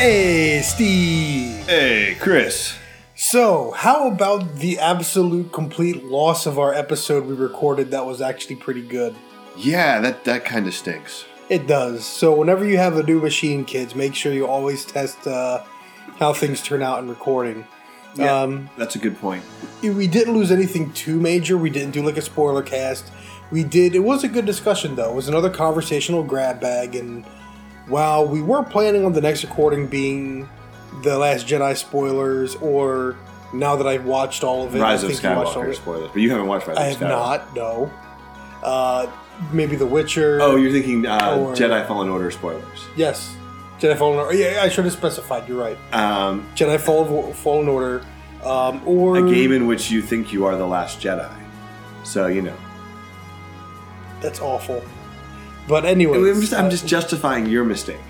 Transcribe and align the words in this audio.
Hey, 0.00 0.62
Steve. 0.62 1.66
Hey, 1.66 2.16
Chris. 2.18 2.74
So, 3.14 3.72
how 3.72 4.08
about 4.10 4.54
the 4.56 4.78
absolute 4.78 5.52
complete 5.52 6.04
loss 6.06 6.46
of 6.46 6.58
our 6.58 6.72
episode 6.72 7.26
we 7.26 7.34
recorded 7.34 7.90
that 7.90 8.06
was 8.06 8.22
actually 8.22 8.56
pretty 8.56 8.80
good? 8.80 9.14
Yeah, 9.58 10.00
that 10.00 10.24
that 10.24 10.46
kind 10.46 10.66
of 10.66 10.72
stinks. 10.72 11.26
It 11.50 11.66
does. 11.66 12.06
So, 12.06 12.34
whenever 12.34 12.64
you 12.64 12.78
have 12.78 12.96
a 12.96 13.02
new 13.02 13.20
machine, 13.20 13.66
kids, 13.66 13.94
make 13.94 14.14
sure 14.14 14.32
you 14.32 14.46
always 14.46 14.86
test 14.86 15.26
uh, 15.26 15.64
how 16.18 16.32
things 16.32 16.62
turn 16.62 16.82
out 16.82 17.00
in 17.02 17.08
recording. 17.10 17.66
Yeah, 18.16 18.40
Um, 18.40 18.70
that's 18.78 18.94
a 18.96 18.98
good 18.98 19.18
point. 19.18 19.44
we 19.82 20.06
didn't 20.06 20.32
lose 20.32 20.50
anything 20.50 20.94
too 20.94 21.20
major. 21.20 21.58
We 21.58 21.68
didn't 21.68 21.90
do 21.90 22.02
like 22.02 22.16
a 22.16 22.22
spoiler 22.22 22.62
cast. 22.62 23.12
We 23.50 23.64
did. 23.64 23.94
It 23.94 23.98
was 24.02 24.24
a 24.24 24.28
good 24.28 24.46
discussion 24.46 24.94
though. 24.96 25.10
It 25.10 25.14
was 25.14 25.28
another 25.28 25.50
conversational 25.50 26.22
grab 26.22 26.58
bag, 26.58 26.96
and 26.96 27.26
while 27.90 28.26
we 28.26 28.40
were 28.40 28.62
planning 28.62 29.04
on 29.04 29.12
the 29.12 29.20
next 29.20 29.44
recording 29.44 29.86
being 29.86 30.48
the 31.02 31.18
Last 31.18 31.46
Jedi 31.46 31.76
spoilers, 31.76 32.54
or 32.56 33.16
now 33.52 33.76
that 33.76 33.86
I've 33.86 34.04
watched 34.06 34.42
all 34.44 34.64
of 34.66 34.74
it, 34.74 34.80
Rise 34.80 35.02
I 35.04 35.08
of 35.08 35.12
think 35.12 35.22
you 35.22 35.30
watched 35.30 35.56
all 35.56 35.62
of 35.62 35.68
Skywalker 35.68 35.72
it. 35.72 35.76
spoilers, 35.76 36.10
but 36.12 36.20
you 36.22 36.30
haven't 36.30 36.46
watched 36.46 36.66
Rise 36.66 36.76
of 36.76 36.82
Sky. 36.82 36.84
I 36.84 36.90
of 36.92 36.98
have 36.98 37.08
Skywalker. 37.08 37.54
not. 37.54 37.56
No. 37.56 37.90
Uh, 38.62 39.06
maybe 39.52 39.76
The 39.76 39.86
Witcher. 39.86 40.38
Oh, 40.42 40.56
you're 40.56 40.72
thinking 40.72 41.06
uh, 41.06 41.36
Or- 41.38 41.54
Jedi 41.54 41.86
Fallen 41.86 42.08
Order 42.08 42.30
spoilers. 42.30 42.84
yes. 42.96 43.34
Jedi 43.80 43.96
Fallen 43.96 44.18
Order. 44.18 44.34
Yeah, 44.34 44.60
I 44.62 44.68
should 44.68 44.84
have 44.84 44.92
specified. 44.92 45.48
You're 45.48 45.58
right. 45.58 45.78
Um, 45.94 46.46
Jedi 46.54 46.78
Fallen, 46.78 47.32
Fallen 47.32 47.66
Order, 47.68 48.04
um, 48.44 48.82
or 48.86 49.16
a 49.16 49.22
game 49.22 49.52
in 49.52 49.66
which 49.66 49.90
you 49.90 50.02
think 50.02 50.32
you 50.34 50.44
are 50.44 50.54
the 50.56 50.66
last 50.66 51.00
Jedi. 51.00 51.32
So 52.04 52.26
you 52.26 52.42
know, 52.42 52.56
that's 54.20 54.40
awful. 54.40 54.82
But 55.70 55.84
anyway, 55.86 56.18
I'm 56.18 56.40
just, 56.40 56.52
I'm 56.52 56.68
just 56.68 56.86
justifying 56.86 57.46
your 57.46 57.64
mistake. 57.64 58.00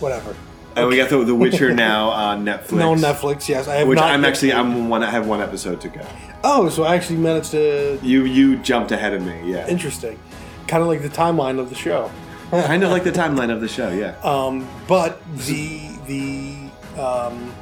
whatever. 0.00 0.34
And 0.74 0.88
we 0.88 0.96
got 0.96 1.10
the, 1.10 1.22
the 1.22 1.34
Witcher 1.34 1.74
now 1.88 2.08
on 2.08 2.46
Netflix. 2.46 2.72
No 2.72 2.94
Netflix. 2.94 3.46
Yes, 3.46 3.68
I 3.68 3.74
have 3.76 3.88
Which 3.88 3.96
not. 3.96 4.10
I'm 4.10 4.22
yet 4.22 4.30
actually. 4.30 4.54
I'm 4.54 4.88
one. 4.88 5.02
I 5.02 5.10
have 5.10 5.26
one 5.26 5.42
episode 5.42 5.82
to 5.82 5.88
go. 5.90 6.00
Oh, 6.42 6.70
so 6.70 6.84
I 6.84 6.94
actually 6.96 7.18
managed 7.18 7.50
to. 7.50 7.98
You 8.02 8.24
you 8.24 8.56
jumped 8.56 8.90
ahead 8.90 9.12
of 9.12 9.22
me. 9.22 9.52
Yeah, 9.52 9.68
Interesting. 9.68 10.18
Kind 10.66 10.82
of 10.82 10.88
like 10.88 11.02
the 11.02 11.10
timeline 11.10 11.58
of 11.58 11.68
the 11.68 11.74
show. 11.74 12.10
kind 12.50 12.82
of 12.82 12.90
like 12.90 13.04
the 13.04 13.12
timeline 13.22 13.50
of 13.52 13.60
the 13.60 13.68
show. 13.68 13.90
Yeah. 13.90 14.16
Um, 14.24 14.66
but 14.88 15.20
the 15.46 15.90
the 16.06 16.56
um, 16.98 17.52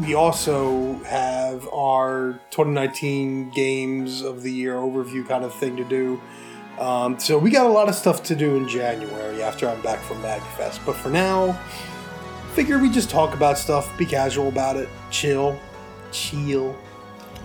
we 0.00 0.14
also 0.14 0.94
have 1.04 1.68
our 1.72 2.38
2019 2.50 3.50
games 3.50 4.22
of 4.22 4.42
the 4.42 4.52
year 4.52 4.74
overview 4.74 5.26
kind 5.26 5.44
of 5.44 5.54
thing 5.54 5.76
to 5.76 5.84
do. 5.84 6.20
Um, 6.78 7.18
so 7.18 7.36
we 7.38 7.50
got 7.50 7.66
a 7.66 7.70
lot 7.70 7.88
of 7.88 7.94
stuff 7.94 8.22
to 8.24 8.36
do 8.36 8.56
in 8.56 8.68
January 8.68 9.42
after 9.42 9.68
I'm 9.68 9.80
back 9.82 10.00
from 10.00 10.22
MagFest. 10.22 10.84
But 10.86 10.94
for 10.94 11.08
now, 11.08 11.58
figure 12.54 12.78
we 12.78 12.90
just 12.90 13.10
talk 13.10 13.34
about 13.34 13.58
stuff, 13.58 13.96
be 13.98 14.06
casual 14.06 14.48
about 14.48 14.76
it, 14.76 14.88
chill, 15.10 15.58
chill. 16.12 16.76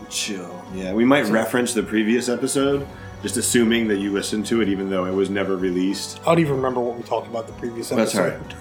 Chill. 0.10 0.64
Yeah, 0.76 0.94
we 0.94 1.06
might 1.06 1.26
reference 1.26 1.74
the 1.74 1.82
previous 1.82 2.30
episode, 2.30 2.88
just 3.24 3.38
assuming 3.38 3.88
that 3.88 3.98
you 3.98 4.12
listened 4.12 4.46
to 4.48 4.62
it, 4.62 4.70
even 4.70 4.92
though 4.92 5.06
it 5.06 5.14
was 5.14 5.32
never 5.32 5.58
released. 5.58 6.20
I 6.22 6.26
don't 6.26 6.40
even 6.40 6.56
remember 6.58 6.82
what 6.82 6.96
we 6.96 7.04
talked 7.04 7.28
about 7.28 7.48
the 7.48 7.54
previous 7.54 7.92
episode. 7.92 8.40
That's 8.44 8.56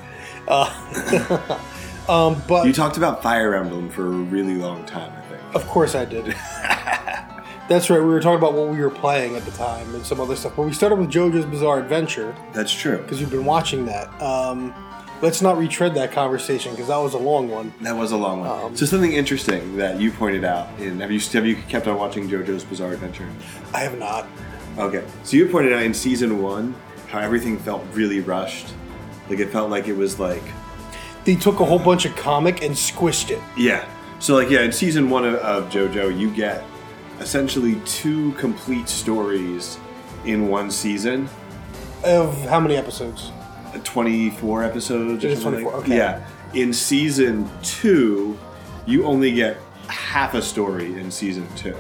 episode. 0.49 1.49
Uh, 1.49 1.59
um, 2.09 2.43
but 2.49 2.67
You 2.67 2.73
talked 2.73 2.97
about 2.97 3.23
Fire 3.23 3.55
Emblem 3.55 3.89
for 3.91 4.07
a 4.07 4.11
really 4.11 4.55
long 4.55 4.85
time, 4.87 5.13
I 5.17 5.21
think. 5.23 5.55
Of 5.55 5.67
course 5.67 5.95
I 5.95 6.05
did. 6.05 6.27
That's 7.69 7.89
right. 7.89 8.01
We 8.01 8.07
were 8.07 8.21
talking 8.21 8.39
about 8.39 8.55
what 8.55 8.69
we 8.69 8.79
were 8.79 8.91
playing 8.91 9.37
at 9.37 9.45
the 9.45 9.51
time 9.53 9.95
and 9.95 10.05
some 10.05 10.21
other 10.21 10.37
stuff. 10.37 10.55
But 10.57 10.65
we 10.65 10.73
started 10.73 10.97
with 10.97 11.11
JoJo's 11.11 11.47
Bizarre 11.47 11.79
Adventure 11.79 12.35
That's 12.53 12.73
true. 12.73 12.99
because 12.99 13.21
you've 13.21 13.31
been 13.31 13.45
watching 13.47 13.87
that. 13.87 14.09
Um, 14.21 14.75
let's 15.23 15.41
not 15.41 15.57
retread 15.57 15.95
that 15.95 16.13
conversation 16.13 16.73
because 16.73 16.89
that 16.89 16.97
was 16.99 17.15
a 17.15 17.19
long 17.19 17.49
one. 17.49 17.73
That 17.81 17.97
was 17.97 18.13
a 18.13 18.17
long 18.17 18.41
one. 18.41 18.51
Um, 18.51 18.77
so 18.77 18.85
something 18.85 19.13
interesting 19.13 19.77
that 19.77 20.01
you 20.01 20.11
pointed 20.11 20.45
out 20.45 20.69
in 20.81 21.01
have 21.01 21.11
you 21.13 21.21
have 21.21 21.47
you 21.47 21.57
kept 21.69 21.87
on 21.87 21.97
watching 21.97 22.29
JoJo's 22.29 22.65
Bizarre 22.65 22.93
Adventure? 22.93 23.29
I 23.73 23.81
have 23.81 23.99
not. 23.99 24.27
Okay, 24.77 25.05
so 25.23 25.37
you 25.37 25.49
pointed 25.49 25.73
out 25.73 25.83
in 25.83 25.95
season 25.95 26.43
one 26.43 26.75
how 27.09 27.21
everything 27.21 27.59
felt 27.59 27.85
really 27.93 28.21
rushed. 28.21 28.67
Like 29.31 29.39
it 29.39 29.51
felt 29.51 29.71
like 29.71 29.87
it 29.87 29.95
was 29.97 30.19
like 30.19 30.43
They 31.25 31.37
took 31.37 31.61
a 31.61 31.65
whole 31.65 31.79
bunch 31.79 32.05
of 32.05 32.15
comic 32.17 32.63
and 32.63 32.75
squished 32.75 33.31
it. 33.31 33.41
yeah. 33.57 33.89
So 34.19 34.35
like 34.37 34.51
yeah, 34.51 34.63
in 34.63 34.71
season 34.73 35.11
one 35.11 35.25
of, 35.25 35.35
of 35.37 35.69
JoJo, 35.69 36.17
you 36.17 36.31
get 36.33 36.63
essentially 37.19 37.81
two 37.85 38.33
complete 38.33 38.89
stories 38.89 39.79
in 40.25 40.47
one 40.49 40.71
season. 40.71 41.29
Of 42.05 42.37
how 42.47 42.61
many 42.61 42.77
episodes? 42.77 43.33
Uh, 43.75 43.79
24 43.83 44.63
episodes. 44.63 45.25
or 45.25 45.27
It 45.27 45.33
is 45.33 45.43
24, 45.43 45.75
okay. 45.75 45.97
Yeah. 45.97 46.25
In 46.55 46.73
season 46.73 47.51
two, 47.63 48.39
you 48.87 49.05
only 49.07 49.33
get 49.33 49.57
half 49.89 50.35
a 50.35 50.43
story 50.43 50.95
in 51.01 51.11
season 51.11 51.47
two. 51.57 51.77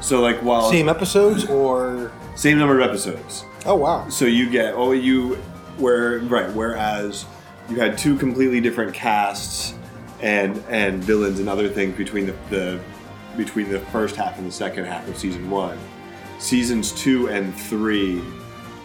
So 0.00 0.20
like 0.20 0.38
while 0.38 0.70
Same 0.70 0.88
episodes 0.88 1.46
or. 1.46 2.12
same 2.36 2.58
number 2.58 2.78
of 2.80 2.88
episodes. 2.88 3.44
Oh, 3.66 3.74
wow. 3.76 4.08
So 4.08 4.24
you 4.26 4.50
get 4.50 4.74
oh 4.74 4.92
you 4.92 5.34
where 5.78 6.20
right 6.20 6.50
whereas 6.52 7.24
you 7.68 7.76
had 7.76 7.96
two 7.96 8.16
completely 8.16 8.60
different 8.60 8.94
casts 8.94 9.74
and 10.20 10.62
and 10.68 11.02
villains 11.02 11.40
and 11.40 11.48
other 11.48 11.68
things 11.68 11.96
between 11.96 12.26
the, 12.26 12.34
the 12.50 12.80
between 13.36 13.70
the 13.70 13.80
first 13.80 14.16
half 14.16 14.38
and 14.38 14.46
the 14.46 14.52
second 14.52 14.84
half 14.84 15.08
of 15.08 15.16
season 15.16 15.50
one. 15.50 15.78
Seasons 16.38 16.92
two 16.92 17.28
and 17.28 17.54
three 17.54 18.22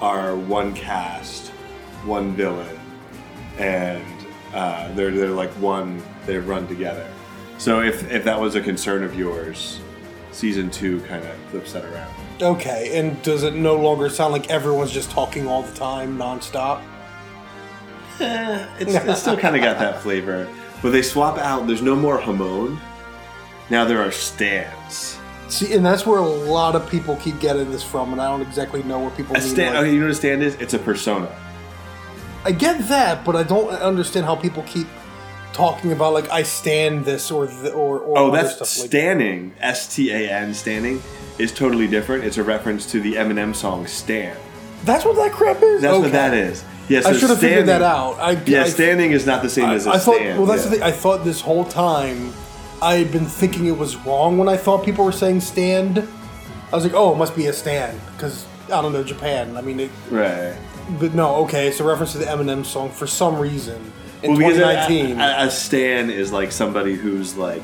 are 0.01 0.35
one 0.35 0.73
cast, 0.73 1.49
one 2.05 2.35
villain, 2.35 2.79
and 3.57 4.03
uh, 4.53 4.91
they're 4.93 5.11
they're 5.11 5.29
like 5.29 5.51
one. 5.51 6.01
They 6.25 6.37
run 6.37 6.67
together. 6.67 7.07
So 7.57 7.81
if 7.81 8.09
if 8.11 8.23
that 8.23 8.39
was 8.39 8.55
a 8.55 8.61
concern 8.61 9.03
of 9.03 9.15
yours, 9.17 9.79
season 10.31 10.69
two 10.71 11.01
kind 11.01 11.23
of 11.23 11.35
flips 11.51 11.73
that 11.73 11.85
around. 11.85 12.13
Okay. 12.41 12.97
And 12.97 13.21
does 13.21 13.43
it 13.43 13.55
no 13.55 13.75
longer 13.75 14.09
sound 14.09 14.31
like 14.31 14.49
everyone's 14.49 14.91
just 14.91 15.11
talking 15.11 15.47
all 15.47 15.63
the 15.63 15.75
time, 15.75 16.17
nonstop? 16.17 16.81
Eh, 18.19 18.67
it's, 18.79 18.93
it's 19.09 19.21
still 19.21 19.37
kind 19.37 19.55
of 19.55 19.61
got 19.61 19.79
that 19.79 20.01
flavor. 20.01 20.47
But 20.81 20.91
they 20.91 21.01
swap 21.01 21.37
out. 21.37 21.67
There's 21.67 21.81
no 21.81 21.95
more 21.95 22.19
Hamon. 22.19 22.79
Now 23.69 23.85
there 23.85 24.01
are 24.01 24.11
stands. 24.11 25.17
See, 25.49 25.73
and 25.73 25.85
that's 25.85 26.05
where 26.05 26.19
a 26.19 26.25
lot 26.27 26.75
of 26.75 26.89
people 26.89 27.15
keep 27.17 27.39
getting 27.39 27.71
this 27.71 27.83
from, 27.83 28.11
and 28.11 28.21
I 28.21 28.27
don't 28.29 28.41
exactly 28.41 28.83
know 28.83 28.99
where 28.99 29.09
people 29.11 29.35
A 29.35 29.39
mean. 29.39 29.47
stand. 29.47 29.75
like- 29.75 29.83
Okay, 29.83 29.93
you 29.93 29.99
know 29.99 30.05
what 30.05 30.11
a 30.11 30.15
stand 30.15 30.43
is? 30.43 30.55
It's 30.55 30.73
a 30.73 30.79
persona. 30.79 31.27
I 32.45 32.51
get 32.51 32.87
that, 32.87 33.25
but 33.25 33.35
I 33.35 33.43
don't 33.43 33.69
understand 33.69 34.25
how 34.25 34.35
people 34.35 34.63
keep 34.63 34.87
talking 35.51 35.91
about 35.91 36.13
like 36.13 36.29
I 36.29 36.43
stand 36.43 37.03
this 37.03 37.31
or 37.31 37.47
the, 37.47 37.71
or 37.73 37.99
or 37.99 38.17
Oh, 38.17 38.31
that's 38.31 38.69
standing. 38.69 39.53
S 39.59 39.93
T 39.93 40.11
A 40.11 40.29
N. 40.31 40.53
Standing 40.53 41.01
is 41.37 41.51
totally 41.51 41.87
different. 41.87 42.23
It's 42.23 42.37
a 42.37 42.43
reference 42.43 42.85
to 42.91 43.01
the 43.01 43.15
Eminem 43.15 43.53
song 43.55 43.87
"Stan." 43.87 44.37
That's 44.85 45.05
what 45.05 45.15
that 45.17 45.31
crap 45.31 45.61
is. 45.61 45.81
That's 45.81 45.93
Okay. 45.93 46.03
what 46.03 46.11
that 46.13 46.33
is. 46.33 46.63
Yeah, 46.87 47.01
so 47.01 47.09
I 47.09 47.13
should 47.13 47.29
have 47.29 47.39
figured 47.39 47.67
that 47.67 47.81
out. 47.83 48.17
I, 48.19 48.31
Yeah, 48.45 48.63
I, 48.63 48.69
standing 48.69 49.11
is 49.11 49.25
not 49.25 49.43
the 49.43 49.49
same 49.49 49.65
I, 49.65 49.75
as 49.75 49.85
a 49.85 49.91
I 49.91 49.97
thought. 49.99 50.15
stand. 50.15 50.37
well, 50.39 50.47
that's 50.47 50.63
yeah. 50.63 50.69
the 50.69 50.75
thing. 50.77 50.83
I 50.83 50.91
thought 50.91 51.23
this 51.23 51.41
whole 51.41 51.65
time 51.65 52.33
I 52.81 52.95
had 52.95 53.11
been 53.11 53.25
thinking 53.25 53.67
it 53.67 53.77
was 53.77 53.95
wrong 53.97 54.37
when 54.37 54.47
I 54.49 54.57
thought 54.57 54.83
people 54.83 55.05
were 55.05 55.11
saying 55.11 55.41
stand. 55.41 56.07
I 56.71 56.75
was 56.75 56.83
like, 56.83 56.93
oh, 56.95 57.13
it 57.13 57.17
must 57.17 57.35
be 57.35 57.45
a 57.47 57.53
stand 57.53 57.99
because 58.15 58.45
I 58.71 58.81
don't 58.81 58.93
know 58.93 59.03
Japan. 59.03 59.55
I 59.57 59.61
mean, 59.61 59.79
it, 59.81 59.91
Right. 60.09 60.55
but 60.99 61.13
no, 61.13 61.35
okay, 61.43 61.67
it's 61.67 61.79
a 61.79 61.83
reference 61.83 62.13
to 62.13 62.17
the 62.19 62.25
Eminem 62.25 62.65
song 62.65 62.89
for 62.89 63.05
some 63.05 63.37
reason 63.37 63.91
in 64.23 64.31
Well, 64.31 64.49
2019. 64.51 65.19
a, 65.19 65.35
a 65.47 65.51
stan 65.51 66.09
is 66.09 66.31
like 66.31 66.51
somebody 66.51 66.95
who's 66.95 67.35
like 67.37 67.63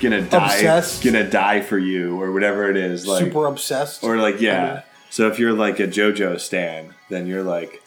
gonna 0.00 0.22
die, 0.22 0.54
Obsessed. 0.54 1.04
gonna 1.04 1.28
die 1.28 1.60
for 1.60 1.78
you, 1.78 2.20
or 2.20 2.32
whatever 2.32 2.70
it 2.70 2.76
is. 2.76 3.06
Like, 3.06 3.24
super 3.24 3.46
obsessed. 3.46 4.02
Or 4.02 4.16
like 4.16 4.40
yeah. 4.40 4.62
I 4.64 4.74
mean- 4.74 4.82
so 5.12 5.28
if 5.28 5.38
you're 5.38 5.52
like 5.52 5.78
a 5.78 5.86
JoJo 5.86 6.40
stan, 6.40 6.94
then 7.10 7.26
you're 7.26 7.42
like, 7.44 7.82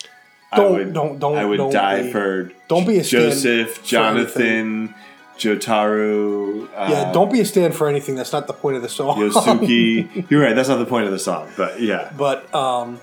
I 0.52 0.58
Don't- 0.58 0.72
would, 0.74 0.94
don't- 0.94 1.20
don't- 1.20 1.38
I 1.38 1.44
would 1.44 1.58
don't 1.58 1.74
die 1.74 2.04
be- 2.04 2.12
for 2.12 2.52
don't 2.70 2.86
be 2.88 2.98
a 3.00 3.04
stan 3.04 3.22
Joseph, 3.32 3.84
Jonathan, 3.84 4.94
Jotaro. 5.38 6.66
Uh, 6.76 6.88
yeah, 6.90 7.12
don't 7.12 7.32
be 7.32 7.42
a 7.42 7.46
stand 7.46 7.76
for 7.76 7.88
anything. 7.90 8.16
That's 8.16 8.32
not 8.32 8.48
the 8.48 8.54
point 8.54 8.76
of 8.78 8.82
the 8.82 8.90
song. 8.90 9.18
Josuke. 9.18 10.30
you're 10.30 10.42
right. 10.42 10.56
That's 10.56 10.70
not 10.70 10.78
the 10.78 10.86
point 10.86 11.06
of 11.06 11.12
the 11.12 11.20
song, 11.20 11.50
but 11.58 11.82
yeah. 11.82 12.12
But 12.18 12.54
um, 12.56 13.00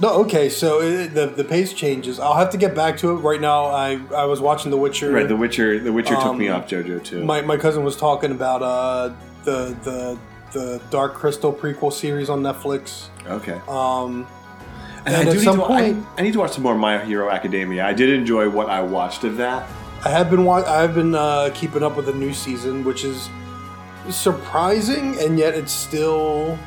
no, 0.00 0.20
okay. 0.22 0.48
So 0.48 0.80
it, 0.80 1.08
the 1.14 1.26
the 1.26 1.44
pace 1.44 1.72
changes. 1.72 2.18
I'll 2.18 2.34
have 2.36 2.50
to 2.50 2.56
get 2.56 2.74
back 2.74 2.96
to 2.98 3.10
it. 3.10 3.16
Right 3.16 3.40
now, 3.40 3.66
I 3.66 4.00
I 4.14 4.24
was 4.24 4.40
watching 4.40 4.70
The 4.70 4.76
Witcher. 4.78 5.10
Right. 5.12 5.28
The 5.28 5.36
Witcher. 5.36 5.78
The 5.80 5.92
Witcher 5.92 6.16
took 6.16 6.36
me 6.36 6.48
Um, 6.48 6.62
off 6.62 6.68
JoJo 6.68 7.04
too. 7.04 7.24
my 7.24 7.42
my 7.42 7.56
cousin 7.56 7.84
was 7.84 7.96
talking 7.96 8.30
about 8.32 8.62
uh 8.62 9.12
the 9.44 9.76
the 9.82 10.18
the 10.54 10.80
Dark 10.90 11.12
Crystal 11.14 11.52
prequel 11.52 11.92
series 11.92 12.30
on 12.30 12.40
Netflix. 12.42 13.08
okay. 13.26 13.60
Um, 13.68 14.26
and 15.04 15.14
and 15.14 15.16
I 15.16 15.20
at 15.20 15.24
do 15.32 15.38
need 15.38 15.44
to, 15.44 15.56
point- 15.58 16.06
I, 16.16 16.20
I 16.20 16.22
need 16.22 16.32
to 16.32 16.38
watch 16.38 16.52
some 16.52 16.62
more 16.62 16.74
My 16.74 17.04
Hero 17.04 17.28
Academia. 17.30 17.84
I 17.84 17.92
did 17.92 18.08
enjoy 18.08 18.48
what 18.48 18.70
I 18.70 18.80
watched 18.80 19.24
of 19.24 19.36
that. 19.36 19.68
I 20.04 20.08
have 20.08 20.30
been 20.30 20.44
wa- 20.46 20.64
I 20.66 20.80
have 20.80 20.94
been 20.94 21.14
uh, 21.14 21.50
keeping 21.54 21.82
up 21.82 21.96
with 21.96 22.06
the 22.06 22.14
new 22.14 22.32
season, 22.32 22.84
which 22.84 23.04
is 23.04 23.28
surprising, 24.10 25.18
and 25.20 25.38
yet 25.38 25.54
it's 25.54 25.72
still. 25.72 26.58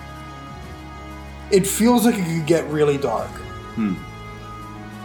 It 1.49 1.65
feels 1.65 2.05
like 2.05 2.15
it 2.15 2.25
could 2.25 2.45
get 2.45 2.65
really 2.69 2.97
dark. 2.97 3.29
Hmm. 3.75 3.93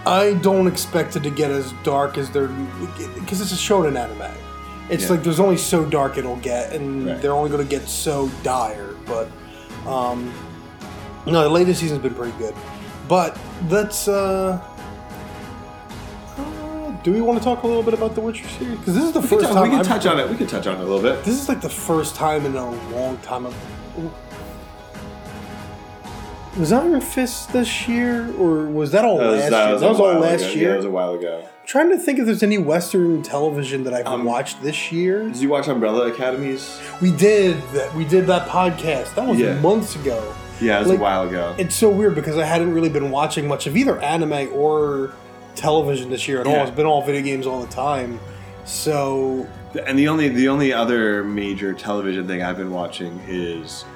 I 0.04 0.34
don't 0.42 0.66
expect 0.66 1.14
it 1.14 1.22
to 1.22 1.30
get 1.30 1.50
as 1.50 1.72
dark 1.84 2.18
as 2.18 2.30
they're 2.30 2.48
because 3.14 3.40
it's 3.40 3.52
a 3.52 3.56
shonen 3.56 3.96
anime. 3.96 4.36
It's 4.92 5.04
Yeah. 5.04 5.10
like 5.10 5.22
there's 5.24 5.40
only 5.40 5.56
so 5.56 5.84
dark 5.84 6.18
it'll 6.18 6.36
get, 6.36 6.72
and 6.72 7.06
Right. 7.06 7.20
they're 7.22 7.32
only 7.32 7.50
going 7.50 7.66
to 7.66 7.68
get 7.68 7.88
so 7.88 8.30
dire. 8.42 8.90
But 9.06 9.28
um, 9.90 10.32
no, 11.26 11.42
the 11.42 11.48
latest 11.48 11.80
season's 11.80 12.02
been 12.02 12.14
pretty 12.14 12.34
good. 12.38 12.54
But 13.08 13.36
let's. 13.68 14.06
Uh, 14.06 14.60
uh, 16.38 16.90
do 17.02 17.12
we 17.12 17.20
want 17.20 17.38
to 17.38 17.44
talk 17.44 17.62
a 17.62 17.66
little 17.66 17.82
bit 17.82 17.94
about 17.94 18.14
the 18.14 18.20
Witcher 18.20 18.46
series? 18.48 18.78
Because 18.78 18.94
this 18.94 19.04
is 19.04 19.12
the 19.12 19.20
We 19.20 19.26
can, 19.28 19.38
first 19.38 19.46
touch, 19.48 19.54
time 19.54 19.62
we 19.64 19.68
can 19.70 19.78
I've- 19.80 19.88
touch 19.88 20.06
on 20.06 20.20
it. 20.20 20.30
We 20.30 20.36
can 20.36 20.46
touch 20.46 20.66
on 20.66 20.74
it 20.76 20.80
a 20.80 20.84
little 20.84 21.00
bit. 21.02 21.24
This 21.24 21.40
is 21.40 21.48
like 21.48 21.60
the 21.62 21.68
first 21.70 22.14
time 22.14 22.44
in 22.46 22.54
a 22.54 22.70
long 22.94 23.16
time. 23.18 23.46
Of, 23.46 23.54
was 26.58 26.70
Iron 26.72 27.00
Fist 27.00 27.52
this 27.52 27.88
year, 27.88 28.30
or 28.38 28.66
was 28.66 28.92
that 28.92 29.04
all 29.06 29.16
last 29.16 29.40
year? 29.40 29.50
That 29.50 29.72
was, 29.72 29.82
a 29.82 29.86
all 29.86 30.18
last 30.20 30.42
ago. 30.42 30.50
year. 30.52 30.62
Yeah, 30.62 30.68
that 30.72 30.76
was 30.76 30.84
a 30.84 30.90
while 30.90 31.14
ago. 31.14 31.42
Trying 31.72 31.88
to 31.88 31.96
think 31.96 32.18
if 32.18 32.26
there's 32.26 32.42
any 32.42 32.58
Western 32.58 33.22
television 33.22 33.82
that 33.84 33.94
I've 33.94 34.06
Um, 34.06 34.24
watched 34.24 34.62
this 34.62 34.92
year. 34.92 35.22
Did 35.24 35.38
you 35.38 35.48
watch 35.48 35.68
Umbrella 35.68 36.08
Academies? 36.08 36.78
We 37.00 37.10
did. 37.10 37.56
We 37.96 38.04
did 38.04 38.26
that 38.26 38.46
podcast. 38.46 39.14
That 39.14 39.26
was 39.26 39.38
Yeah. 39.38 39.54
months 39.54 39.96
ago. 39.96 40.22
Yeah, 40.60 40.76
it 40.76 40.80
was 40.80 40.88
Like- 40.88 40.98
a 40.98 41.02
while 41.02 41.22
ago. 41.26 41.54
It's 41.56 41.74
so 41.74 41.88
weird 41.88 42.14
because 42.14 42.36
I 42.36 42.44
hadn't 42.44 42.74
really 42.74 42.90
been 42.90 43.10
watching 43.10 43.48
much 43.48 43.66
of 43.66 43.74
either 43.74 43.98
anime 44.00 44.50
or 44.54 45.12
television 45.54 46.10
this 46.10 46.28
year 46.28 46.42
at 46.42 46.46
all. 46.46 46.56
It's 46.56 46.70
been 46.70 46.84
all 46.84 47.00
video 47.00 47.22
games 47.22 47.46
all 47.46 47.62
the 47.62 47.72
time. 47.72 48.20
So 48.66 49.46
And 49.86 49.98
the 49.98 50.08
only 50.08 50.28
the 50.28 50.48
only 50.50 50.74
other 50.74 51.24
major 51.24 51.72
television 51.72 52.26
thing 52.26 52.42
I've 52.42 52.58
been 52.58 52.70
watching 52.70 53.18
is 53.26 53.86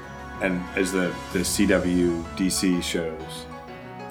and 0.40 0.62
is 0.79 0.93
the 0.93 1.11
the 1.34 1.40
CW 1.44 2.25
DC 2.38 2.81
shows, 2.81 3.44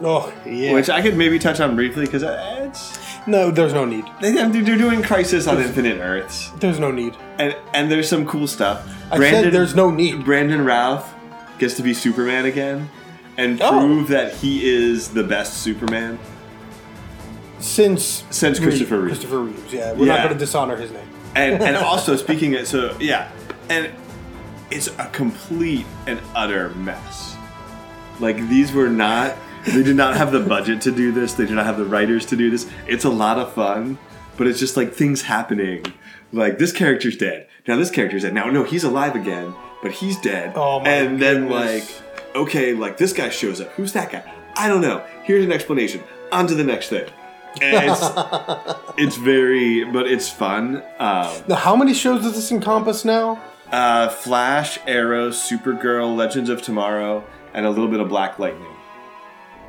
oh 0.04 0.32
yeah. 0.46 0.74
which 0.74 0.88
I 0.92 1.02
could 1.02 1.18
maybe 1.18 1.40
touch 1.40 1.60
on 1.60 1.76
briefly 1.76 2.06
because 2.06 2.22
it's 2.22 3.00
no, 3.28 3.52
there's 3.52 3.74
no 3.74 3.86
need. 3.86 4.06
they, 4.22 4.32
they're 4.34 4.78
doing 4.78 5.02
Crisis 5.02 5.48
on 5.48 5.60
Infinite 5.62 6.00
Earths, 6.00 6.50
There's 6.60 6.80
no 6.80 6.92
need. 6.92 7.16
and 7.40 7.56
and 7.74 7.92
there's 7.92 8.08
some 8.10 8.26
cool 8.26 8.48
stuff. 8.48 8.88
I 9.12 9.18
said 9.20 9.52
there's 9.54 9.76
no 9.76 9.90
need. 9.92 10.24
Brandon 10.26 10.64
Routh 10.66 11.12
gets 11.60 11.76
to 11.76 11.84
be 11.84 11.94
Superman 11.94 12.46
again 12.46 12.90
and 13.38 13.62
Oh. 13.62 13.72
prove 13.80 14.08
that 14.10 14.34
he 14.34 14.66
is 14.66 15.10
the 15.10 15.24
best 15.24 15.56
Superman. 15.64 16.18
Since 17.60 18.24
Since 18.30 18.60
Christopher 18.60 18.98
Reeve. 19.00 19.08
Christopher 19.12 19.40
Reeves, 19.40 19.74
yeah. 19.74 19.94
We're 19.94 20.06
not 20.06 20.20
going 20.24 20.34
to 20.34 20.40
dishonor 20.40 20.76
his 20.76 20.92
name. 20.92 21.08
and 21.36 21.62
and 21.64 21.76
also 21.92 22.16
speaking 22.16 22.56
of 22.56 22.68
so 22.68 22.96
yeah 23.00 23.30
and 23.70 23.92
it's 24.72 24.88
a 25.00 25.10
complete 25.12 25.86
and 26.08 26.20
utter 26.36 26.70
mess 26.76 27.36
like 28.20 28.38
these 28.50 28.72
were 28.72 28.90
not 28.90 29.36
they 29.66 29.84
did 29.84 29.96
not 29.96 30.16
have 30.16 30.32
the 30.32 30.40
budget 30.40 30.82
to 30.82 30.92
do 30.92 31.12
this. 31.12 31.34
They 31.34 31.46
did 31.46 31.56
not 31.56 31.66
have 31.66 31.78
the 31.78 31.86
writers 31.86 32.26
to 32.28 32.36
do 32.36 32.50
this. 32.50 32.70
It's 32.88 33.06
a 33.06 33.10
lot 33.10 33.38
of 33.40 33.54
fun 33.54 33.98
but 34.38 34.48
it's 34.48 34.60
just 34.60 34.76
like 34.76 34.92
things 34.94 35.22
happening. 35.22 35.86
Like 36.34 36.58
this 36.58 36.74
character's 36.74 37.16
dead. 37.16 37.48
Now 37.68 37.78
this 37.78 37.90
character's 37.90 38.24
dead. 38.24 38.34
Now 38.34 38.50
no 38.50 38.64
he's 38.64 38.84
alive 38.84 39.16
again 39.16 39.54
but 39.82 39.92
he's 39.92 40.20
dead. 40.20 40.54
Oh 40.56 40.80
my 40.82 40.90
and 40.90 41.22
then 41.22 41.48
goodness. 41.48 42.02
like 42.02 42.36
okay 42.36 42.74
like 42.74 42.98
this 42.98 43.14
guy 43.14 43.30
shows 43.30 43.62
up. 43.62 43.72
Who's 43.74 43.94
that 43.94 44.12
guy? 44.12 44.24
I 44.58 44.68
don't 44.68 44.82
know. 44.82 45.06
Here's 45.24 45.44
an 45.46 45.52
explanation. 45.52 46.02
On 46.32 46.48
to 46.48 46.56
the 46.56 46.64
next 46.64 46.90
thing. 46.90 47.08
And 47.62 47.90
it's, 47.90 48.02
it's 48.98 49.16
very 49.16 49.86
but 49.86 50.08
it's 50.08 50.30
fun. 50.30 50.78
Um, 51.00 51.34
Now, 51.48 51.56
how 51.56 51.76
many 51.78 51.94
shows 51.94 52.22
does 52.24 52.36
this 52.36 52.52
encompass 52.52 53.06
now? 53.06 53.42
uh, 53.72 54.10
Flash, 54.10 54.78
Arrow, 54.86 55.30
Supergirl, 55.30 56.16
Legends 56.16 56.50
of 56.50 56.62
Tomorrow, 56.62 57.24
and 57.54 57.66
a 57.66 57.70
little 57.70 57.88
bit 57.88 58.00
of 58.02 58.10
Black 58.10 58.38
Lightning. 58.40 58.75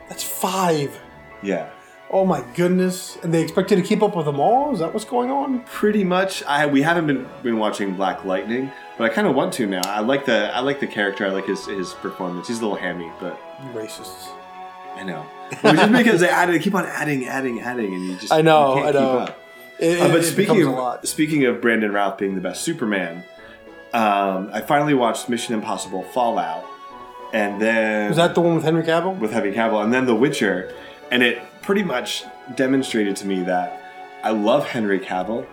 That's 0.09 0.23
five. 0.23 0.99
Yeah, 1.43 1.69
Oh 2.09 2.25
my 2.25 2.45
goodness! 2.55 3.19
And 3.25 3.35
they 3.35 3.43
expect 3.43 3.71
you 3.73 3.77
to 3.77 3.83
keep 3.83 4.01
up 4.01 4.15
with 4.15 4.27
them 4.27 4.39
all? 4.39 4.73
Is 4.73 4.79
that 4.79 4.93
what's 4.95 5.05
going 5.05 5.31
on? 5.31 5.65
pretty 5.65 6.05
much. 6.05 6.45
I 6.45 6.67
we 6.67 6.83
haven't 6.83 7.07
been 7.09 7.27
been 7.43 7.59
watching 7.59 7.95
Black 7.97 8.25
Lightning, 8.25 8.71
but 8.97 9.11
I 9.11 9.13
kind 9.13 9.27
of 9.27 9.35
want 9.35 9.53
to 9.55 9.67
now. 9.67 9.83
I 9.85 10.01
like 10.01 10.25
the 10.25 10.55
I 10.55 10.61
like 10.61 10.79
the 10.79 10.87
character. 10.87 11.27
I 11.27 11.31
like 11.31 11.47
his 11.47 11.67
his 11.67 11.93
performance. 11.95 12.47
He's 12.47 12.61
a 12.61 12.63
little 12.63 12.77
hammy, 12.77 13.11
but 13.21 13.39
You 13.65 13.71
racists. 13.71 14.29
I 14.95 15.03
know. 15.03 15.27
But 15.63 15.77
just 15.77 15.93
because 15.93 16.21
they 16.21 16.29
added, 16.29 16.63
keep 16.63 16.75
on 16.75 16.87
adding, 16.87 17.27
adding, 17.27 17.61
adding, 17.61 17.93
and 17.93 18.05
you 18.05 18.17
just 18.17 18.33
I 18.33 18.41
know, 18.41 18.83
I 18.83 18.93
know. 18.93 19.29
It, 19.79 20.01
Uh, 20.01 20.09
but 20.09 20.21
it 20.21 20.25
speaking 20.25 20.63
of 20.63 20.69
a 20.69 20.71
lot. 20.71 21.07
speaking 21.09 21.45
of 21.45 21.61
Brandon 21.61 21.93
Routh 21.93 22.19
being 22.19 22.35
the 22.35 22.41
best 22.41 22.63
Superman, 22.63 23.25
um, 23.93 24.49
I 24.53 24.61
finally 24.61 24.95
watched 24.95 25.29
Mission 25.29 25.55
Impossible 25.55 26.03
Fallout, 26.03 26.65
and 27.33 27.61
then 27.61 28.09
Was 28.09 28.17
that 28.17 28.35
the 28.35 28.41
one 28.41 28.55
with 28.55 28.65
Henry 28.65 28.83
Cavill? 28.83 29.19
with 29.19 29.33
Henry 29.33 29.53
Cavill, 29.53 29.83
and 29.85 29.93
then 29.93 30.07
The 30.07 30.15
Witcher, 30.15 30.73
and 31.11 31.23
it 31.23 31.41
pretty 31.63 31.83
much 31.83 32.25
demonstrated 32.55 33.17
to 33.17 33.27
me 33.27 33.43
that 33.43 33.83
I 34.23 34.31
love 34.31 34.67
Henry 34.69 34.99
Cavill, 35.01 35.47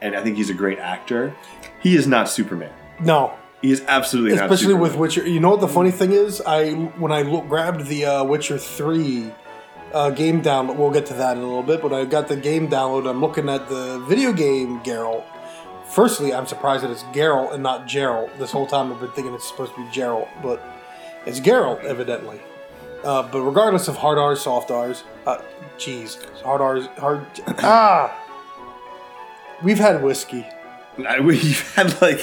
and 0.00 0.14
I 0.16 0.22
think 0.22 0.36
he's 0.36 0.50
a 0.50 0.54
great 0.54 0.78
actor. 0.78 1.34
He 1.80 1.94
is 1.96 2.06
not 2.06 2.28
Superman. 2.28 2.72
No, 3.00 3.32
He 3.62 3.70
is 3.70 3.82
absolutely 3.86 4.34
not. 4.36 4.50
especially 4.50 4.74
with 4.74 4.96
Witcher. 4.96 5.26
You 5.26 5.40
know 5.40 5.50
what 5.50 5.60
the 5.60 5.68
funny 5.68 5.90
thing 5.90 6.12
is? 6.12 6.40
I 6.40 6.72
when 6.72 7.12
I 7.12 7.22
look, 7.22 7.48
grabbed 7.48 7.86
the 7.86 8.04
uh, 8.06 8.24
Witcher 8.24 8.58
three 8.58 9.30
uh, 9.92 10.10
game 10.10 10.42
download. 10.42 10.76
We'll 10.76 10.90
get 10.90 11.06
to 11.06 11.14
that 11.14 11.36
in 11.36 11.42
a 11.42 11.46
little 11.46 11.62
bit. 11.62 11.80
But 11.82 11.92
I 11.92 12.04
got 12.04 12.28
the 12.28 12.36
game 12.36 12.68
download. 12.68 13.08
I'm 13.08 13.20
looking 13.20 13.48
at 13.48 13.68
the 13.68 13.98
video 14.08 14.32
game 14.32 14.80
Geralt. 14.80 15.24
Firstly, 15.86 16.34
I'm 16.34 16.46
surprised 16.46 16.82
that 16.84 16.90
it's 16.90 17.04
Geralt 17.04 17.54
and 17.54 17.62
not 17.62 17.86
Geralt. 17.86 18.36
This 18.38 18.50
whole 18.50 18.66
time 18.66 18.92
I've 18.92 19.00
been 19.00 19.10
thinking 19.12 19.32
it's 19.34 19.48
supposed 19.48 19.74
to 19.74 19.78
be 19.84 19.88
Geralt, 19.90 20.28
but 20.42 20.62
it's 21.28 21.40
Geralt 21.40 21.84
evidently. 21.84 22.40
Uh, 23.04 23.22
but 23.22 23.42
regardless 23.42 23.86
of 23.86 23.96
hard 23.96 24.18
R's, 24.18 24.40
soft 24.42 24.70
R's, 24.72 25.04
uh, 25.26 25.38
jeez, 25.78 26.18
hard 26.42 26.60
R's, 26.60 26.86
hard 26.98 27.24
ah. 27.58 28.12
We've 29.62 29.78
had 29.78 30.02
whiskey. 30.02 30.44
I- 31.06 31.20
we've 31.28 31.74
had 31.74 32.00
like 32.02 32.18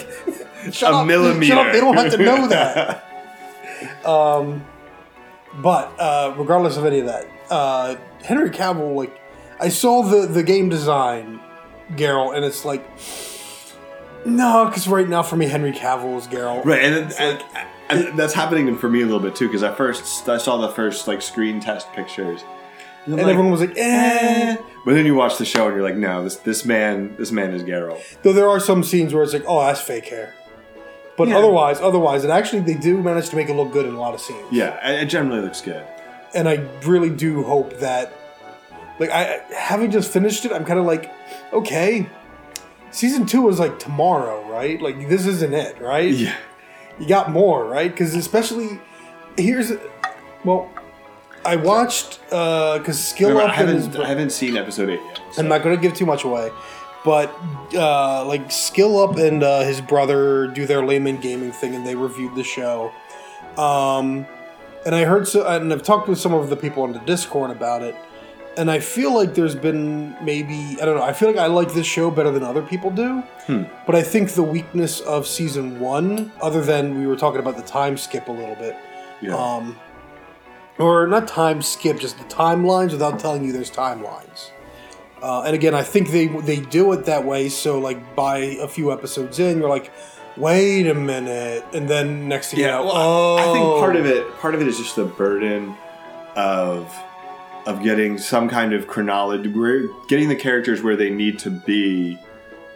Shut 0.72 0.92
a 0.94 0.98
up. 0.98 1.08
millimeter. 1.08 1.46
Shut 1.56 1.68
up. 1.68 1.74
They 1.74 1.80
don't 1.80 1.96
have 1.96 2.12
to 2.12 2.18
know 2.18 2.48
that. 2.48 3.04
um, 4.06 4.66
But 5.62 5.94
uh, 6.00 6.34
regardless 6.38 6.76
of 6.76 6.86
any 6.86 7.00
of 7.00 7.06
that, 7.06 7.26
uh, 7.50 7.96
Henry 8.24 8.50
Cavill, 8.50 8.96
like, 8.96 9.18
I 9.60 9.70
saw 9.70 10.02
the 10.04 10.26
the 10.28 10.44
game 10.44 10.68
design, 10.68 11.40
Geralt, 11.92 12.36
and 12.36 12.44
it's 12.44 12.66
like, 12.66 12.84
no, 14.26 14.66
because 14.66 14.88
right 14.88 15.08
now 15.08 15.24
for 15.24 15.38
me, 15.38 15.46
Henry 15.46 15.72
Cavill 15.72 16.18
is 16.18 16.28
Geralt. 16.28 16.66
right, 16.66 16.84
and, 16.84 17.14
and, 17.20 17.44
and 17.90 18.18
that's 18.18 18.34
happening 18.34 18.78
for 18.78 18.90
me 18.90 19.02
a 19.02 19.06
little 19.06 19.20
bit 19.20 19.36
too 19.36 19.48
because 19.48 19.64
I 19.64 19.74
first 19.74 20.28
I 20.30 20.38
saw 20.38 20.58
the 20.58 20.70
first 20.70 21.08
like 21.08 21.22
screen 21.22 21.60
test 21.60 21.92
pictures, 21.94 22.42
I'm 23.06 23.14
And 23.14 23.22
like, 23.24 23.32
everyone 23.34 23.52
was 23.52 23.62
like, 23.62 23.78
eh. 23.78 24.54
eh. 24.54 24.58
But 24.86 24.94
then 24.96 25.06
you 25.06 25.16
watch 25.16 25.38
the 25.38 25.46
show 25.46 25.66
and 25.68 25.76
you're 25.76 25.84
like, 25.84 25.96
no, 25.96 26.24
this 26.24 26.38
this 26.38 26.66
man 26.66 27.16
this 27.18 27.32
man 27.32 27.54
is 27.54 27.64
Geralt. 27.64 28.02
Though 28.24 28.34
there 28.34 28.50
are 28.50 28.60
some 28.60 28.84
scenes 28.84 29.14
where 29.14 29.24
it's 29.24 29.34
like, 29.34 29.46
oh, 29.48 29.60
that's 29.62 29.82
fake 29.82 30.06
hair. 30.08 30.34
But 31.18 31.28
Yeah. 31.30 31.38
otherwise, 31.38 31.80
otherwise, 31.80 32.24
and 32.24 32.32
actually 32.34 32.62
they 32.62 32.74
do 32.74 33.02
manage 33.02 33.30
to 33.30 33.36
make 33.36 33.48
it 33.50 33.54
look 33.54 33.72
good 33.72 33.86
in 33.86 33.94
a 33.94 34.00
lot 34.00 34.14
of 34.14 34.20
scenes. 34.22 34.46
Yeah, 34.52 34.72
it 34.90 35.04
it 35.04 35.06
generally 35.06 35.42
looks 35.42 35.62
good. 35.62 35.84
and 36.34 36.50
I 36.50 36.56
really 36.84 37.10
do 37.10 37.44
hope 37.44 37.80
that, 37.80 38.12
like, 39.00 39.10
I 39.12 39.40
having 39.56 39.92
just 39.92 40.12
finished 40.12 40.44
it, 40.46 40.52
I'm 40.52 40.66
kind 40.66 40.80
of 40.80 40.86
like, 40.86 41.10
okay, 41.54 42.08
season 42.92 43.26
two 43.26 43.48
is 43.50 43.58
like 43.60 43.80
tomorrow, 43.80 44.44
right? 44.52 44.82
Like, 44.82 45.08
this 45.08 45.26
isn't 45.26 45.54
it, 45.54 45.80
right? 45.80 46.12
Yeah. 46.12 46.36
You 47.00 47.08
got 47.08 47.32
more, 47.32 47.66
right? 47.66 47.92
Because 47.92 48.16
especially 48.16 48.80
here's, 49.38 49.72
well, 50.44 50.70
I 51.44 51.56
watched 51.58 52.20
because 52.30 52.98
Skill 53.04 53.30
Remember, 53.30 53.52
Up 53.52 53.60
and 53.60 53.70
his, 53.70 53.86
haven't 53.88 54.02
I 54.02 54.08
haven't 54.08 54.30
seen 54.32 54.58
episode 54.58 54.90
eight 54.90 55.00
yet. 55.06 55.22
so- 55.32 55.42
I'm 55.42 55.48
not 55.50 55.62
going 55.64 55.76
to 55.76 55.82
give 55.82 55.94
too 55.94 56.06
much 56.06 56.24
away, 56.24 56.50
but 57.04 57.36
uh, 57.76 58.26
like 58.26 58.52
Skill 58.52 58.98
Up 59.04 59.18
and 59.18 59.44
uh, 59.44 59.62
his 59.62 59.82
brother 59.82 60.48
do 60.48 60.66
their 60.66 60.86
layman 60.86 61.18
gaming 61.18 61.52
thing, 61.52 61.76
and 61.76 61.86
they 61.86 61.96
reviewed 61.96 62.34
the 62.36 62.44
show. 62.44 62.92
Um, 63.58 64.26
and 64.86 64.94
I 64.96 65.04
heard 65.06 65.28
so, 65.28 65.46
and 65.48 65.72
I've 65.74 65.84
talked 65.84 66.08
with 66.08 66.20
some 66.20 66.34
of 66.34 66.50
the 66.50 66.56
people 66.56 66.84
on 66.84 66.94
the 66.94 67.00
Discord 67.00 67.52
about 67.52 67.82
it, 67.84 67.96
and 68.58 68.72
I 68.72 68.80
feel 68.80 69.14
like 69.14 69.34
there's 69.34 69.56
been 69.56 70.16
maybe 70.24 70.78
I 70.82 70.86
don't 70.86 70.98
know. 70.98 71.04
I 71.04 71.14
feel 71.14 71.30
like 71.30 71.38
I 71.38 71.48
like 71.48 71.74
this 71.74 71.86
show 71.86 72.10
better 72.12 72.32
than 72.32 72.44
other 72.44 72.62
people 72.62 72.90
do, 72.90 73.24
but 73.86 73.96
I 73.96 74.02
think 74.02 74.32
the 74.32 74.44
weakness 74.44 75.02
of 75.02 75.28
season 75.28 75.80
one, 75.80 76.32
other 76.42 76.62
than 76.62 77.00
we 77.00 77.08
were 77.08 77.16
talking 77.16 77.40
about 77.40 77.58
the 77.58 77.64
time 77.64 77.98
skip 77.98 78.28
a 78.28 78.32
little 78.32 78.56
bit, 78.56 78.76
yeah. 79.22 79.36
um, 79.36 79.78
or 80.78 81.08
not 81.08 81.28
time 81.28 81.62
skip, 81.62 82.00
just 82.00 82.18
the 82.18 82.24
timelines 82.26 82.92
without 82.92 83.20
telling 83.20 83.44
you 83.44 83.52
there's 83.52 83.72
timelines. 83.72 84.52
Uh, 85.22 85.44
and 85.44 85.56
again, 85.56 85.74
I 85.74 85.84
think 85.84 86.12
they 86.12 86.28
they 86.28 86.60
do 86.60 86.92
it 86.94 87.06
that 87.06 87.26
way. 87.26 87.50
So 87.50 87.80
like 87.80 88.16
by 88.16 88.38
a 88.38 88.68
few 88.68 88.92
episodes 88.92 89.40
in, 89.40 89.60
you're 89.60 89.70
like, 89.70 89.92
wait 90.38 90.88
a 90.88 90.94
minute, 90.94 91.64
and 91.74 91.90
then 91.90 92.28
next 92.28 92.52
thing 92.52 92.60
you 92.60 92.68
know, 92.68 92.86
well, 92.86 92.94
oh, 92.96 93.38
I 93.38 93.54
think 93.54 93.66
part 93.80 93.96
of 93.96 94.06
it 94.06 94.32
part 94.38 94.56
of 94.56 94.62
it 94.62 94.68
is 94.68 94.78
just 94.78 94.96
the 94.96 95.06
burden 95.06 95.76
of 96.36 96.94
of 97.66 97.82
getting 97.84 98.18
some 98.18 98.48
kind 98.50 98.74
of 98.74 98.88
chronology, 98.88 99.50
where 99.50 99.88
getting 100.08 100.30
the 100.30 100.36
characters 100.36 100.82
where 100.84 100.96
they 100.96 101.10
need 101.10 101.40
to 101.40 101.50
be 101.50 102.18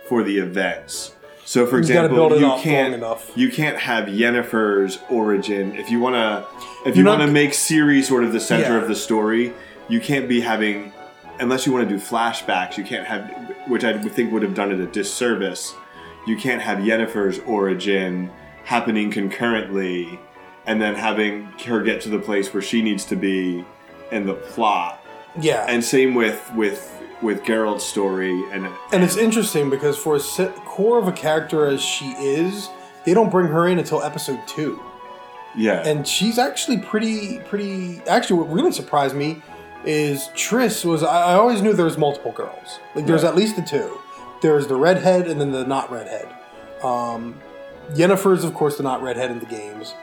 for 0.07 0.23
the 0.23 0.39
events. 0.39 1.15
So, 1.45 1.65
for 1.65 1.77
example, 1.79 2.39
you 2.39 2.55
can't 2.61 3.03
you 3.35 3.49
can't 3.49 3.77
have 3.79 4.05
Yennefer's 4.05 4.99
origin 5.09 5.75
if 5.75 5.89
you 5.89 5.99
want 5.99 6.15
to 6.15 6.45
if 6.87 6.95
You're 6.95 6.97
you 6.97 7.17
not- 7.17 7.25
to 7.25 7.31
make 7.31 7.51
Ciri 7.51 8.03
sort 8.03 8.23
of 8.23 8.33
the 8.33 8.39
center 8.39 8.75
Yeah. 8.75 8.81
of 8.81 8.87
the 8.87 8.95
story. 8.95 9.53
You 9.87 9.99
can't 9.99 10.27
be 10.29 10.41
having 10.41 10.93
unless 11.39 11.65
you 11.65 11.71
want 11.73 11.87
to 11.87 11.95
do 11.95 11.99
flashbacks, 12.01 12.77
you 12.77 12.83
can't 12.83 13.07
have, 13.07 13.23
which 13.67 13.83
I 13.85 13.97
think 13.97 14.31
would 14.33 14.43
have 14.43 14.53
done 14.53 14.71
it 14.71 14.79
a 14.79 14.85
disservice. 14.85 15.73
You 16.27 16.35
can't 16.35 16.61
have 16.61 16.79
Yennefer's 16.79 17.39
origin 17.47 18.29
happening 18.65 19.09
concurrently, 19.09 20.19
and 20.67 20.81
then 20.81 20.95
having 20.95 21.45
her 21.65 21.81
get 21.81 22.01
to 22.01 22.09
the 22.09 22.19
place 22.19 22.53
where 22.53 22.61
she 22.61 22.81
needs 22.81 23.05
to 23.05 23.15
be 23.15 23.63
in 24.11 24.25
the 24.25 24.33
plot. 24.35 25.03
Yeah, 25.39 25.65
And 25.67 25.83
same 25.83 26.15
with 26.15 26.51
with 26.55 26.95
with 27.21 27.43
Geralt's 27.43 27.83
story, 27.85 28.31
and 28.51 28.67
And 28.91 29.03
it's 29.03 29.17
interesting 29.17 29.69
because 29.69 29.97
for 29.97 30.15
a 30.15 30.47
core 30.65 30.97
of 30.97 31.07
a 31.07 31.11
character 31.11 31.65
as 31.65 31.81
she 31.81 32.11
is, 32.13 32.69
they 33.05 33.13
don't 33.13 33.29
bring 33.29 33.47
her 33.47 33.67
in 33.67 33.77
until 33.77 34.01
episode 34.01 34.39
two, 34.47 34.81
yeah, 35.55 35.85
and 35.87 36.07
she's 36.07 36.37
actually 36.39 36.77
pretty, 36.79 37.39
pretty. 37.39 38.01
Actually, 38.07 38.39
what 38.41 38.51
really 38.51 38.71
surprised 38.71 39.15
me 39.15 39.41
is 39.85 40.29
Triss 40.35 40.83
was. 40.85 41.03
I, 41.03 41.31
I 41.31 41.33
always 41.35 41.61
knew 41.61 41.73
there 41.73 41.85
was 41.85 41.97
multiple 41.97 42.31
girls. 42.31 42.79
Like 42.95 43.05
there's 43.05 43.23
Right. 43.23 43.29
at 43.29 43.35
least 43.35 43.55
the 43.55 43.61
two. 43.61 43.99
There's 44.41 44.67
the 44.67 44.75
redhead 44.75 45.27
and 45.27 45.39
then 45.39 45.51
the 45.51 45.65
not 45.65 45.91
redhead. 45.91 46.27
Um, 46.83 47.35
Yennefer 47.91 48.33
is 48.35 48.43
of 48.43 48.53
course 48.53 48.77
the 48.77 48.83
not 48.83 49.01
redhead 49.03 49.29
in 49.31 49.39
the 49.39 49.45
games. 49.45 49.93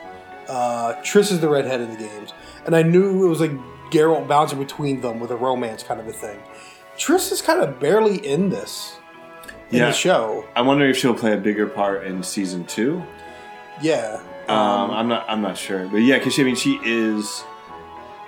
Uh, 0.49 0.95
Triss 1.03 1.33
is 1.33 1.41
the 1.41 1.49
redhead 1.49 1.81
in 1.81 1.91
the 1.91 1.97
games, 1.99 2.33
and 2.67 2.77
I 2.77 2.83
knew 2.83 3.25
it 3.25 3.29
was 3.29 3.41
like 3.41 3.53
Geralt 3.91 4.27
bouncing 4.29 4.59
between 4.59 5.01
them 5.01 5.21
with 5.21 5.31
a 5.31 5.37
romance 5.37 5.83
kind 5.83 6.01
of 6.01 6.07
a 6.09 6.13
thing. 6.13 6.39
Triss 6.97 7.31
is 7.33 7.43
kind 7.43 7.61
of 7.61 7.79
barely 7.79 8.17
in 8.27 8.49
this 8.51 8.97
in 9.71 9.79
Yeah. 9.79 9.87
the 9.87 9.93
show. 9.93 10.45
I 10.57 10.63
wonder 10.63 10.87
if 10.87 10.97
she'll 10.97 11.15
play 11.15 11.33
a 11.35 11.37
bigger 11.39 11.67
part 11.67 12.05
in 12.07 12.23
season 12.23 12.65
two. 12.65 13.03
Yeah. 13.83 14.21
Um, 14.49 14.91
I'm 14.93 15.09
not. 15.09 15.27
I'm 15.29 15.43
not 15.43 15.57
sure, 15.59 15.87
but 15.89 15.99
yeah, 15.99 16.19
because 16.19 16.35
she. 16.35 16.43
I 16.43 16.45
mean, 16.45 16.55
she 16.57 16.79
is. 16.85 17.45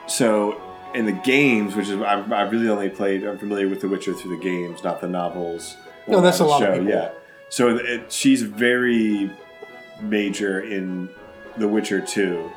So 0.09 0.61
in 0.95 1.07
the 1.07 1.13
games, 1.13 1.77
which 1.77 1.89
is 1.89 2.01
I've, 2.01 2.31
I've 2.33 2.51
really 2.51 2.69
only 2.69 2.89
played. 2.89 3.25
I'm 3.25 3.39
familiar 3.39 3.69
with 3.69 3.81
The 3.81 3.89
Witcher 3.89 4.15
through 4.15 4.37
the 4.37 4.43
games, 4.43 4.83
not 4.83 5.01
the 5.01 5.07
novels. 5.09 5.77
No, 6.07 6.21
that's 6.21 6.41
a 6.41 6.45
lot 6.45 6.63
of 6.63 6.75
people. 6.75 6.89
Yeah. 6.89 7.11
So 7.51 7.77
it, 7.77 8.11
she's 8.13 8.43
very 8.43 9.31
major 10.03 10.61
in 10.61 11.09
The 11.57 11.69
Witcher 11.69 12.01
two, 12.01 12.51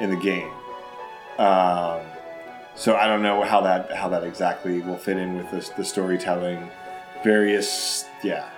in 0.00 0.10
the 0.10 0.16
game. 0.16 0.50
Um, 1.38 2.00
so 2.76 2.94
I 2.94 3.06
don't 3.06 3.22
know 3.22 3.42
how 3.42 3.60
that 3.62 3.92
how 3.92 4.08
that 4.10 4.22
exactly 4.24 4.80
will 4.80 4.96
fit 4.98 5.16
in 5.16 5.36
with 5.36 5.50
this, 5.50 5.70
the 5.70 5.84
storytelling. 5.84 6.70
Various, 7.24 8.04
yeah. 8.22 8.48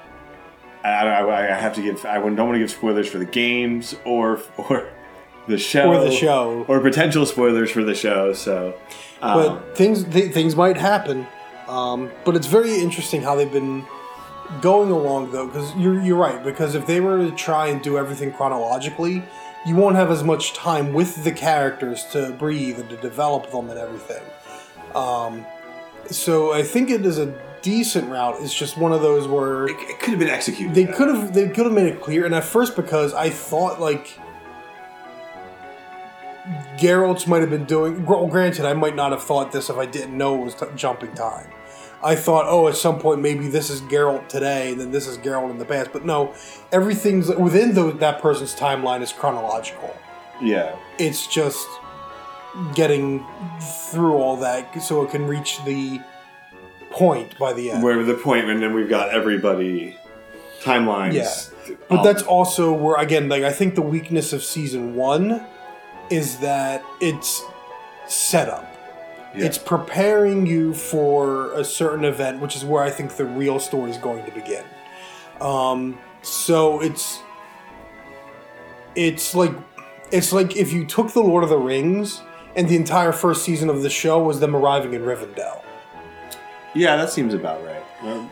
I, 0.84 1.06
I, 1.06 1.50
I 1.50 1.54
have 1.54 1.75
to 1.75 1.82
give. 1.82 2.04
I 2.04 2.14
don't 2.18 2.37
want 2.37 2.54
to 2.54 2.58
give 2.58 2.70
spoilers 2.70 3.08
for 3.08 3.18
the 3.18 3.25
games 3.25 3.94
or 4.04 4.40
or 4.58 4.88
the 5.46 5.58
show 5.58 5.88
Or 5.88 6.04
the 6.04 6.10
show. 6.10 6.64
or 6.68 6.80
potential 6.80 7.25
spoilers 7.26 7.70
for 7.70 7.82
the 7.82 7.94
show. 7.94 8.32
So, 8.32 8.75
um, 9.22 9.38
but 9.62 9.76
things 9.76 10.04
th- 10.04 10.32
things 10.32 10.54
might 10.54 10.76
happen. 10.76 11.26
Um, 11.66 12.10
but 12.25 12.37
it's 12.37 12.46
very 12.46 12.76
interesting 12.78 13.22
how 13.22 13.34
they've 13.37 13.50
been 13.52 13.84
going 14.60 14.90
along 14.90 15.32
though, 15.32 15.46
because 15.46 15.75
you're 15.76 16.00
you're 16.00 16.16
right. 16.16 16.42
Because 16.42 16.75
if 16.75 16.87
they 16.87 17.00
were 17.00 17.18
to 17.18 17.30
try 17.32 17.68
and 17.68 17.82
do 17.82 17.98
everything 17.98 18.32
chronologically, 18.32 19.22
you 19.68 19.76
won't 19.76 19.96
have 19.96 20.10
as 20.10 20.25
much 20.25 20.54
time 20.54 20.94
with 20.94 21.25
the 21.25 21.32
characters 21.32 22.04
to 22.06 22.32
breathe 22.32 22.80
and 22.80 22.88
to 22.88 22.96
develop 22.96 23.50
them 23.50 23.68
and 23.68 23.78
everything. 23.78 24.22
Um, 24.94 25.44
so 26.10 26.54
I 26.54 26.62
think 26.62 26.90
it 26.90 27.04
is 27.04 27.18
a 27.18 27.38
decent 27.60 28.10
route. 28.10 28.37
It's 28.40 28.54
just 28.54 28.78
one 28.78 28.92
of 28.92 29.02
those 29.02 29.28
where 29.28 29.66
it, 29.66 29.76
it 29.80 30.00
could 30.00 30.10
have 30.10 30.18
been 30.18 30.30
executed. 30.30 30.75
they 30.75 30.87
could 30.87 31.08
have 31.08 31.34
they 31.34 31.48
could 31.48 31.66
have 31.66 31.75
made 31.75 31.87
it 31.87 32.00
clear. 32.00 32.25
And 32.25 32.34
at 32.34 32.44
first, 32.44 32.76
because 32.76 33.12
I 33.12 33.28
thought 33.28 33.78
like 33.78 34.18
Geralt's 36.78 37.26
might 37.26 37.42
have 37.42 37.50
been 37.50 37.66
doing. 37.66 38.06
Well, 38.06 38.26
granted, 38.26 38.64
I 38.64 38.72
might 38.72 38.96
not 38.96 39.12
have 39.12 39.22
thought 39.22 39.52
this 39.52 39.68
if 39.68 39.76
I 39.76 39.84
didn't 39.84 40.16
know 40.16 40.40
it 40.40 40.44
was 40.44 40.54
t- 40.54 40.66
jumping 40.76 41.12
time. 41.12 41.50
I 42.02 42.14
thought, 42.14 42.46
oh, 42.46 42.68
at 42.68 42.76
some 42.76 42.98
point 42.98 43.20
maybe 43.20 43.48
this 43.48 43.70
is 43.70 43.80
Geralt 43.82 44.28
today, 44.28 44.72
and 44.72 44.80
then 44.80 44.90
this 44.92 45.06
is 45.06 45.18
Geralt 45.18 45.50
in 45.50 45.58
the 45.58 45.64
past. 45.64 45.92
But 45.92 46.04
no, 46.04 46.34
everything's 46.70 47.28
within 47.28 47.74
the, 47.74 47.92
that 47.92 48.20
person's 48.22 48.54
timeline 48.54 49.02
is 49.02 49.12
chronological. 49.12 49.96
Yeah. 50.40 50.76
It's 50.98 51.26
just 51.26 51.66
getting 52.74 53.26
through 53.90 54.14
all 54.14 54.36
that 54.36 54.80
so 54.82 55.02
it 55.02 55.10
can 55.10 55.26
reach 55.26 55.64
the 55.64 56.00
point 56.90 57.38
by 57.38 57.52
the 57.52 57.70
end. 57.72 57.82
Where 57.82 58.02
the 58.04 58.14
point, 58.14 58.48
and 58.48 58.62
then 58.62 58.74
we've 58.74 58.88
got 58.88 59.10
everybody 59.10 59.96
timelines. 60.60 61.14
Yeah. 61.14 61.74
But 61.88 61.98
Um, 61.98 62.04
that's 62.04 62.22
also 62.22 62.72
where 62.72 62.96
again, 62.96 63.28
like 63.28 63.42
I 63.42 63.52
think 63.52 63.74
the 63.74 63.82
weakness 63.82 64.32
of 64.32 64.42
season 64.42 64.94
one 64.94 65.44
is 66.10 66.38
that 66.38 66.82
it's 67.00 67.42
setup. 68.06 68.67
Yeah. 69.38 69.47
It's 69.47 69.59
preparing 69.59 70.47
you 70.47 70.75
for 70.75 71.52
a 71.52 71.64
certain 71.64 72.04
event, 72.04 72.40
which 72.40 72.57
is 72.57 72.64
where 72.64 72.83
I 72.83 72.90
think 72.90 73.16
the 73.16 73.25
real 73.25 73.59
story 73.59 73.90
is 73.90 73.99
going 73.99 74.25
to 74.25 74.30
begin. 74.33 74.64
Um, 75.40 75.99
so 76.23 76.80
it's 76.80 77.21
it's 78.95 79.35
like 79.35 79.52
it's 80.11 80.33
like 80.33 80.57
if 80.57 80.73
you 80.73 80.85
took 80.85 81.12
the 81.12 81.23
Lord 81.23 81.45
of 81.45 81.50
the 81.50 81.59
Rings 81.59 82.23
and 82.57 82.68
the 82.68 82.76
entire 82.76 83.12
first 83.12 83.45
season 83.45 83.68
of 83.68 83.83
the 83.83 83.90
show 83.90 84.23
was 84.23 84.40
them 84.40 84.57
arriving 84.57 84.95
in 84.95 85.02
Rivendell. 85.02 85.62
yeah, 86.75 86.97
that 86.97 87.11
seems 87.11 87.35
about 87.35 87.64
right. 87.64 87.85
Well, 88.02 88.30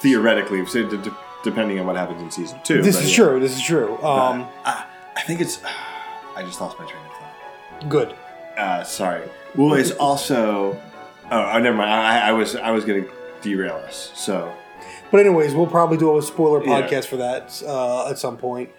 theoretically, 0.00 0.64
so 0.66 0.88
d- 0.88 0.96
d- 0.96 1.10
depending 1.42 1.78
on 1.78 1.86
what 1.86 1.96
happens 1.96 2.22
in 2.22 2.30
season 2.30 2.60
two. 2.64 2.82
This 2.82 3.00
is 3.00 3.10
yeah. 3.10 3.24
true. 3.24 3.40
This 3.40 3.54
is 3.54 3.62
true. 3.62 3.94
Um, 3.98 4.48
I, 4.64 4.86
I 5.16 5.22
think 5.22 5.40
it's. 5.40 5.60
I 6.36 6.42
just 6.42 6.60
lost 6.60 6.78
my 6.78 6.84
train 6.84 7.02
of 7.02 7.12
thought. 7.12 7.88
good. 7.88 8.14
Uh, 8.58 8.84
sorry. 8.84 9.26
Well, 9.54 9.74
it's 9.74 9.92
also. 9.92 10.80
Oh, 11.30 11.50
oh, 11.54 11.58
never 11.58 11.76
mind. 11.76 11.90
I, 11.90 12.28
I 12.28 12.32
was 12.32 12.54
I 12.56 12.70
was 12.70 12.84
going 12.84 13.04
to 13.04 13.10
derail 13.42 13.76
us. 13.76 14.12
So 14.14 14.52
But 15.10 15.20
anyways, 15.20 15.54
we'll 15.54 15.66
probably 15.66 15.96
do 15.98 16.16
a 16.18 16.22
spoiler 16.22 16.64
Yeah. 16.64 16.82
podcast 16.82 17.06
for 17.06 17.16
that 17.16 17.62
uh, 17.66 18.08
at 18.10 18.18
some 18.18 18.36
point. 18.36 18.70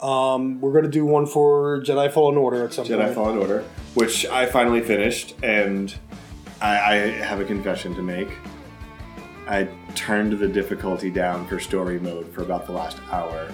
Um, 0.00 0.60
we're 0.60 0.72
gonna 0.72 0.88
do 0.88 1.04
one 1.06 1.26
for 1.26 1.80
Jedi 1.80 2.10
Fallen 2.12 2.36
Order 2.36 2.64
at 2.64 2.72
some 2.72 2.84
Jedi 2.84 3.02
point. 3.04 3.14
Fallen 3.14 3.38
Order, 3.38 3.62
which 3.94 4.26
I 4.26 4.46
finally 4.46 4.80
finished, 4.80 5.36
and 5.44 5.94
I, 6.60 6.72
I 6.76 6.94
have 7.22 7.38
a 7.38 7.44
confession 7.44 7.94
to 7.94 8.02
make. 8.02 8.28
I 9.46 9.68
turned 9.94 10.32
the 10.40 10.48
difficulty 10.48 11.08
down 11.08 11.46
for 11.46 11.60
story 11.60 12.00
mode 12.00 12.32
for 12.34 12.42
about 12.42 12.66
the 12.66 12.72
last 12.72 12.98
hour. 13.12 13.46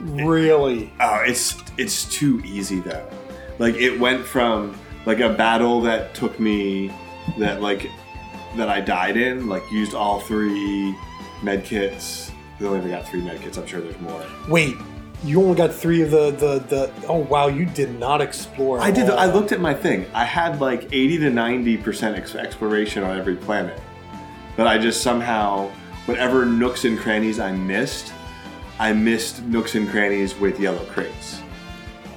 Really? 0.00 0.90
Oh, 1.00 1.22
it's 1.26 1.56
it's 1.76 2.04
too 2.06 2.40
easy 2.46 2.80
though. 2.80 3.06
Like 3.58 3.74
it 3.74 4.00
went 4.00 4.24
from 4.24 4.74
like 5.06 5.20
a 5.20 5.30
battle 5.30 5.80
that 5.82 6.14
took 6.14 6.38
me 6.38 6.92
that 7.38 7.60
like 7.60 7.90
that 8.56 8.68
I 8.68 8.80
died 8.80 9.16
in, 9.16 9.48
like 9.48 9.62
used 9.70 9.94
all 9.94 10.20
three 10.20 10.96
med 11.42 11.64
kits. 11.64 12.30
I 12.60 12.64
only 12.64 12.90
got 12.90 13.08
three 13.08 13.22
med 13.22 13.40
kits. 13.40 13.58
I'm 13.58 13.66
sure 13.66 13.80
there's 13.80 14.00
more. 14.00 14.24
Wait, 14.48 14.76
you 15.24 15.42
only 15.42 15.56
got 15.56 15.74
three 15.74 16.02
of 16.02 16.10
the 16.10 16.30
the 16.30 16.58
the. 16.68 16.92
Oh 17.06 17.18
wow, 17.18 17.48
you 17.48 17.66
did 17.66 17.98
not 17.98 18.20
explore. 18.20 18.80
I 18.80 18.90
did. 18.90 19.10
I 19.10 19.26
looked 19.26 19.52
at 19.52 19.60
my 19.60 19.74
thing. 19.74 20.06
I 20.14 20.24
had 20.24 20.60
like 20.60 20.84
80 20.92 21.18
to 21.18 21.30
90 21.30 21.76
percent 21.78 22.34
exploration 22.36 23.02
on 23.02 23.18
every 23.18 23.36
planet, 23.36 23.80
but 24.56 24.66
I 24.66 24.78
just 24.78 25.02
somehow 25.02 25.70
whatever 26.06 26.44
nooks 26.44 26.84
and 26.84 26.98
crannies 26.98 27.38
I 27.38 27.52
missed, 27.52 28.12
I 28.78 28.92
missed 28.92 29.42
nooks 29.44 29.74
and 29.74 29.88
crannies 29.88 30.36
with 30.38 30.58
yellow 30.60 30.84
crates. 30.86 31.40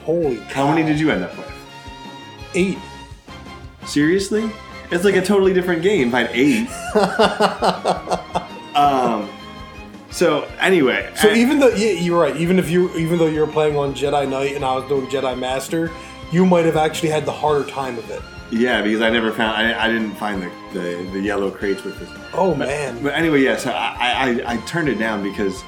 Holy. 0.04 0.38
How 0.38 0.68
many 0.68 0.84
did 0.84 1.00
you 1.00 1.10
end 1.12 1.24
up 1.24 1.36
with? 1.38 1.55
Eight. 2.56 2.78
Seriously? 3.86 4.50
It's 4.92 5.04
like 5.04 5.16
a 5.16 5.22
totally 5.22 5.54
different 5.54 5.82
game. 5.82 6.10
Had 6.12 6.30
eight. 6.34 6.68
um. 8.76 9.30
So 10.12 10.44
anyway, 10.62 11.12
So 11.16 11.30
I- 11.30 11.34
even 11.36 11.60
though 11.60 11.70
yeah, 11.70 11.92
you're 11.92 12.20
right. 12.22 12.36
Even 12.38 12.58
if 12.60 12.70
you 12.70 12.90
even 12.96 13.18
though 13.20 13.28
you 13.28 13.42
were 13.42 13.48
playing 13.52 13.76
on 13.76 13.94
Jedi 13.94 14.30
Knight 14.30 14.56
and 14.56 14.64
I 14.64 14.76
was 14.76 14.88
doing 14.88 15.08
Jedi 15.08 15.38
Master, 15.38 15.92
you 16.32 16.46
might 16.46 16.66
have 16.66 16.78
actually 16.78 17.10
had 17.10 17.26
the 17.26 17.32
harder 17.34 17.70
time 17.70 17.98
of 17.98 18.10
it. 18.10 18.22
yeah, 18.52 18.82
because 18.82 19.02
I 19.02 19.10
never 19.10 19.32
found. 19.34 19.58
I, 19.58 19.86
I 19.86 19.88
didn't 19.92 20.16
find 20.16 20.42
the, 20.42 20.52
the 20.74 21.10
the 21.14 21.20
yellow 21.20 21.52
crates 21.52 21.84
with 21.84 22.00
this. 22.00 22.10
Oh 22.34 22.56
man. 22.56 23.02
But 23.04 23.14
anyway, 23.16 23.42
yeah. 23.42 23.58
So 23.58 23.72
I, 23.72 24.40
I 24.46 24.54
I 24.54 24.58
turned 24.66 24.88
it 24.88 24.96
down 24.96 25.22
because, 25.24 25.62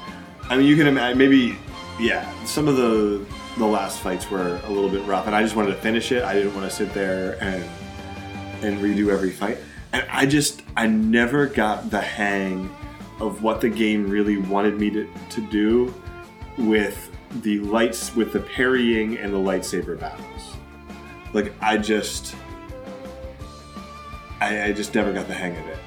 I 0.48 0.56
mean, 0.56 0.66
you 0.66 0.76
can 0.76 0.86
imagine 0.86 1.18
maybe, 1.18 1.58
yeah. 2.00 2.24
Some 2.44 2.68
of 2.68 2.76
the 2.76 3.22
the 3.58 3.66
last 3.66 4.00
fights 4.00 4.30
were 4.30 4.60
a 4.64 4.70
little 4.70 4.88
bit 4.88 5.04
rough, 5.04 5.26
and 5.26 5.34
I 5.34 5.42
just 5.42 5.56
wanted 5.56 5.70
to 5.70 5.80
finish 5.80 6.12
it. 6.12 6.22
I 6.22 6.34
didn't 6.34 6.54
want 6.54 6.70
to 6.70 6.74
sit 6.74 6.94
there 6.94 7.42
and 7.42 7.64
and 8.62 8.78
redo 8.78 9.12
every 9.12 9.30
fight. 9.30 9.58
And 9.92 10.04
I 10.10 10.26
just 10.26 10.62
I 10.76 10.86
never 10.86 11.46
got 11.46 11.90
the 11.90 12.00
hang 12.00 12.74
of 13.20 13.42
what 13.42 13.60
the 13.60 13.68
game 13.68 14.08
really 14.08 14.36
wanted 14.36 14.78
me 14.78 14.90
to, 14.90 15.08
to 15.30 15.40
do 15.40 15.94
with 16.56 17.10
the 17.42 17.58
lights 17.60 18.14
with 18.14 18.32
the 18.32 18.40
parrying 18.40 19.18
and 19.18 19.32
the 19.32 19.38
lightsaber 19.38 19.98
battles. 19.98 20.54
Like 21.32 21.52
I 21.60 21.76
just 21.78 22.34
I, 24.40 24.64
I 24.64 24.72
just 24.72 24.94
never 24.94 25.12
got 25.12 25.26
the 25.26 25.34
hang 25.34 25.56
of 25.56 25.66
it. 25.66 25.78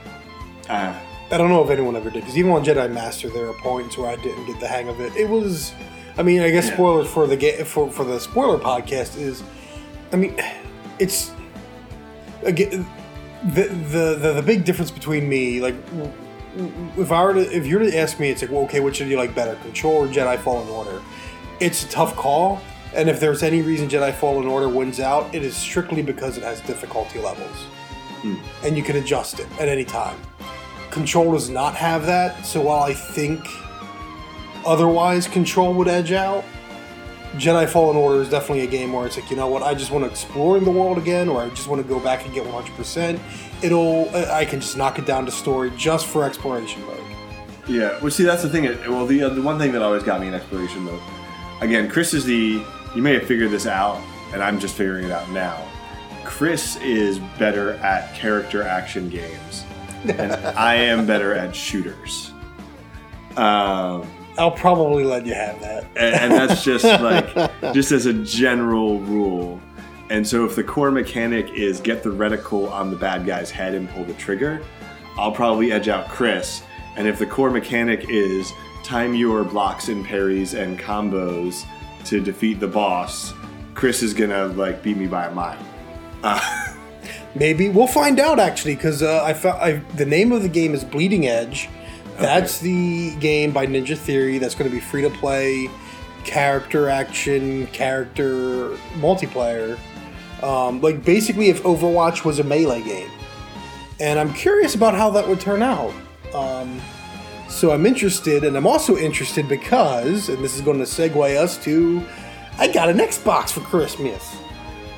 Uh, 0.69 0.99
I 1.31 1.37
don't 1.37 1.49
know 1.49 1.63
if 1.63 1.69
anyone 1.69 1.95
ever 1.95 2.09
did 2.09 2.21
because 2.21 2.37
even 2.37 2.51
on 2.51 2.63
Jedi 2.63 2.91
Master, 2.91 3.29
there 3.29 3.47
are 3.47 3.53
points 3.53 3.97
where 3.97 4.09
I 4.09 4.17
didn't 4.17 4.45
get 4.47 4.59
the 4.59 4.67
hang 4.67 4.89
of 4.89 4.99
it. 4.99 5.15
It 5.15 5.29
was, 5.29 5.73
I 6.18 6.24
mean, 6.24 6.41
I 6.41 6.50
guess 6.51 6.68
Yeah. 6.68 6.74
spoilers 6.74 7.08
for 7.08 7.27
the 7.27 7.38
ga- 7.38 7.63
for 7.63 7.89
for 7.91 8.03
the 8.03 8.20
spoiler 8.20 8.58
podcast 8.58 9.18
is, 9.20 9.44
I 10.12 10.15
mean, 10.18 10.36
it's 11.00 11.32
again 12.44 12.86
the, 13.53 13.63
the 13.63 14.15
the 14.20 14.34
the 14.34 14.41
big 14.41 14.65
difference 14.65 14.91
between 14.91 15.27
me, 15.27 15.60
like, 15.62 15.75
if 16.98 17.12
I 17.12 17.24
were 17.24 17.34
to, 17.36 17.56
if 17.56 17.65
you 17.65 17.80
were 17.80 17.86
to 17.89 17.98
ask 17.98 18.20
me, 18.20 18.30
it's 18.30 18.41
like, 18.41 18.51
well, 18.51 18.63
okay, 18.63 18.80
which 18.82 18.98
do 19.00 19.06
you 19.06 19.18
like 19.18 19.34
better, 19.34 19.56
Control 19.63 19.96
or 20.03 20.08
Jedi 20.08 20.38
Fallen 20.39 20.68
Order? 20.70 21.01
It's 21.60 21.84
a 21.86 21.88
tough 21.89 22.15
call, 22.15 22.60
and 22.94 23.10
if 23.10 23.20
there's 23.20 23.41
any 23.44 23.62
reason 23.62 23.88
Jedi 23.88 24.13
Fallen 24.13 24.48
Order 24.48 24.68
wins 24.70 25.00
out, 25.00 25.34
it 25.34 25.44
is 25.44 25.56
strictly 25.56 26.01
because 26.01 26.38
it 26.38 26.44
has 26.44 26.60
difficulty 26.62 27.20
levels, 27.20 27.56
hmm. 28.22 28.36
and 28.63 28.75
you 28.77 28.84
can 28.84 28.98
adjust 28.98 29.39
it 29.39 29.48
at 29.60 29.70
any 29.70 29.86
time. 29.86 30.18
Control 30.91 31.32
does 31.32 31.50
not 31.50 31.74
have 31.75 32.06
that, 32.06 32.46
so 32.46 32.62
while 32.62 32.84
I 32.84 32.94
think 32.94 33.39
otherwise 34.65 35.27
Control 35.27 35.74
would 35.74 35.88
edge 35.88 36.12
out, 36.12 36.44
Jedi 37.34 37.68
Fallen 37.68 37.96
Order 37.96 38.22
is 38.22 38.30
definitely 38.30 38.65
a 38.65 38.68
game 38.68 38.91
where 38.91 39.06
it's 39.06 39.18
like, 39.18 39.30
you 39.30 39.38
know 39.38 39.48
what, 39.48 39.63
I 39.63 39.74
just 39.74 39.89
want 39.89 40.03
to 40.03 40.10
explore 40.10 40.60
the 40.60 40.72
world 40.72 40.98
again, 40.98 41.30
or 41.30 41.41
I 41.41 41.50
just 41.50 41.68
want 41.68 41.82
to 41.82 41.88
go 41.88 42.00
back 42.00 42.25
and 42.25 42.34
get 42.34 42.46
100%. 42.46 43.20
It'll, 43.63 44.10
I 44.15 44.44
can 44.44 44.60
just 44.60 44.75
knock 44.75 45.00
it 45.00 45.06
down 45.06 45.25
to 45.25 45.32
story 45.32 45.72
just 45.77 46.08
for 46.08 46.25
exploration 46.25 46.86
mode. 46.86 47.01
Yeah, 47.68 47.98
well, 48.01 48.12
see, 48.12 48.24
that's 48.24 48.41
the 48.41 48.50
thing. 48.50 48.63
Well, 48.89 49.06
the 49.06 49.24
uh, 49.24 49.30
the 49.30 49.41
one 49.41 49.60
thing 49.60 49.72
that 49.74 49.82
always 49.82 50.03
got 50.03 50.20
me 50.20 50.27
in 50.27 50.34
exploration 50.34 50.82
mode, 50.82 51.00
again, 51.62 51.89
Chris 51.89 52.13
is 52.13 52.25
the. 52.25 52.63
You 52.96 53.01
may 53.01 53.13
have 53.13 53.24
figured 53.24 53.51
this 53.51 53.68
out, 53.68 54.01
and 54.34 54.44
I'm 54.44 54.60
just 54.60 54.75
figuring 54.75 55.06
it 55.06 55.12
out 55.12 55.30
now. 55.30 55.63
Chris 56.25 56.75
is 56.77 57.20
better 57.38 57.74
at 57.75 58.13
character 58.15 58.63
action 58.63 59.10
games, 59.10 59.63
and 60.03 60.34
I 60.58 60.74
am 60.75 61.06
better 61.06 61.34
at 61.34 61.56
shooters. 61.56 62.32
Um, 63.38 64.08
I'll 64.38 64.51
probably 64.51 65.03
let 65.03 65.25
you 65.25 65.33
have 65.33 65.59
that. 65.61 65.85
and, 65.95 66.15
and 66.15 66.31
that's 66.31 66.63
just 66.63 66.83
like 66.83 67.33
just 67.73 67.91
as 67.91 68.05
a 68.05 68.13
general 68.13 69.00
rule. 69.01 69.59
And 70.09 70.27
so, 70.27 70.43
if 70.45 70.55
the 70.55 70.63
core 70.63 70.91
mechanic 70.91 71.50
is 71.51 71.79
get 71.79 72.03
the 72.03 72.09
reticle 72.09 72.69
on 72.69 72.91
the 72.91 72.97
bad 72.97 73.25
guy's 73.25 73.50
head 73.50 73.73
and 73.75 73.89
pull 73.89 74.03
the 74.03 74.13
trigger, 74.15 74.61
I'll 75.17 75.31
probably 75.31 75.71
edge 75.71 75.88
out 75.88 76.09
Chris. 76.09 76.63
And 76.97 77.07
if 77.07 77.17
the 77.17 77.25
core 77.25 77.50
mechanic 77.50 78.09
is 78.09 78.51
time 78.83 79.13
your 79.13 79.43
blocks 79.43 79.88
and 79.88 80.05
parries 80.05 80.53
and 80.53 80.77
combos 80.77 81.65
to 82.05 82.19
defeat 82.19 82.59
the 82.59 82.67
boss, 82.67 83.33
Chris 83.73 84.03
is 84.03 84.13
gonna 84.13 84.47
like 84.47 84.83
beat 84.83 84.97
me 84.97 85.07
by 85.07 85.27
a 85.27 85.31
mile. 85.33 85.57
Maybe 87.35 87.69
we'll 87.69 87.88
find 87.88 88.19
out 88.19 88.39
actually, 88.39 88.75
because 88.75 89.01
uh, 89.01 89.23
I 89.23 89.33
found 89.33 89.61
I, 89.61 89.71
the 89.95 90.05
name 90.05 90.31
of 90.31 90.41
the 90.41 90.50
game 90.50 90.73
is 90.73 90.83
Bleeding 90.83 91.27
Edge. 91.27 91.69
That's 92.18 92.60
the 92.60 93.15
game 93.15 93.51
by 93.51 93.65
Ninja 93.65 93.98
Theory 93.98 94.38
that's 94.38 94.56
going 94.56 94.70
to 94.70 94.75
be 94.75 94.82
free 94.82 95.01
to 95.01 95.10
play, 95.10 95.70
character 96.24 96.89
action, 96.89 97.68
character 97.68 98.70
multiplayer. 99.00 99.80
Um, 100.44 100.82
like 100.82 101.03
basically, 101.03 101.50
if 101.50 101.63
Overwatch 101.63 102.25
was 102.25 102.39
a 102.39 102.44
melee 102.44 102.84
game, 102.84 103.10
and 104.00 104.20
I'm 104.20 104.34
curious 104.34 104.75
about 104.75 104.96
how 104.96 105.12
that 105.12 105.27
would 105.27 105.39
turn 105.39 105.62
out. 105.62 105.94
Um, 106.34 106.82
so 107.48 107.72
I'm 107.72 107.86
interested, 107.86 108.44
and 108.44 108.56
I'm 108.56 108.65
also 108.65 108.98
interested 108.98 109.48
because, 109.48 110.30
and 110.30 110.44
this 110.44 110.56
is 110.56 110.62
going 110.62 110.80
to 110.80 110.86
segue 110.86 111.38
us 111.38 111.63
to, 111.65 112.01
I 112.58 112.68
got 112.68 112.89
an 112.89 112.98
Xbox 112.98 113.51
for 113.51 113.60
Christmas. 113.62 114.36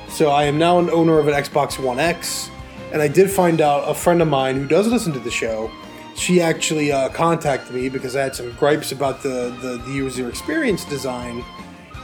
So 0.08 0.30
I 0.30 0.44
am 0.44 0.58
now 0.58 0.78
an 0.78 0.88
owner 0.90 1.18
of 1.18 1.28
an 1.28 1.34
Xbox 1.34 1.82
One 1.82 1.98
X, 1.98 2.50
and 2.92 3.02
I 3.02 3.08
did 3.08 3.30
find 3.30 3.60
out 3.60 3.88
a 3.88 3.94
friend 3.94 4.22
of 4.22 4.28
mine 4.28 4.56
who 4.56 4.68
does 4.68 4.86
listen 4.86 5.12
to 5.12 5.18
the 5.18 5.30
show. 5.30 5.70
She 6.16 6.40
actually 6.40 6.92
uh, 6.92 7.08
contacted 7.10 7.74
me 7.74 7.88
because 7.88 8.14
I 8.16 8.22
had 8.22 8.34
some 8.36 8.52
gripes 8.52 8.92
about 8.92 9.22
the, 9.22 9.54
the, 9.60 9.78
the 9.84 9.90
user 9.92 10.28
experience 10.28 10.84
design, 10.84 11.44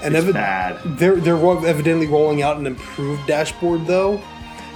and 0.03 0.16
It's 0.16 0.27
evi- 0.27 0.33
bad. 0.33 0.81
they're 0.99 1.16
they're 1.16 1.37
evidently 1.66 2.07
rolling 2.09 2.42
out 2.42 2.57
an 2.57 2.66
improved 2.66 3.27
dashboard 3.29 3.87
though, 3.87 4.20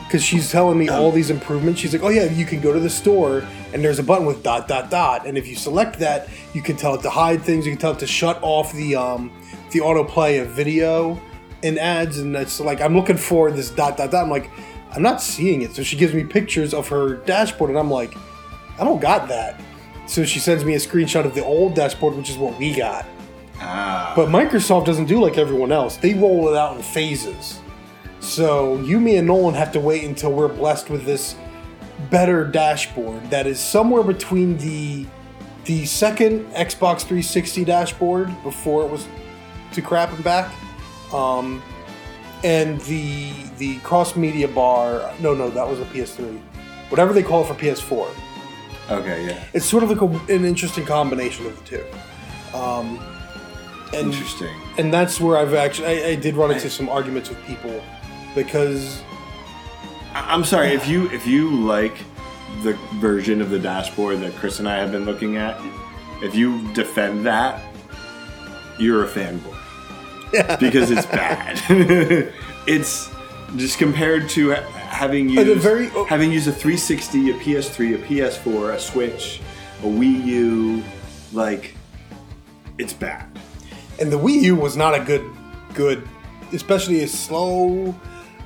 because 0.05 0.23
she's 0.23 0.51
telling 0.53 0.79
me 0.79 0.88
all 0.88 1.11
these 1.11 1.31
improvements. 1.31 1.81
She's 1.81 1.92
like, 1.92 2.03
"Oh 2.05 2.11
yeah, 2.11 2.25
you 2.31 2.47
can 2.47 2.61
go 2.61 2.73
to 2.73 2.79
the 2.79 2.90
store 2.90 3.42
and 3.73 3.83
there's 3.83 3.99
a 3.99 4.05
button 4.05 4.25
with 4.25 4.44
dot 4.44 4.68
dot 4.68 4.88
dot, 4.88 5.27
and 5.27 5.37
if 5.37 5.49
you 5.49 5.57
select 5.57 5.99
that, 5.99 6.29
you 6.53 6.62
can 6.62 6.77
tell 6.77 6.94
it 6.94 7.03
to 7.03 7.11
hide 7.11 7.42
things. 7.42 7.66
You 7.66 7.73
can 7.73 7.81
tell 7.81 7.92
it 7.92 7.99
to 8.01 8.07
shut 8.07 8.38
off 8.40 8.73
the 8.73 8.94
um 8.94 9.33
the 9.73 9.81
autoplay 9.81 10.40
of 10.40 10.49
video 10.51 11.20
and 11.64 11.77
ads, 11.79 12.18
and 12.18 12.37
it's 12.37 12.61
like 12.61 12.81
I'm 12.81 12.94
looking 12.94 13.16
for 13.16 13.51
this 13.51 13.68
dot 13.70 13.97
dot 13.97 14.12
dot. 14.12 14.23
I'm 14.23 14.31
like, 14.31 14.49
I'm 14.92 15.03
not 15.03 15.20
seeing 15.20 15.62
it. 15.62 15.75
So 15.75 15.83
she 15.83 15.97
gives 15.97 16.14
me 16.14 16.23
pictures 16.23 16.73
of 16.73 16.87
her 16.88 17.16
dashboard, 17.16 17.70
and 17.70 17.79
I'm 17.81 17.90
like, 17.90 18.14
I 18.78 18.84
don't 18.84 19.00
got 19.00 19.28
that. 19.28 19.60
So 20.06 20.24
she 20.24 20.38
sends 20.38 20.64
me 20.64 20.74
a 20.74 20.78
screenshot 20.78 21.24
of 21.24 21.34
the 21.34 21.44
old 21.44 21.74
dashboard, 21.74 22.14
which 22.14 22.28
is 22.28 22.37
what 22.37 22.58
we 22.58 22.74
got. 22.74 23.06
Ah, 23.60 24.12
But 24.16 24.28
Microsoft 24.28 24.84
doesn't 24.84 25.06
do 25.06 25.20
like 25.20 25.38
everyone 25.38 25.72
else. 25.72 25.96
They 25.96 26.14
roll 26.14 26.48
it 26.48 26.56
out 26.56 26.76
in 26.76 26.82
phases. 26.82 27.60
So 28.20 28.78
you, 28.80 29.00
me, 29.00 29.16
and 29.16 29.26
Nolan 29.26 29.54
have 29.54 29.72
to 29.72 29.80
wait 29.80 30.04
until 30.04 30.32
we're 30.32 30.48
blessed 30.48 30.90
with 30.90 31.04
this 31.04 31.37
better 32.10 32.44
dashboard 32.44 33.30
that 33.30 33.46
is 33.46 33.60
somewhere 33.60 34.02
between 34.02 34.58
the 34.58 35.06
the 35.64 35.87
second 35.87 36.44
Xbox 36.52 37.00
360 37.00 37.64
dashboard 37.64 38.28
before 38.42 38.84
it 38.84 38.90
was 38.90 39.06
to 39.72 39.80
crap 39.80 40.12
and 40.12 40.22
back, 40.22 40.52
um, 41.12 41.62
and 42.42 42.80
the 42.82 43.32
the 43.56 43.78
cross 43.78 44.16
media 44.16 44.48
bar. 44.48 45.10
No, 45.20 45.34
no, 45.34 45.48
that 45.50 45.66
was 45.66 45.80
a 45.80 45.84
PS3. 45.87 46.38
Whatever 46.90 47.12
they 47.14 47.22
call 47.22 47.42
it 47.44 47.46
for 47.46 47.54
PS4 47.54 48.08
okay, 48.90 49.27
yeah, 49.27 49.44
it's 49.53 49.64
sort 49.66 49.83
of 49.83 49.90
like 49.90 50.01
a, 50.01 50.33
an 50.33 50.44
interesting 50.44 50.85
combination 50.85 51.47
of 51.47 51.57
the 51.59 51.64
two. 51.64 51.85
Um, 52.57 52.99
and 53.92 54.12
interesting. 54.12 54.55
and 54.79 54.92
that's 54.92 55.20
where 55.20 55.37
I've 55.37 55.55
actually 55.55 55.87
I, 56.05 56.09
I 56.11 56.14
did 56.16 56.35
run 56.35 56.51
into 56.51 56.68
some 56.70 56.88
arguments 56.88 57.29
with 57.29 57.42
people 57.47 57.83
because 58.35 59.03
I- 60.14 60.33
I'm 60.35 60.44
sorry 60.44 60.68
if 60.73 60.88
you 60.88 61.09
if 61.11 61.27
you 61.27 61.51
like 61.51 61.97
the 62.62 62.75
version 63.01 63.40
of 63.40 63.51
the 63.51 63.59
dashboard 63.59 64.20
that 64.20 64.35
Chris 64.37 64.59
and 64.59 64.68
I 64.68 64.77
have 64.77 64.92
been 64.92 65.05
looking 65.05 65.37
at. 65.37 65.61
If 66.23 66.35
you 66.35 66.73
defend 66.73 67.27
that, 67.27 67.61
you're 68.79 69.05
a 69.05 69.09
fanboy 69.09 69.55
because 70.61 70.90
it's 70.90 71.07
bad. 71.07 71.61
it's 72.66 73.11
just 73.57 73.79
compared 73.79 74.29
to 74.31 74.53
having 74.94 75.28
used 75.28 75.61
very- 75.61 75.90
oh. 75.94 76.04
having 76.04 76.30
used 76.33 76.48
a 76.48 76.52
360, 76.52 77.30
a 77.30 77.35
PS3, 77.35 77.94
a 77.94 77.98
PS4, 77.98 78.74
a 78.74 78.78
Switch, 78.78 79.40
a 79.83 79.87
Wii 79.87 80.24
U. 80.24 80.83
Like, 81.33 81.74
it's 82.78 82.92
bad. 82.92 83.26
and 84.00 84.11
the 84.11 84.18
Wii 84.18 84.40
U 84.42 84.57
was 84.57 84.76
not 84.76 84.94
a 84.94 85.00
good 85.00 85.24
good, 85.74 86.07
especially 86.52 87.02
a 87.02 87.09
slow. 87.09 87.94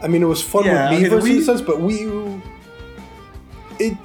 I 0.03 0.09
mean, 0.09 0.23
it 0.23 0.27
was 0.27 0.43
fun 0.43 0.65
Yeah, 0.65 0.91
with 0.91 0.99
okay, 1.01 1.09
the 1.09 1.17
in 1.17 1.39
a 1.43 1.43
sense, 1.43 1.61
but 1.61 1.77
Wii 1.79 2.01
U, 2.01 2.43
it 3.79 3.97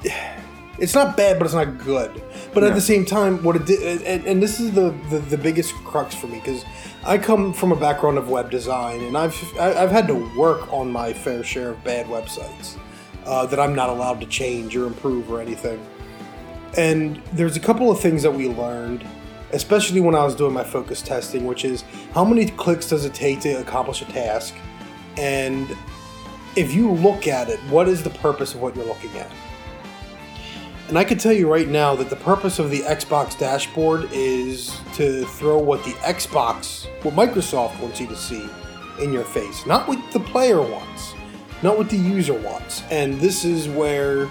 it's 0.78 0.94
not 0.94 1.16
bad, 1.16 1.38
but 1.38 1.44
it's 1.46 1.54
not 1.54 1.78
good. 1.78 2.10
But 2.52 2.62
at 2.64 2.74
the 2.74 2.80
same 2.80 3.04
time, 3.04 3.42
what 3.42 3.56
it 3.56 3.64
did, 3.66 4.02
and, 4.02 4.24
and 4.26 4.42
this 4.42 4.60
is 4.60 4.72
the, 4.72 4.90
the 5.10 5.18
the 5.18 5.38
biggest 5.38 5.72
crux 5.84 6.14
for 6.14 6.26
me 6.26 6.38
because 6.40 6.64
I 7.06 7.18
come 7.18 7.52
from 7.52 7.70
a 7.70 7.76
background 7.76 8.16
of 8.16 8.30
web 8.30 8.50
design, 8.50 9.02
and 9.02 9.16
I've 9.16 9.36
I've 9.58 9.90
had 9.90 10.06
to 10.06 10.14
work 10.38 10.72
on 10.72 10.90
my 10.90 11.12
fair 11.12 11.44
share 11.44 11.70
of 11.70 11.84
bad 11.84 12.06
websites 12.06 12.78
uh, 13.26 13.44
that 13.46 13.60
I'm 13.60 13.74
not 13.74 13.90
allowed 13.90 14.20
to 14.22 14.26
change 14.26 14.74
or 14.74 14.86
improve 14.86 15.30
or 15.30 15.40
anything. 15.40 15.84
And 16.78 17.20
there's 17.34 17.58
a 17.58 17.60
couple 17.60 17.90
of 17.90 18.00
things 18.00 18.22
that 18.22 18.30
we 18.30 18.48
learned, 18.48 19.06
especially 19.52 20.00
when 20.00 20.14
I 20.14 20.24
was 20.24 20.34
doing 20.34 20.54
my 20.54 20.64
focus 20.64 21.02
testing, 21.02 21.44
which 21.44 21.66
is 21.66 21.84
how 22.14 22.24
many 22.24 22.46
clicks 22.46 22.88
does 22.88 23.04
it 23.04 23.12
take 23.12 23.40
to 23.40 23.60
accomplish 23.60 24.00
a 24.00 24.06
task? 24.06 24.54
And 25.18 25.76
if 26.56 26.72
you 26.72 26.90
look 26.90 27.28
at 27.28 27.50
it, 27.50 27.60
what 27.68 27.86
is 27.86 28.02
the 28.02 28.10
purpose 28.10 28.54
of 28.54 28.62
what 28.62 28.74
you're 28.76 28.86
looking 28.86 29.14
at? 29.18 29.30
And 30.88 30.98
I 30.98 31.04
can 31.04 31.16
tell 31.16 31.32
you 31.32 31.50
right 31.50 31.68
now 31.68 31.94
that 31.96 32.10
the 32.10 32.16
purpose 32.16 32.58
of 32.58 32.70
the 32.70 32.80
Xbox 32.80 33.38
dashboard 33.38 34.08
is 34.12 34.78
to 34.94 35.24
throw 35.24 35.58
what 35.58 35.82
the 35.82 35.92
Xbox, 35.92 36.86
what 37.02 37.14
Microsoft 37.14 37.80
wants 37.80 38.00
you 38.00 38.06
to 38.08 38.16
see 38.16 38.46
in 39.00 39.10
your 39.10 39.24
face, 39.24 39.64
not 39.64 39.88
what 39.88 39.98
the 40.12 40.20
player 40.20 40.60
wants, 40.60 41.14
not 41.62 41.78
what 41.78 41.88
the 41.88 41.96
user 41.96 42.34
wants. 42.34 42.82
And 42.90 43.18
this 43.18 43.46
is 43.46 43.66
where 43.66 44.28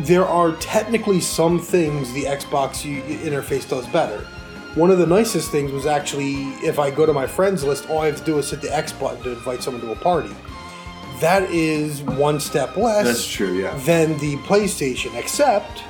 there 0.00 0.24
are 0.24 0.52
technically 0.56 1.20
some 1.20 1.60
things 1.60 2.10
the 2.14 2.24
Xbox 2.24 2.82
interface 3.04 3.68
does 3.68 3.86
better. 3.88 4.26
One 4.74 4.90
of 4.90 4.98
the 4.98 5.06
nicest 5.06 5.52
things 5.52 5.70
was 5.70 5.84
actually 5.84 6.48
if 6.64 6.78
I 6.78 6.90
go 6.90 7.04
to 7.04 7.12
my 7.12 7.26
friends 7.26 7.62
list, 7.62 7.88
all 7.90 8.00
I 8.00 8.06
have 8.06 8.16
to 8.16 8.24
do 8.24 8.38
is 8.38 8.50
hit 8.50 8.62
the 8.62 8.74
X 8.74 8.92
button 8.92 9.22
to 9.24 9.32
invite 9.32 9.62
someone 9.62 9.82
to 9.82 9.92
a 9.92 9.96
party. 9.96 10.34
That 11.20 11.44
is 11.50 12.02
one 12.02 12.40
step 12.40 12.76
less 12.76 13.06
That's 13.06 13.26
true, 13.26 13.52
yeah. 13.54 13.74
than 13.78 14.18
the 14.18 14.36
PlayStation, 14.38 15.14
except 15.16 15.82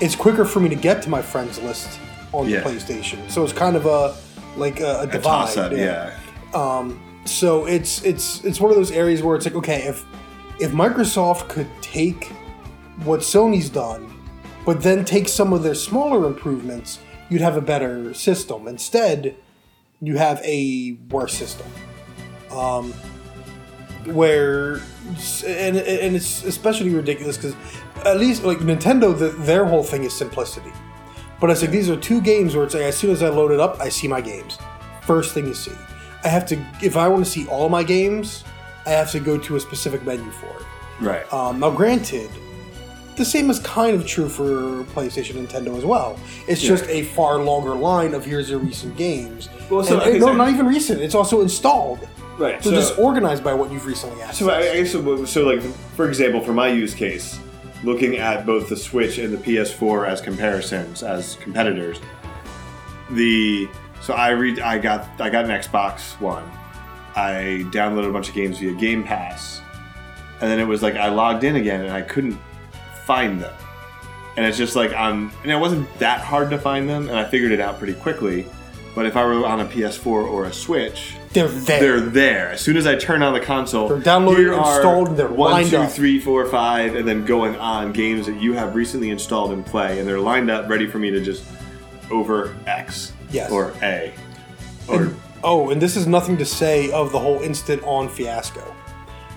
it's 0.00 0.16
quicker 0.16 0.44
for 0.44 0.60
me 0.60 0.68
to 0.68 0.74
get 0.74 1.00
to 1.02 1.08
my 1.10 1.22
friends 1.22 1.60
list 1.60 1.98
on 2.32 2.48
Yeah. 2.48 2.60
the 2.60 2.70
PlayStation. 2.70 3.30
So 3.30 3.44
it's 3.44 3.52
kind 3.52 3.76
of 3.76 3.86
a 3.86 4.16
like 4.56 4.80
a, 4.80 4.84
a 4.84 5.02
A 5.02 5.06
divide. 5.06 5.56
up, 5.58 5.72
yeah. 5.72 6.18
So 7.24 7.66
it's 7.66 8.02
it's 8.04 8.44
it's 8.44 8.60
one 8.60 8.70
of 8.72 8.76
those 8.76 8.90
areas 8.90 9.22
where 9.22 9.36
it's 9.36 9.46
like, 9.46 9.54
okay, 9.54 9.82
if 9.86 10.04
if 10.58 10.72
Microsoft 10.72 11.48
could 11.48 11.68
take 11.80 12.24
what 13.04 13.20
Sony's 13.20 13.70
done, 13.70 14.12
but 14.66 14.82
then 14.82 15.04
take 15.04 15.28
some 15.28 15.52
of 15.52 15.62
their 15.62 15.74
smaller 15.76 16.26
improvements, 16.26 16.98
you'd 17.30 17.40
have 17.40 17.56
a 17.56 17.60
better 17.60 18.12
system. 18.12 18.66
Instead, 18.66 19.36
you 20.00 20.16
have 20.16 20.40
a 20.44 20.96
worse 21.10 21.32
system. 21.34 21.66
Um, 22.50 22.92
where 24.06 24.74
and 25.46 25.76
and 25.76 26.16
it's 26.16 26.44
especially 26.44 26.90
ridiculous 26.94 27.36
because 27.36 27.54
at 28.04 28.18
least 28.18 28.44
like 28.44 28.58
Nintendo, 28.58 29.16
the, 29.16 29.28
their 29.30 29.64
whole 29.64 29.82
thing 29.82 30.04
is 30.04 30.14
simplicity. 30.14 30.72
But 31.40 31.50
it's 31.50 31.60
like 31.62 31.70
these 31.70 31.90
are 31.90 31.96
two 31.96 32.20
games 32.20 32.54
where 32.54 32.64
it's 32.64 32.74
like 32.74 32.84
as 32.84 32.96
soon 32.96 33.10
as 33.10 33.22
I 33.22 33.28
load 33.28 33.50
it 33.50 33.60
up, 33.60 33.80
I 33.80 33.88
see 33.88 34.08
my 34.08 34.20
games. 34.20 34.58
First 35.02 35.34
thing 35.34 35.46
you 35.46 35.54
see, 35.54 35.72
I 36.24 36.28
have 36.28 36.46
to 36.46 36.64
if 36.82 36.96
I 36.96 37.08
want 37.08 37.24
to 37.24 37.30
see 37.30 37.46
all 37.48 37.68
my 37.68 37.82
games, 37.82 38.44
I 38.86 38.90
have 38.90 39.10
to 39.12 39.20
go 39.20 39.36
to 39.38 39.56
a 39.56 39.60
specific 39.60 40.04
menu 40.04 40.30
for 40.30 40.46
it. 40.46 40.66
Right. 41.00 41.32
Um, 41.32 41.58
now, 41.58 41.70
granted, 41.70 42.30
the 43.16 43.24
same 43.24 43.50
is 43.50 43.58
kind 43.60 43.96
of 43.96 44.06
true 44.06 44.28
for 44.28 44.84
PlayStation, 44.94 45.44
Nintendo 45.44 45.76
as 45.76 45.84
well. 45.84 46.18
It's 46.46 46.62
Yeah. 46.62 46.68
just 46.70 46.86
a 46.88 47.02
far 47.02 47.38
longer 47.38 47.74
line 47.74 48.14
of 48.14 48.24
here's 48.24 48.48
your 48.48 48.60
recent 48.60 48.96
games. 48.96 49.48
Well, 49.68 49.82
so, 49.84 49.94
And- 49.94 50.02
okay, 50.02 50.10
and 50.12 50.20
no, 50.20 50.32
not 50.34 50.48
even 50.50 50.66
recent. 50.66 51.00
It's 51.02 51.14
also 51.16 51.40
installed. 51.40 52.08
Right. 52.38 52.62
So, 52.62 52.70
just 52.70 52.98
organized 52.98 53.44
by 53.44 53.54
what 53.54 53.72
you've 53.72 53.86
recently 53.86 54.20
accessed. 54.20 54.34
So 54.34 54.50
I, 54.50 54.58
I 54.58 54.82
guess 54.82 54.92
so, 54.92 55.24
so 55.24 55.44
like 55.44 55.62
for 55.96 56.08
example, 56.08 56.40
for 56.40 56.52
my 56.52 56.68
use 56.68 56.94
case, 56.94 57.38
looking 57.84 58.16
at 58.16 58.46
both 58.46 58.68
the 58.68 58.76
Switch 58.76 59.18
and 59.18 59.32
the 59.32 59.38
PS4 59.38 60.08
as 60.08 60.20
comparisons 60.20 61.02
as 61.02 61.36
competitors, 61.36 62.00
the 63.10 63.68
so 64.00 64.14
I 64.14 64.30
read 64.30 64.60
I 64.60 64.78
got 64.78 65.08
I 65.20 65.30
got 65.30 65.44
an 65.44 65.50
Xbox 65.50 66.20
One, 66.20 66.48
I 67.14 67.64
downloaded 67.70 68.08
a 68.08 68.12
bunch 68.12 68.28
of 68.28 68.34
games 68.34 68.58
via 68.58 68.72
Game 68.74 69.04
Pass, 69.04 69.60
and 70.40 70.50
then 70.50 70.58
it 70.58 70.66
was 70.66 70.82
like 70.82 70.96
I 70.96 71.08
logged 71.08 71.44
in 71.44 71.56
again 71.56 71.82
and 71.82 71.92
I 71.92 72.02
couldn't 72.02 72.38
find 73.04 73.40
them, 73.40 73.54
and 74.36 74.46
it's 74.46 74.58
just 74.58 74.76
like 74.76 74.92
on 74.92 75.30
and 75.42 75.52
it 75.52 75.56
wasn't 75.56 75.92
that 75.98 76.20
hard 76.20 76.50
to 76.50 76.58
find 76.58 76.88
them, 76.88 77.08
and 77.08 77.16
I 77.16 77.24
figured 77.24 77.52
it 77.52 77.60
out 77.60 77.78
pretty 77.78 77.94
quickly. 77.94 78.46
But 78.94 79.06
if 79.06 79.16
I 79.16 79.24
were 79.24 79.46
on 79.46 79.60
a 79.60 79.64
PS4 79.64 80.06
or 80.06 80.44
a 80.44 80.52
Switch, 80.52 81.14
they're 81.32 81.48
there. 81.48 81.80
they're 81.80 82.00
there. 82.00 82.50
As 82.50 82.60
soon 82.60 82.76
as 82.76 82.86
I 82.86 82.96
turn 82.96 83.22
on 83.22 83.32
the 83.32 83.40
console, 83.40 83.88
They're 83.88 83.98
downloaded, 83.98 84.36
here 84.38 84.52
installed, 84.54 85.08
and 85.08 85.16
they're 85.16 85.28
one, 85.28 85.64
two, 85.66 85.86
three, 85.86 86.18
four, 86.20 86.46
five, 86.46 86.94
and 86.94 87.06
then 87.08 87.24
going 87.24 87.56
on 87.56 87.92
games 87.92 88.26
that 88.26 88.40
you 88.40 88.52
have 88.54 88.74
recently 88.74 89.10
installed 89.10 89.52
and 89.52 89.64
play, 89.64 89.98
and 89.98 90.06
they're 90.08 90.20
lined 90.20 90.50
up, 90.50 90.68
ready 90.68 90.86
for 90.86 90.98
me 90.98 91.10
to 91.10 91.20
just 91.20 91.44
over 92.10 92.54
X 92.66 93.12
Yes. 93.30 93.50
or 93.50 93.72
A. 93.82 94.12
Or 94.88 95.02
And- 95.04 95.16
oh, 95.42 95.70
and 95.70 95.80
this 95.80 95.96
is 95.96 96.06
nothing 96.06 96.36
to 96.38 96.44
say 96.44 96.90
of 96.92 97.12
the 97.12 97.18
whole 97.18 97.40
instant 97.40 97.82
on 97.84 98.08
fiasco, 98.08 98.62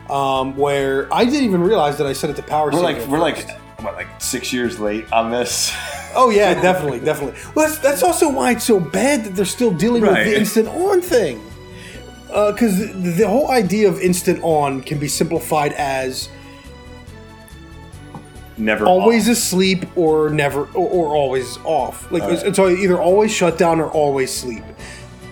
um, 0.09 0.55
where 0.57 1.07
I 1.13 1.23
didn't 1.25 1.43
even 1.45 1.61
realize 1.61 1.97
that 1.97 2.07
I 2.07 2.13
set 2.13 2.29
it 2.29 2.35
to 2.35 2.43
power. 2.43 2.71
we're 2.71 2.79
like 2.81 3.05
we're 3.07 3.19
like 3.19 3.47
what 3.79 3.95
like 3.95 4.07
six 4.19 4.51
years 4.53 4.79
late 4.79 5.11
on 5.13 5.31
this. 5.31 5.73
Oh 6.17 6.29
yeah, 6.29 6.53
definitely, 6.61 7.01
definitely. 7.01 7.37
Well, 7.55 7.67
that's, 7.67 7.77
that's 7.79 8.01
also 8.01 8.31
why 8.31 8.51
it's 8.51 8.63
so 8.63 8.79
bad 8.79 9.25
that 9.25 9.35
they're 9.35 9.43
still 9.43 9.71
dealing 9.71 10.01
with 10.01 10.13
the 10.13 10.39
instant 10.39 10.69
on 10.69 11.01
thing. 11.01 11.43
Because 12.27 12.79
the, 12.79 13.11
the 13.17 13.27
whole 13.27 13.49
idea 13.51 13.87
of 13.87 13.99
instant 13.99 14.39
on 14.43 14.81
can 14.81 14.99
be 14.99 15.07
simplified 15.07 15.73
as 15.73 16.29
Never 18.57 18.85
always 18.85 19.27
off. 19.27 19.33
asleep 19.33 19.85
or 19.97 20.29
never 20.29 20.63
or, 20.73 20.89
or 20.89 21.15
always 21.15 21.57
off. 21.65 22.09
Like 22.11 22.23
it's, 22.23 22.43
Alright. 22.43 22.73
it's 22.73 22.83
either 22.83 22.99
always 23.01 23.31
shut 23.31 23.57
down 23.57 23.79
or 23.79 23.89
always 23.89 24.33
sleep. 24.33 24.63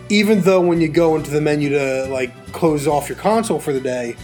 Even 0.10 0.42
though 0.42 0.60
when 0.62 0.82
you 0.82 0.90
go 0.90 1.16
into 1.16 1.32
the 1.32 1.40
menu 1.40 1.70
to 1.70 2.06
like 2.12 2.34
close 2.52 2.86
off 2.86 3.08
your 3.08 3.18
console 3.18 3.60
for 3.60 3.72
the 3.72 3.80
day, 3.80 4.16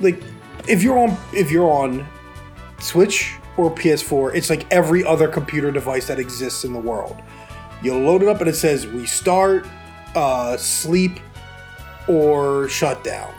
like 0.00 0.22
if 0.68 0.82
you're 0.82 0.98
on 0.98 1.16
if 1.32 1.50
you're 1.50 1.68
on 1.68 2.06
Switch 2.78 3.34
or 3.56 3.74
PS4, 3.74 4.34
it's 4.34 4.48
like 4.50 4.64
every 4.72 5.04
other 5.04 5.26
computer 5.26 5.72
device 5.72 6.06
that 6.06 6.20
exists 6.20 6.64
in 6.64 6.72
the 6.72 6.78
world. 6.78 7.16
You 7.82 7.96
load 7.96 8.22
it 8.22 8.28
up 8.28 8.40
and 8.40 8.48
it 8.48 8.54
says 8.54 8.86
restart, 8.86 9.66
uh, 10.14 10.56
sleep, 10.56 11.18
or 12.08 12.68
shut 12.68 13.02
down. 13.04 13.32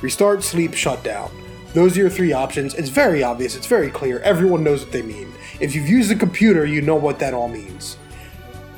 Restart, 0.00 0.42
sleep, 0.42 0.74
shut 0.74 1.02
down. 1.04 1.30
Those 1.74 1.96
are 1.96 2.00
your 2.00 2.10
three 2.10 2.32
options. 2.32 2.74
It's 2.74 2.88
very 2.90 3.22
obvious, 3.22 3.56
it's 3.56 3.66
very 3.66 3.90
clear. 3.90 4.18
Everyone 4.20 4.62
knows 4.62 4.82
what 4.82 4.92
they 4.92 5.02
mean. 5.02 5.32
If 5.60 5.74
you've 5.74 5.88
used 5.88 6.10
a 6.10 6.16
computer, 6.16 6.66
you 6.66 6.82
know 6.82 6.96
what 6.96 7.18
that 7.20 7.34
all 7.34 7.48
means. 7.48 7.96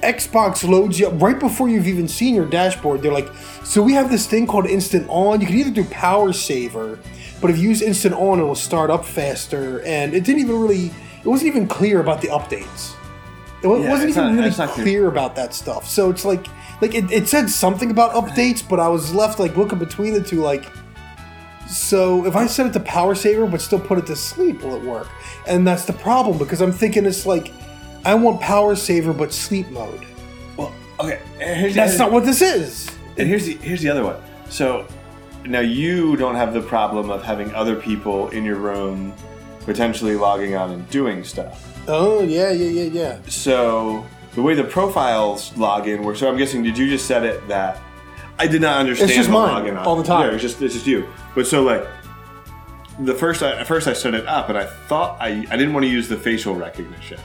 Xbox 0.02 0.68
loads 0.68 1.00
you 1.00 1.08
up 1.08 1.20
right 1.20 1.38
before 1.38 1.68
you've 1.68 1.88
even 1.88 2.06
seen 2.06 2.34
your 2.34 2.44
dashboard. 2.44 3.00
They're 3.00 3.12
like, 3.12 3.30
so 3.64 3.82
we 3.82 3.94
have 3.94 4.10
this 4.10 4.26
thing 4.26 4.46
called 4.46 4.66
Instant 4.66 5.06
On. 5.08 5.40
You 5.40 5.46
can 5.46 5.56
either 5.56 5.70
do 5.70 5.84
Power 5.84 6.32
Saver, 6.34 6.98
but 7.40 7.50
if 7.50 7.56
you 7.58 7.70
use 7.70 7.80
Instant 7.80 8.14
On, 8.14 8.38
it'll 8.38 8.54
start 8.54 8.90
up 8.90 9.04
faster. 9.04 9.80
And 9.82 10.12
it 10.14 10.24
didn't 10.24 10.42
even 10.42 10.60
really, 10.60 10.86
it 11.22 11.26
wasn't 11.26 11.48
even 11.48 11.66
clear 11.66 12.00
about 12.00 12.20
the 12.20 12.28
updates. 12.28 12.92
It 13.62 13.68
Yeah, 13.68 13.90
wasn't 13.90 14.10
even 14.10 14.36
not- 14.36 14.44
really 14.44 14.50
clear. 14.50 14.68
clear. 14.84 15.08
about 15.08 15.34
that 15.36 15.54
stuff. 15.54 15.88
So 15.88 16.10
it's 16.10 16.26
like, 16.26 16.46
like 16.84 16.94
it, 16.94 17.10
it 17.10 17.28
said 17.28 17.48
something 17.48 17.90
about 17.90 18.12
updates, 18.12 18.66
but 18.66 18.78
I 18.78 18.88
was 18.88 19.14
left 19.14 19.38
like 19.38 19.56
looking 19.56 19.78
between 19.78 20.12
the 20.12 20.22
two, 20.22 20.42
like, 20.42 20.70
so 21.66 22.26
if 22.26 22.36
I 22.36 22.46
set 22.46 22.66
it 22.66 22.74
to 22.74 22.80
power 22.80 23.14
saver 23.14 23.46
but 23.46 23.62
still 23.62 23.80
put 23.80 23.96
it 23.96 24.06
to 24.08 24.16
sleep, 24.16 24.62
will 24.62 24.76
it 24.76 24.82
work? 24.82 25.08
And 25.46 25.66
that's 25.66 25.86
the 25.86 25.94
problem 25.94 26.36
because 26.36 26.60
I'm 26.60 26.72
thinking 26.72 27.06
it's 27.06 27.24
like 27.24 27.52
I 28.04 28.14
want 28.14 28.38
power 28.42 28.76
saver 28.76 29.14
but 29.14 29.32
sleep 29.32 29.70
mode. 29.70 30.04
Well, 30.58 30.74
okay. 31.00 31.22
Here's, 31.38 31.74
That's 31.74 31.98
not 31.98 32.12
what 32.12 32.26
this 32.26 32.42
is. 32.42 32.90
And 33.16 33.26
here's 33.26 33.46
the 33.46 33.54
here's 33.54 33.80
the 33.80 33.88
other 33.88 34.04
one. 34.04 34.20
So 34.50 34.86
now 35.46 35.60
you 35.60 36.16
don't 36.16 36.34
have 36.34 36.52
the 36.52 36.60
problem 36.60 37.08
of 37.08 37.22
having 37.22 37.54
other 37.54 37.76
people 37.76 38.28
in 38.28 38.44
your 38.44 38.56
room 38.56 39.14
potentially 39.60 40.16
logging 40.16 40.54
on 40.54 40.70
and 40.70 40.86
doing 40.90 41.24
stuff. 41.24 41.82
Oh 41.88 42.22
yeah, 42.22 42.50
yeah, 42.50 42.82
yeah, 42.82 42.90
yeah. 42.92 43.18
So 43.26 44.04
the 44.34 44.42
way 44.42 44.54
the 44.54 44.64
profiles 44.64 45.50
login 45.52 46.02
works. 46.04 46.20
So 46.20 46.28
I'm 46.28 46.36
guessing 46.36 46.62
did 46.62 46.76
you 46.76 46.88
just 46.88 47.06
set 47.06 47.24
it 47.24 47.46
that? 47.48 47.80
I 48.38 48.46
did 48.46 48.60
not 48.60 48.78
understand. 48.78 49.10
It's 49.10 49.16
just 49.16 49.28
the 49.28 49.34
mine, 49.34 49.64
login 49.64 49.84
all 49.84 49.96
the 49.96 50.02
time. 50.02 50.28
Yeah, 50.28 50.34
it's 50.34 50.42
just 50.42 50.60
it's 50.60 50.74
just 50.74 50.86
you. 50.86 51.06
But 51.34 51.46
so 51.46 51.62
like 51.62 51.86
the 53.00 53.14
first 53.14 53.42
I, 53.42 53.58
at 53.60 53.66
first 53.66 53.86
I 53.88 53.92
set 53.92 54.14
it 54.14 54.26
up 54.26 54.48
and 54.48 54.58
I 54.58 54.66
thought 54.88 55.20
I 55.20 55.46
I 55.50 55.56
didn't 55.56 55.72
want 55.72 55.84
to 55.84 55.90
use 55.90 56.08
the 56.08 56.16
facial 56.16 56.54
recognition 56.54 57.18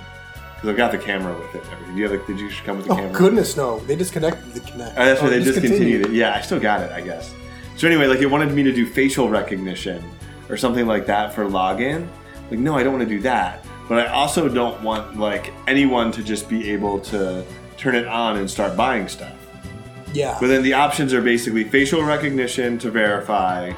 because 0.55 0.69
I've 0.69 0.77
got 0.77 0.91
the 0.91 0.97
camera 0.97 1.33
with 1.37 1.55
it. 1.55 1.63
and 1.63 1.71
everything. 1.73 1.95
Do 1.95 2.01
you 2.01 2.09
have 2.09 2.27
the, 2.27 2.33
did 2.33 2.39
you 2.39 2.49
come 2.65 2.77
with 2.77 2.87
the 2.87 2.93
Oh 2.93 2.95
camera? 2.97 3.11
goodness, 3.13 3.55
no! 3.57 3.79
They 3.79 3.95
disconnected 3.95 4.53
the 4.53 4.59
connect. 4.59 4.97
Oh, 4.97 5.05
that's 5.05 5.21
Or 5.21 5.25
oh, 5.25 5.29
why 5.29 5.37
they 5.37 5.43
discontinued 5.43 6.05
it. 6.07 6.11
Yeah, 6.11 6.35
I 6.35 6.41
still 6.41 6.59
got 6.59 6.81
it, 6.81 6.91
I 6.91 7.01
guess. 7.01 7.33
So 7.77 7.87
anyway, 7.87 8.07
like 8.07 8.19
it 8.19 8.27
wanted 8.27 8.51
me 8.51 8.63
to 8.63 8.73
do 8.73 8.85
facial 8.85 9.29
recognition 9.29 10.03
or 10.49 10.57
something 10.57 10.85
like 10.85 11.05
that 11.05 11.33
for 11.33 11.45
login. 11.45 12.07
Like, 12.51 12.59
no, 12.59 12.75
I 12.75 12.83
don't 12.83 12.93
want 12.93 13.07
to 13.07 13.15
do 13.15 13.21
that. 13.21 13.63
But 13.89 14.07
I 14.07 14.11
also 14.11 14.47
don't 14.47 14.81
want 14.83 15.17
like 15.17 15.51
anyone 15.67 16.11
to 16.11 16.23
just 16.23 16.47
be 16.47 16.71
able 16.71 16.99
to 17.01 17.43
turn 17.75 17.95
it 17.95 18.07
on 18.07 18.37
and 18.37 18.49
start 18.49 18.77
buying 18.77 19.07
stuff. 19.07 19.33
Yeah. 20.13 20.37
But 20.39 20.47
then 20.47 20.61
the 20.61 20.73
options 20.73 21.11
are 21.11 21.21
basically 21.21 21.63
facial 21.63 22.03
recognition 22.03 22.77
to 22.79 22.91
verify, 22.91 23.73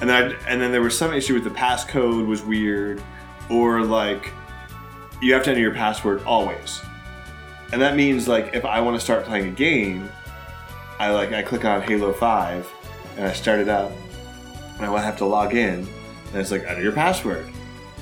and 0.00 0.08
then 0.08 0.32
I, 0.32 0.48
and 0.48 0.60
then 0.60 0.72
there 0.72 0.80
was 0.80 0.96
some 0.96 1.12
issue 1.12 1.34
with 1.34 1.44
the 1.44 1.50
passcode 1.50 2.26
was 2.26 2.42
weird, 2.42 3.02
or 3.50 3.82
like 3.82 4.32
you 5.20 5.34
have 5.34 5.44
to 5.44 5.50
enter 5.50 5.60
your 5.60 5.74
password 5.74 6.22
always, 6.24 6.80
and 7.72 7.80
that 7.80 7.94
means 7.94 8.26
like 8.26 8.54
if 8.54 8.64
I 8.64 8.80
want 8.80 8.96
to 8.96 9.00
start 9.00 9.26
playing 9.26 9.48
a 9.48 9.52
game, 9.52 10.08
I 10.98 11.10
like 11.10 11.32
I 11.32 11.42
click 11.42 11.66
on 11.66 11.82
Halo 11.82 12.14
Five, 12.14 12.66
and 13.16 13.26
I 13.26 13.32
start 13.34 13.60
it 13.60 13.68
up, 13.68 13.92
and 14.78 14.86
I 14.86 15.00
have 15.02 15.18
to 15.18 15.26
log 15.26 15.54
in, 15.54 15.86
and 16.28 16.36
it's 16.36 16.50
like 16.50 16.64
enter 16.64 16.82
your 16.82 16.92
password 16.92 17.51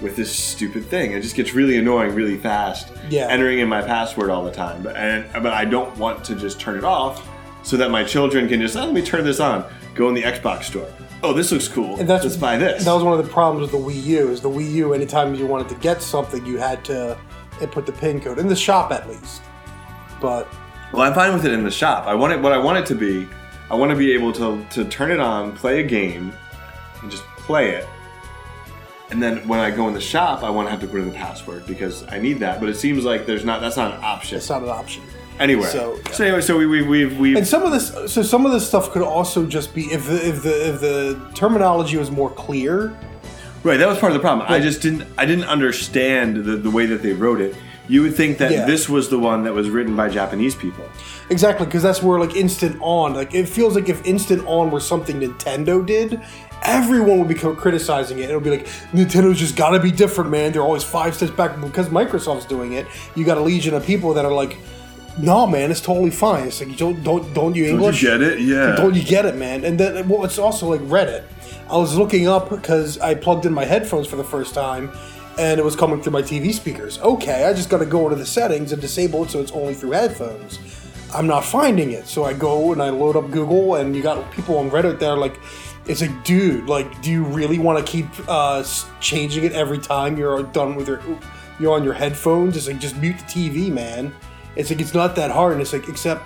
with 0.01 0.17
this 0.17 0.35
stupid 0.35 0.85
thing. 0.87 1.13
It 1.13 1.23
just 1.23 1.35
gets 1.35 1.55
really 1.55 1.77
annoying 1.79 2.15
really 2.15 2.37
fast. 2.37 2.93
Yeah. 3.09 3.29
Entering 3.29 3.59
in 3.59 3.69
my 3.69 3.83
password 3.83 4.31
all 4.31 4.45
the 4.45 4.53
time, 4.53 4.83
but 4.83 4.97
and 4.97 5.31
but 5.43 5.53
I 5.53 5.65
don't 5.65 5.97
want 5.97 6.25
to 6.25 6.35
just 6.35 6.61
turn 6.61 6.77
it 6.79 6.85
off 6.85 7.27
so 7.63 7.77
that 7.77 7.91
my 7.91 8.05
children 8.05 8.49
can 8.49 8.61
just 8.61 8.77
oh, 8.77 8.85
let 8.85 8.95
me 8.95 9.03
turn 9.03 9.25
this 9.25 9.41
on. 9.41 9.65
Go 9.95 10.09
in 10.09 10.15
the 10.15 10.23
Xbox 10.23 10.65
store. 10.65 10.89
Oh, 11.23 11.33
this 11.35 11.53
looks 11.53 11.69
cool. 11.69 11.99
And 11.99 12.09
that's 12.09 12.25
Let's 12.25 12.37
buy 12.37 12.57
this. 12.57 12.85
That 12.85 12.95
was 12.95 13.03
one 13.03 13.19
of 13.19 13.25
the 13.25 13.31
problems 13.31 13.71
with 13.71 13.81
the 13.83 13.87
Wii 13.87 14.03
U. 14.05 14.31
Is 14.31 14.41
the 14.41 14.49
Wii 14.49 14.71
U? 14.73 14.95
Anytime 14.95 15.35
you 15.35 15.47
wanted 15.47 15.69
to 15.69 15.75
get 15.77 16.01
something, 16.01 16.45
you 16.47 16.57
had 16.57 16.83
to 16.87 17.19
input 17.61 17.85
the 17.85 17.93
pin 17.93 18.21
code 18.21 18.39
in 18.39 18.49
the 18.49 18.57
shop 18.57 18.91
at 18.91 19.09
least. 19.09 19.43
But 20.21 20.49
Well, 20.93 21.03
I'm 21.03 21.13
fine 21.13 21.35
with 21.35 21.45
it 21.45 21.53
in 21.53 21.63
the 21.63 21.71
shop. 21.71 22.07
I 22.07 22.15
want 22.15 22.33
it. 22.33 22.41
What 22.41 22.53
I 22.53 22.59
want 22.59 22.79
it 22.79 22.87
to 22.87 22.95
be, 22.95 23.29
I 23.71 23.75
want 23.75 23.91
to 23.91 23.97
be 23.97 24.13
able 24.13 24.33
to 24.35 24.65
to 24.71 24.85
turn 24.87 25.11
it 25.11 25.21
on, 25.21 25.55
play 25.55 25.81
a 25.81 25.83
game, 25.83 26.33
and 27.03 27.11
just 27.11 27.25
play 27.37 27.71
it. 27.71 27.87
And 29.11 29.21
then 29.23 29.47
when 29.49 29.59
I 29.59 29.71
go 29.71 29.89
in 29.89 29.95
the 29.95 30.01
shop, 30.01 30.43
I 30.45 30.51
want 30.51 30.67
to 30.67 30.71
have 30.71 30.81
to 30.81 30.87
put 30.87 31.01
in 31.01 31.09
the 31.09 31.15
password 31.15 31.67
because 31.67 32.05
I 32.09 32.19
need 32.19 32.39
that. 32.41 32.61
But 32.61 32.69
it 32.69 32.77
seems 32.77 33.05
like 33.05 33.27
there's 33.27 33.45
not. 33.45 33.61
That's 33.61 33.77
not 33.77 33.95
an 33.95 34.05
option 34.05 34.37
it's 34.39 34.49
not 34.49 34.63
an 34.63 34.69
option. 34.69 35.03
anywhere. 35.39 35.69
so- 35.69 35.99
So, 36.13 36.25
anyway, 36.25 36.41
so 36.43 36.57
we 36.57 36.67
we 36.67 36.83
we've 36.83 37.19
we've 37.19 37.37
And 37.37 37.47
some 37.47 37.63
of 37.65 37.73
this, 37.73 37.89
so 38.13 38.23
some 38.23 38.47
of 38.47 38.53
this 38.53 38.67
stuff 38.67 38.93
could 38.93 39.03
also 39.03 39.47
just 39.47 39.75
be 39.75 39.83
if 39.93 40.07
the 40.07 40.29
if 40.29 40.43
the 40.43 40.69
if 40.75 40.81
the 40.81 41.21
terminology 41.35 41.97
was 41.97 42.11
more 42.11 42.31
clear. 42.31 42.97
right. 43.65 43.79
That 43.79 43.89
was 43.89 43.99
part 43.99 44.13
of 44.13 44.15
the 44.15 44.21
problem. 44.21 44.47
I 44.49 44.61
just 44.61 44.81
didn't. 44.81 45.07
I 45.19 45.27
didn't 45.27 45.45
understand 45.47 46.37
the 46.45 46.57
the 46.57 46.71
way 46.71 46.87
that 46.87 47.03
they 47.03 47.13
wrote 47.13 47.41
it. 47.41 47.55
You 47.91 48.03
would 48.03 48.15
think 48.15 48.39
that 48.39 48.51
Yeah. 48.53 48.65
this 48.67 48.89
was 48.89 49.09
the 49.09 49.19
one 49.19 49.43
that 49.45 49.53
was 49.53 49.69
written 49.69 49.97
by 49.97 50.09
Japanese 50.09 50.55
people. 50.55 50.85
Exactly, 51.29 51.67
because 51.67 51.83
that's 51.83 52.03
where 52.03 52.19
like 52.21 52.37
instant 52.37 52.77
on, 52.81 53.15
like 53.15 53.35
it 53.35 53.49
feels 53.49 53.75
like 53.75 53.89
if 53.89 54.05
instant 54.07 54.43
on 54.47 54.71
were 54.71 54.81
something 54.81 55.21
Nintendo 55.21 55.85
did, 55.85 56.21
everyone 56.63 57.19
would 57.19 57.29
be 57.29 57.35
co- 57.35 57.55
criticizing 57.55 58.19
it. 58.21 58.31
It 58.31 58.35
would 58.35 58.45
be 58.45 58.51
like 58.51 58.67
Nintendo's 58.93 59.39
just 59.39 59.57
got 59.57 59.71
to 59.71 59.81
be 59.81 59.91
different, 59.91 60.31
man. 60.31 60.53
They're 60.53 60.63
always 60.63 60.85
five 60.85 61.15
steps 61.15 61.33
back 61.33 61.61
because 61.61 61.89
Microsoft's 61.89 62.47
doing 62.47 62.75
it. 62.75 62.87
You 63.17 63.25
got 63.25 63.39
a 63.39 63.41
legion 63.41 63.75
of 63.75 63.85
people 63.85 64.15
that 64.15 64.25
are 64.25 64.33
like, 64.33 64.57
no, 65.19 65.47
man, 65.47 65.71
it's 65.73 65.81
totally 65.81 66.11
fine. 66.13 66.47
It's 66.47 66.61
like 66.61 66.69
you 66.71 66.77
don't 66.77 67.03
don't 67.03 67.35
don't 67.35 67.57
you 67.57 67.65
English? 67.67 68.03
Don't 68.03 68.13
you 68.13 68.19
get 68.19 68.33
it? 68.35 68.41
Yeah. 68.41 68.77
Don't 68.77 68.95
you 68.95 69.03
get 69.03 69.27
it, 69.27 69.37
man? 69.37 69.65
And 69.65 69.79
then 69.81 70.09
well, 70.09 70.25
it's 70.25 70.39
also 70.39 70.69
like 70.69 70.81
Reddit. 70.83 71.25
I 71.69 71.77
was 71.77 71.97
looking 71.97 72.29
up 72.29 72.51
because 72.51 72.99
I 72.99 73.15
plugged 73.15 73.47
in 73.47 73.53
my 73.53 73.65
headphones 73.65 74.07
for 74.07 74.17
the 74.17 74.25
first 74.25 74.55
time, 74.55 74.91
and 75.41 75.59
it 75.59 75.65
was 75.65 75.75
coming 75.75 76.03
through 76.03 76.13
my 76.13 76.21
TV 76.21 76.53
speakers. 76.53 76.99
Okay, 76.99 77.47
I 77.47 77.55
just 77.55 77.71
got 77.71 77.79
to 77.79 77.87
go 77.87 78.05
into 78.05 78.17
the 78.17 78.27
settings 78.27 78.73
and 78.73 78.81
disable 78.81 79.25
it 79.25 79.31
so 79.31 79.41
it's 79.41 79.53
only 79.53 79.73
through 79.73 79.93
headphones. 79.93 80.59
I'm 81.15 81.27
not 81.27 81.47
finding 81.47 81.93
it, 81.93 82.07
so 82.07 82.25
I 82.25 82.35
go 82.35 82.73
and 82.73 82.83
I 82.83 82.91
load 82.91 83.17
up 83.17 83.31
Google, 83.31 83.77
and 83.77 83.97
you 83.97 84.03
got 84.03 84.31
people 84.33 84.59
on 84.59 84.71
Reddit 84.71 84.99
that 84.99 85.09
are 85.09 85.17
like, 85.17 85.41
"It's 85.87 86.03
like, 86.03 86.25
dude, 86.25 86.67
like, 86.67 87.01
do 87.01 87.11
you 87.11 87.25
really 87.25 87.59
want 87.59 87.85
to 87.85 87.91
keep 87.91 88.07
uh, 88.29 88.63
changing 89.01 89.45
it 89.45 89.53
every 89.53 89.79
time 89.79 90.19
you're 90.19 90.43
done 90.43 90.77
with 90.77 90.87
your 90.87 91.01
you're 91.59 91.73
on 91.73 91.85
your 91.85 91.95
headphones? 91.95 92.55
It's 92.57 92.69
like 92.69 92.79
just 92.79 92.97
mute 92.99 93.17
the 93.19 93.25
TV, 93.25 93.73
man. 93.73 94.15
It's 94.57 94.69
like 94.71 94.81
it's 94.81 94.95
not 94.95 95.17
that 95.17 95.31
hard, 95.31 95.55
and 95.55 95.63
it's 95.63 95.73
like 95.73 95.89
except 95.89 96.23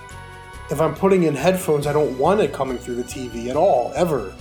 if 0.73 0.81
I'm 0.81 0.95
putting 0.95 1.23
in 1.23 1.37
headphones, 1.37 1.87
I 1.87 1.93
don't 1.93 2.19
want 2.19 2.41
it 2.41 2.53
coming 2.53 2.79
through 2.79 2.97
the 2.97 3.05
TV 3.05 3.49
at 3.49 3.57
all, 3.57 3.93
ever. 3.95 4.35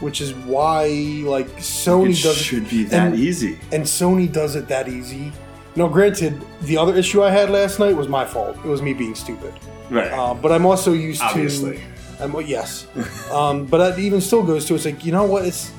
Which 0.00 0.20
is 0.20 0.32
why 0.34 0.86
like 1.24 1.48
Sony 1.56 2.08
does 2.10 2.20
It 2.20 2.22
does 2.28 2.36
should 2.36 2.68
be 2.70 2.84
that 2.84 3.08
and- 3.08 3.18
easy. 3.18 3.58
and 3.72 3.84
Sony 3.84 4.30
does 4.30 4.54
it 4.56 4.68
that 4.68 4.88
easy. 4.88 5.32
Now, 5.76 5.86
granted, 5.88 6.40
the 6.62 6.76
other 6.76 6.94
issue 6.96 7.22
I 7.22 7.30
had 7.30 7.50
last 7.50 7.78
night 7.78 7.96
was 7.96 8.08
my 8.08 8.24
fault. 8.24 8.56
It 8.64 8.68
was 8.68 8.82
me 8.82 8.92
being 8.94 9.14
stupid. 9.14 9.54
Right. 9.90 10.10
Uh, 10.10 10.34
but 10.34 10.50
I'm 10.52 10.66
also 10.66 10.92
used 10.92 11.22
Obviously. 11.22 11.78
to. 12.18 12.24
I'm, 12.24 12.34
yes. 12.46 12.86
um, 13.32 13.64
but 13.66 13.78
that 13.78 13.98
even 13.98 14.20
still 14.20 14.42
goes 14.42 14.64
to 14.66 14.74
it's 14.74 14.84
like 14.84 15.04
you 15.04 15.12
know 15.12 15.24
what 15.24 15.44
it's. 15.44 15.72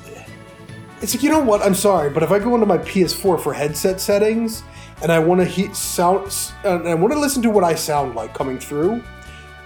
It's 1.02 1.14
like 1.14 1.22
you 1.22 1.30
know 1.30 1.40
what 1.40 1.62
I'm 1.62 1.74
sorry, 1.74 2.10
but 2.10 2.22
if 2.22 2.30
I 2.30 2.38
go 2.38 2.54
into 2.54 2.66
my 2.66 2.76
PS4 2.78 3.40
for 3.40 3.54
headset 3.54 4.00
settings 4.02 4.62
and 5.02 5.10
I 5.10 5.18
want 5.18 5.40
to 5.40 5.46
heat 5.46 5.74
sound 5.74 6.30
and 6.62 6.86
I 6.86 6.94
want 6.94 7.12
to 7.14 7.18
listen 7.18 7.42
to 7.42 7.50
what 7.50 7.64
I 7.64 7.74
sound 7.74 8.14
like 8.14 8.34
coming 8.34 8.58
through, 8.58 9.02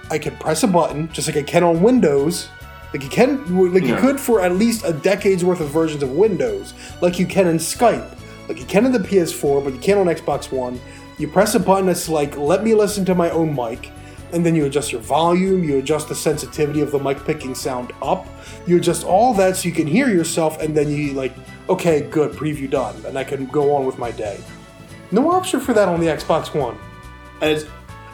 I 0.09 0.17
can 0.17 0.35
press 0.37 0.63
a 0.63 0.67
button 0.67 1.11
just 1.11 1.27
like 1.27 1.35
I 1.35 1.43
can 1.43 1.63
on 1.63 1.81
Windows, 1.81 2.47
like 2.95 3.03
you 3.03 3.09
can 3.09 3.73
like 3.73 3.83
you 3.83 3.97
could 3.97 4.17
for 4.17 4.39
at 4.39 4.53
least 4.53 4.85
a 4.85 4.93
decade's 4.93 5.43
worth 5.43 5.59
of 5.59 5.67
versions 5.67 6.01
of 6.01 6.11
Windows, 6.11 6.73
like 7.01 7.19
you 7.19 7.25
can 7.25 7.45
in 7.45 7.57
Skype, 7.57 8.17
like 8.47 8.57
you 8.57 8.63
can 8.63 8.85
in 8.85 8.93
the 8.93 8.99
PS4, 8.99 9.61
but 9.61 9.73
you 9.73 9.79
can't 9.81 9.99
on 9.99 10.05
Xbox 10.05 10.49
One. 10.49 10.79
You 11.17 11.27
press 11.27 11.55
a 11.55 11.59
button 11.59 11.87
that's 11.87 12.07
like 12.07 12.37
let 12.37 12.63
me 12.63 12.73
listen 12.73 13.03
to 13.03 13.13
my 13.13 13.29
own 13.31 13.53
mic, 13.53 13.91
and 14.31 14.45
then 14.45 14.55
you 14.55 14.63
adjust 14.63 14.93
your 14.93 15.01
volume, 15.01 15.61
you 15.61 15.77
adjust 15.77 16.07
the 16.07 16.15
sensitivity 16.15 16.79
of 16.79 16.91
the 16.91 16.99
mic 16.99 17.25
picking 17.25 17.53
sound 17.53 17.91
up, 18.01 18.27
you 18.65 18.77
adjust 18.77 19.03
all 19.03 19.33
that 19.33 19.57
so 19.57 19.67
you 19.67 19.75
can 19.75 19.87
hear 19.87 20.07
yourself, 20.07 20.61
and 20.61 20.73
then 20.73 20.89
you 20.89 21.11
like 21.11 21.33
okay, 21.67 21.99
good, 21.99 22.31
preview 22.31 22.69
done, 22.69 22.95
and 23.05 23.19
I 23.19 23.25
can 23.25 23.47
go 23.47 23.75
on 23.75 23.85
with 23.85 23.97
my 23.97 24.11
day. 24.11 24.39
No 25.11 25.29
option 25.31 25.59
for 25.59 25.73
that 25.73 25.89
on 25.89 25.99
the 25.99 26.07
Xbox 26.07 26.57
One. 26.57 26.77
And 27.41 27.51
it's, 27.51 27.65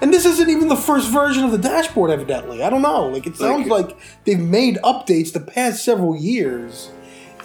And 0.01 0.11
this 0.11 0.25
isn't 0.25 0.49
even 0.49 0.67
the 0.67 0.75
first 0.75 1.09
version 1.09 1.43
of 1.43 1.51
the 1.51 1.57
dashboard, 1.59 2.09
evidently. 2.09 2.63
I 2.63 2.69
don't 2.69 2.81
know. 2.81 3.07
Like 3.07 3.27
it 3.27 3.37
sounds 3.37 3.67
Like- 3.67 3.87
like, 3.89 3.97
they've 4.25 4.39
made 4.39 4.77
updates 4.83 5.31
the 5.31 5.39
past 5.39 5.83
several 5.85 6.15
years, 6.15 6.89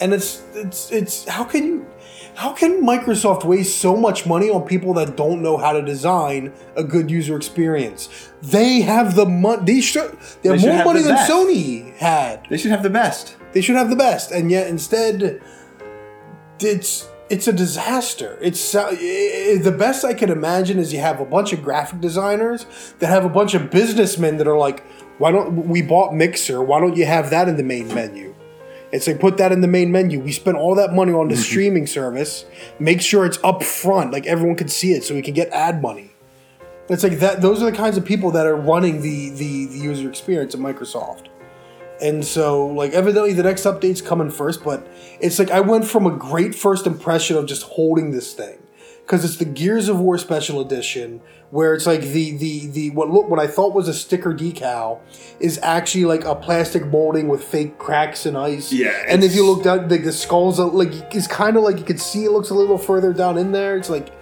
and 0.01 0.12
it's 0.14 0.42
it's 0.55 0.90
it's 0.90 1.29
how 1.29 1.45
can 1.45 1.66
you 1.66 1.87
how 2.35 2.53
can 2.53 2.83
Microsoft 2.83 3.45
waste 3.45 3.79
so 3.79 3.97
much 3.97 4.27
money 4.27 4.51
on 4.51 4.62
people 4.62 4.92
that 4.95 5.16
don't 5.16 5.40
know 5.42 5.57
how 5.57 5.73
to 5.73 5.81
design 5.83 6.53
a 6.77 6.85
good 6.85 7.11
user 7.11 7.37
experience? 7.37 8.09
They 8.42 8.81
have 8.81 9.14
the 9.16 9.27
money. 9.27 9.62
They 9.64 9.81
should. 9.81 10.16
They 10.42 10.49
have 10.51 10.59
They 10.59 10.59
should 10.59 10.69
more 10.69 10.77
have 10.79 10.87
money 10.87 11.03
than 11.03 11.14
best. 11.14 11.31
Sony 11.31 11.95
had. 11.97 12.47
they 12.51 12.57
should 12.57 12.71
have 12.71 12.83
the 12.83 12.90
best. 12.90 13.37
They 13.53 13.61
should 13.62 13.77
have 13.77 13.90
the 13.90 13.97
best, 13.97 14.33
and 14.33 14.51
yet 14.51 14.66
instead, 14.69 15.40
it's 16.61 17.07
it's 17.29 17.49
a 17.49 17.53
disaster. 17.53 18.39
It's 18.41 18.61
so- 18.61 18.89
i- 18.91 19.53
i- 19.55 19.59
the 19.59 19.73
best 19.73 20.05
I 20.05 20.15
could 20.15 20.31
imagine 20.31 20.79
is 20.79 20.93
you 20.93 21.01
have 21.01 21.21
a 21.21 21.25
bunch 21.25 21.53
of 21.53 21.62
graphic 21.62 22.01
designers 22.01 22.67
that 23.01 23.09
have 23.09 23.25
a 23.25 23.29
bunch 23.29 23.55
of 23.55 23.71
businessmen 23.71 24.37
that 24.39 24.47
are 24.47 24.57
like, 24.59 24.83
why 25.19 25.33
don't 25.33 25.69
we 25.69 25.83
bought 25.83 26.15
Mixer? 26.15 26.62
Why 26.62 26.79
don't 26.81 26.97
you 26.97 27.07
have 27.07 27.31
that 27.31 27.49
in 27.49 27.57
the 27.57 27.65
main 27.65 27.93
menu? 27.93 28.35
It's 28.93 29.07
like 29.07 29.19
put 29.19 29.37
that 29.39 29.51
in 29.51 29.61
the 29.61 29.69
main 29.69 29.91
menu. 29.91 30.21
We 30.21 30.31
spent 30.31 30.57
all 30.57 30.75
that 30.77 30.93
money 30.93 31.12
on 31.12 31.29
the 31.29 31.35
mm-hmm. 31.35 31.43
streaming 31.43 31.87
service. 31.87 32.45
Make 32.79 33.01
sure 33.01 33.27
it's 33.27 33.39
up 33.43 33.62
front, 33.62 34.12
like 34.12 34.27
everyone 34.27 34.57
can 34.57 34.69
see 34.69 34.93
it, 34.93 35.03
so 35.03 35.15
we 35.15 35.23
can 35.23 35.35
get 35.35 35.49
ad 35.51 35.83
money. 35.83 36.12
It's 36.89 37.03
like 37.03 37.19
that. 37.19 37.43
Those 37.43 37.62
are 37.62 37.71
the 37.71 37.77
kinds 37.77 37.97
of 37.97 38.05
people 38.05 38.31
that 38.31 38.47
are 38.47 38.55
running 38.55 39.03
the 39.03 39.31
the, 39.31 39.67
the 39.67 39.79
user 39.79 40.09
experience 40.09 40.55
at 40.55 40.61
Microsoft. 40.61 41.27
And 42.00 42.24
so, 42.24 42.66
like, 42.66 42.92
evidently 42.92 43.32
the 43.32 43.42
next 43.42 43.62
update's 43.64 44.02
coming 44.02 44.30
first, 44.30 44.62
but 44.62 44.87
it's 45.20 45.38
like 45.38 45.50
I 45.50 45.61
went 45.61 45.87
from 45.87 46.06
a 46.06 46.11
great 46.11 46.54
first 46.54 46.87
impression 46.87 47.37
of 47.37 47.46
just 47.46 47.62
holding 47.62 48.11
this 48.11 48.32
thing. 48.35 48.59
Because 49.02 49.24
it's 49.24 49.37
the 49.37 49.44
Gears 49.44 49.88
of 49.88 50.00
War 50.00 50.18
Special 50.18 50.61
Edition, 50.61 51.20
where 51.50 51.74
it's 51.74 51.87
like 51.87 52.00
the 52.00 52.37
the 52.37 52.66
the 52.66 52.90
what 52.90 53.09
look 53.09 53.30
what 53.30 53.38
I 53.38 53.46
thought 53.46 53.72
was 53.72 53.87
a 53.87 53.94
sticker 53.94 54.35
decal 54.35 54.98
is 55.38 55.61
actually 55.62 56.06
like 56.06 56.24
a 56.24 56.35
plastic 56.35 56.85
molding 56.87 57.28
with 57.28 57.44
fake 57.44 57.78
cracks 57.78 58.26
and 58.26 58.37
ice. 58.37 58.72
Yeah, 58.72 59.04
And 59.06 59.22
if 59.22 59.37
you 59.37 59.46
look 59.46 59.62
down, 59.62 59.88
like 59.88 60.02
the 60.02 60.11
skulls, 60.11 60.59
are, 60.59 60.68
like 60.68 60.90
it's 61.14 61.28
kind 61.28 61.56
of 61.56 61.62
like 61.62 61.78
you 61.78 61.85
can 61.85 61.98
see 61.98 62.24
it 62.24 62.32
looks 62.32 62.50
a 62.50 62.54
little 62.54 62.78
further 62.78 63.12
down 63.12 63.38
in 63.38 63.52
there. 63.52 63.76
It's 63.76 63.88
like 63.88 64.12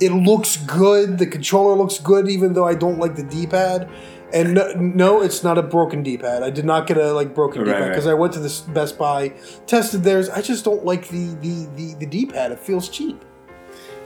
it 0.00 0.10
looks 0.10 0.56
good. 0.56 1.18
The 1.18 1.26
controller 1.26 1.76
looks 1.76 1.98
good, 1.98 2.28
even 2.28 2.54
though 2.54 2.66
I 2.66 2.74
don't 2.74 2.98
like 2.98 3.14
the 3.14 3.22
D-pad. 3.22 3.88
And 4.34 4.54
no, 4.54 4.72
no 4.72 5.22
it's 5.22 5.44
not 5.44 5.58
a 5.58 5.62
broken 5.62 6.02
D-pad. 6.02 6.42
I 6.42 6.50
did 6.50 6.64
not 6.64 6.88
get 6.88 6.98
a 6.98 7.12
like 7.12 7.34
broken 7.34 7.62
Right, 7.62 7.66
D-pad 7.68 7.80
right. 7.80 7.88
because 7.90 8.08
I 8.08 8.14
went 8.14 8.32
to 8.32 8.40
this 8.40 8.60
Best 8.60 8.98
Buy, 8.98 9.28
tested 9.66 10.02
theirs. 10.02 10.28
I 10.28 10.42
just 10.42 10.64
don't 10.64 10.84
like 10.84 11.08
the 11.08 11.26
the 11.40 11.68
the, 11.76 11.94
the 12.00 12.06
D-pad. 12.06 12.50
It 12.52 12.58
feels 12.58 12.88
cheap. 12.88 13.24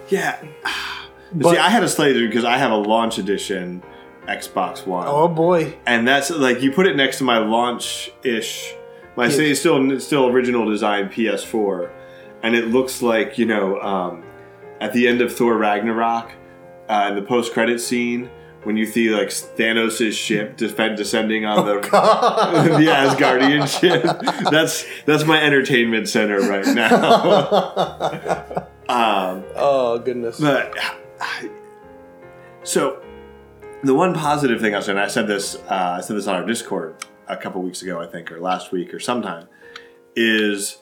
Yeah. 0.09 0.39
But- 1.31 1.51
See, 1.51 1.59
I 1.59 1.69
had 1.69 1.85
a 1.85 1.89
slightly 1.91 2.27
because 2.27 2.47
I 2.47 2.57
have 2.57 2.71
a 2.71 2.77
launch 2.77 3.19
edition 3.19 3.83
Xbox 4.27 4.87
One. 4.87 5.07
Oh 5.07 5.29
boy, 5.29 5.77
and 5.87 6.09
that's 6.09 6.31
like 6.31 6.63
you 6.63 6.73
put 6.73 6.87
it 6.87 6.97
next 6.97 7.19
to 7.19 7.25
my 7.25 7.37
launch 7.37 8.11
ish. 8.25 8.75
My 9.15 9.29
say 9.29 9.53
still 9.53 10.01
still 10.01 10.29
original 10.29 10.65
design 10.71 11.11
PS4, 11.11 11.91
and 12.43 12.55
it 12.55 12.69
looks 12.69 13.03
like 13.03 13.37
you 13.37 13.45
know 13.45 13.79
um, 13.81 14.25
at 14.81 14.95
the 14.95 15.07
end 15.07 15.21
of 15.21 15.35
Thor 15.35 15.59
Ragnarok, 15.59 16.31
uh, 16.89 17.09
in 17.11 17.17
the 17.17 17.23
post 17.23 17.53
credit 17.53 17.79
scene 17.79 18.31
when 18.65 18.77
you 18.77 18.87
see 18.87 19.11
like 19.11 19.29
Thanos' 19.29 20.13
ship 20.13 20.57
defend, 20.57 20.97
descending 20.97 21.45
on 21.45 21.67
the 21.67 21.75
the 21.81 22.87
Asgardian 22.87 23.67
ship. 23.69 24.03
That's 24.51 24.85
that's 25.05 25.25
my 25.25 25.43
entertainment 25.43 26.09
center 26.09 26.41
right 26.41 26.67
now. 26.67 26.95
um, 28.89 29.45
oh 29.55 29.99
goodness. 30.05 30.41
but 30.41 30.75
so 32.63 33.03
the 33.83 33.95
one 33.95 34.15
positive 34.15 34.61
thing 34.61 34.75
I 34.75 34.81
said, 34.81 34.97
and 34.97 35.01
I 35.01 35.09
said 35.09 35.27
this, 35.27 35.57
uh, 35.71 35.97
I 35.99 36.01
said 36.01 36.17
this 36.17 36.27
on 36.27 36.35
our 36.35 36.45
Discord 36.45 36.97
a 37.29 37.37
couple 37.37 37.63
weeks 37.63 37.83
ago, 37.83 38.01
I 38.01 38.07
think, 38.07 38.33
or 38.33 38.41
last 38.41 38.73
week 38.73 38.93
or 38.93 38.99
sometime, 38.99 39.49
is 40.17 40.79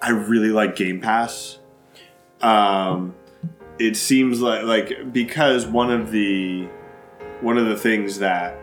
I 0.00 0.10
really 0.10 0.50
like 0.50 0.76
Game 0.76 1.00
Pass. 1.00 1.58
Um, 2.42 3.14
it 3.78 3.96
seems 3.96 4.40
like 4.40 4.64
like 4.64 5.12
because 5.12 5.66
one 5.66 5.90
of 5.90 6.10
the 6.10 6.68
one 7.40 7.58
of 7.58 7.66
the 7.66 7.76
things 7.76 8.18
that 8.20 8.56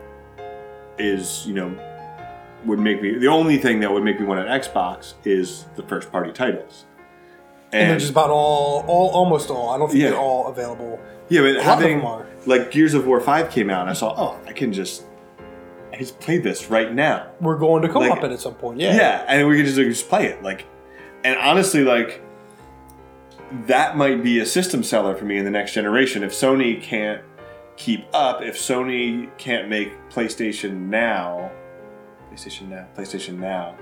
is 0.98 1.44
you 1.46 1.54
know 1.54 1.76
would 2.64 2.78
make 2.78 3.02
me 3.02 3.18
the 3.18 3.26
only 3.26 3.58
thing 3.58 3.80
that 3.80 3.92
would 3.92 4.02
make 4.04 4.18
me 4.20 4.26
want 4.26 4.40
an 4.40 4.60
Xbox 4.60 5.14
is 5.24 5.66
the 5.76 5.82
first 5.82 6.10
party 6.10 6.32
titles. 6.32 6.84
and 7.72 7.90
they're 7.90 7.98
just 7.98 8.12
about 8.12 8.30
all, 8.30 8.84
all, 8.86 9.10
almost 9.10 9.50
all. 9.50 9.70
I 9.70 9.78
don't 9.78 9.90
think 9.90 10.02
Yeah. 10.02 10.10
they're 10.10 10.18
all 10.18 10.46
available. 10.48 11.00
Yeah, 11.28 11.40
but 11.42 11.62
having 11.62 12.02
like 12.46 12.70
Gears 12.70 12.94
of 12.94 13.06
War 13.06 13.20
Five 13.20 13.50
came 13.50 13.68
out, 13.70 13.82
and 13.82 13.90
I 13.90 13.94
saw, 13.94 14.14
oh, 14.16 14.40
I 14.46 14.52
can 14.52 14.72
just, 14.72 15.04
I 15.88 15.96
can 15.96 16.00
just 16.00 16.20
play 16.20 16.38
this 16.38 16.70
right 16.70 16.92
now. 16.94 17.26
We're 17.40 17.58
going 17.58 17.82
to 17.82 17.88
co-op 17.88 18.08
Like- 18.10 18.22
it 18.24 18.32
at 18.32 18.40
some 18.40 18.54
point. 18.54 18.78
Yeah. 18.80 18.94
Yeah, 18.94 19.24
and 19.28 19.48
we 19.48 19.56
can 19.56 19.64
just, 19.66 19.76
like, 19.78 19.86
just 19.88 20.08
play 20.08 20.26
it. 20.26 20.42
Like, 20.42 20.66
and 21.24 21.36
honestly, 21.38 21.82
like, 21.82 22.22
that 23.66 23.96
might 23.96 24.22
be 24.22 24.38
a 24.40 24.46
system 24.46 24.82
seller 24.82 25.14
for 25.14 25.24
me 25.24 25.36
in 25.38 25.44
the 25.44 25.50
next 25.50 25.72
generation. 25.72 26.22
If 26.22 26.32
Sony 26.32 26.80
can't 26.80 27.22
keep 27.76 28.06
up, 28.12 28.42
if 28.42 28.56
Sony 28.56 29.28
can't 29.38 29.68
make 29.68 29.92
PlayStation 30.10 30.88
Now, 30.88 31.50
PlayStation 32.32 32.68
Now, 32.68 32.86
PlayStation 32.96 33.38
Now, 33.38 33.76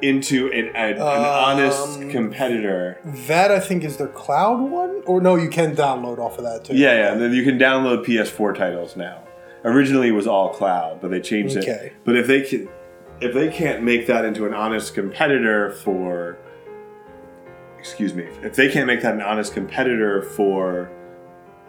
into 0.00 0.48
an, 0.52 0.74
an, 0.74 0.96
an 0.96 1.00
honest 1.00 1.98
Um, 2.00 2.10
competitor. 2.10 2.98
That 3.28 3.50
I 3.52 3.60
think 3.60 3.84
is 3.84 3.96
their 3.98 4.08
cloud 4.08 4.60
one, 4.60 5.02
or 5.06 5.20
no, 5.20 5.36
you 5.36 5.48
can 5.48 5.76
download 5.76 6.18
off 6.18 6.38
of 6.38 6.44
that 6.44 6.64
too. 6.64 6.74
Yeah, 6.76 6.94
yeah. 7.12 7.14
Then 7.14 7.32
you 7.32 7.44
can 7.44 7.58
download 7.58 8.04
PS4 8.04 8.56
titles 8.56 8.96
now. 8.96 9.22
Originally, 9.64 10.08
it 10.08 10.12
was 10.12 10.26
all 10.26 10.48
cloud, 10.48 11.00
but 11.00 11.12
they 11.12 11.20
changed 11.20 11.56
Okay. 11.56 11.70
it. 11.70 11.92
But 12.04 12.16
if 12.16 12.26
they 12.26 12.42
can, 12.42 12.68
if 13.20 13.32
they 13.32 13.48
can't 13.48 13.84
make 13.84 14.08
that 14.08 14.24
into 14.24 14.44
an 14.44 14.52
honest 14.54 14.92
competitor 14.94 15.70
for, 15.70 16.36
excuse 17.78 18.12
me, 18.12 18.24
if 18.42 18.56
they 18.56 18.68
can't 18.68 18.88
make 18.88 19.02
that 19.02 19.14
an 19.14 19.20
honest 19.22 19.54
competitor 19.54 20.22
for 20.22 20.90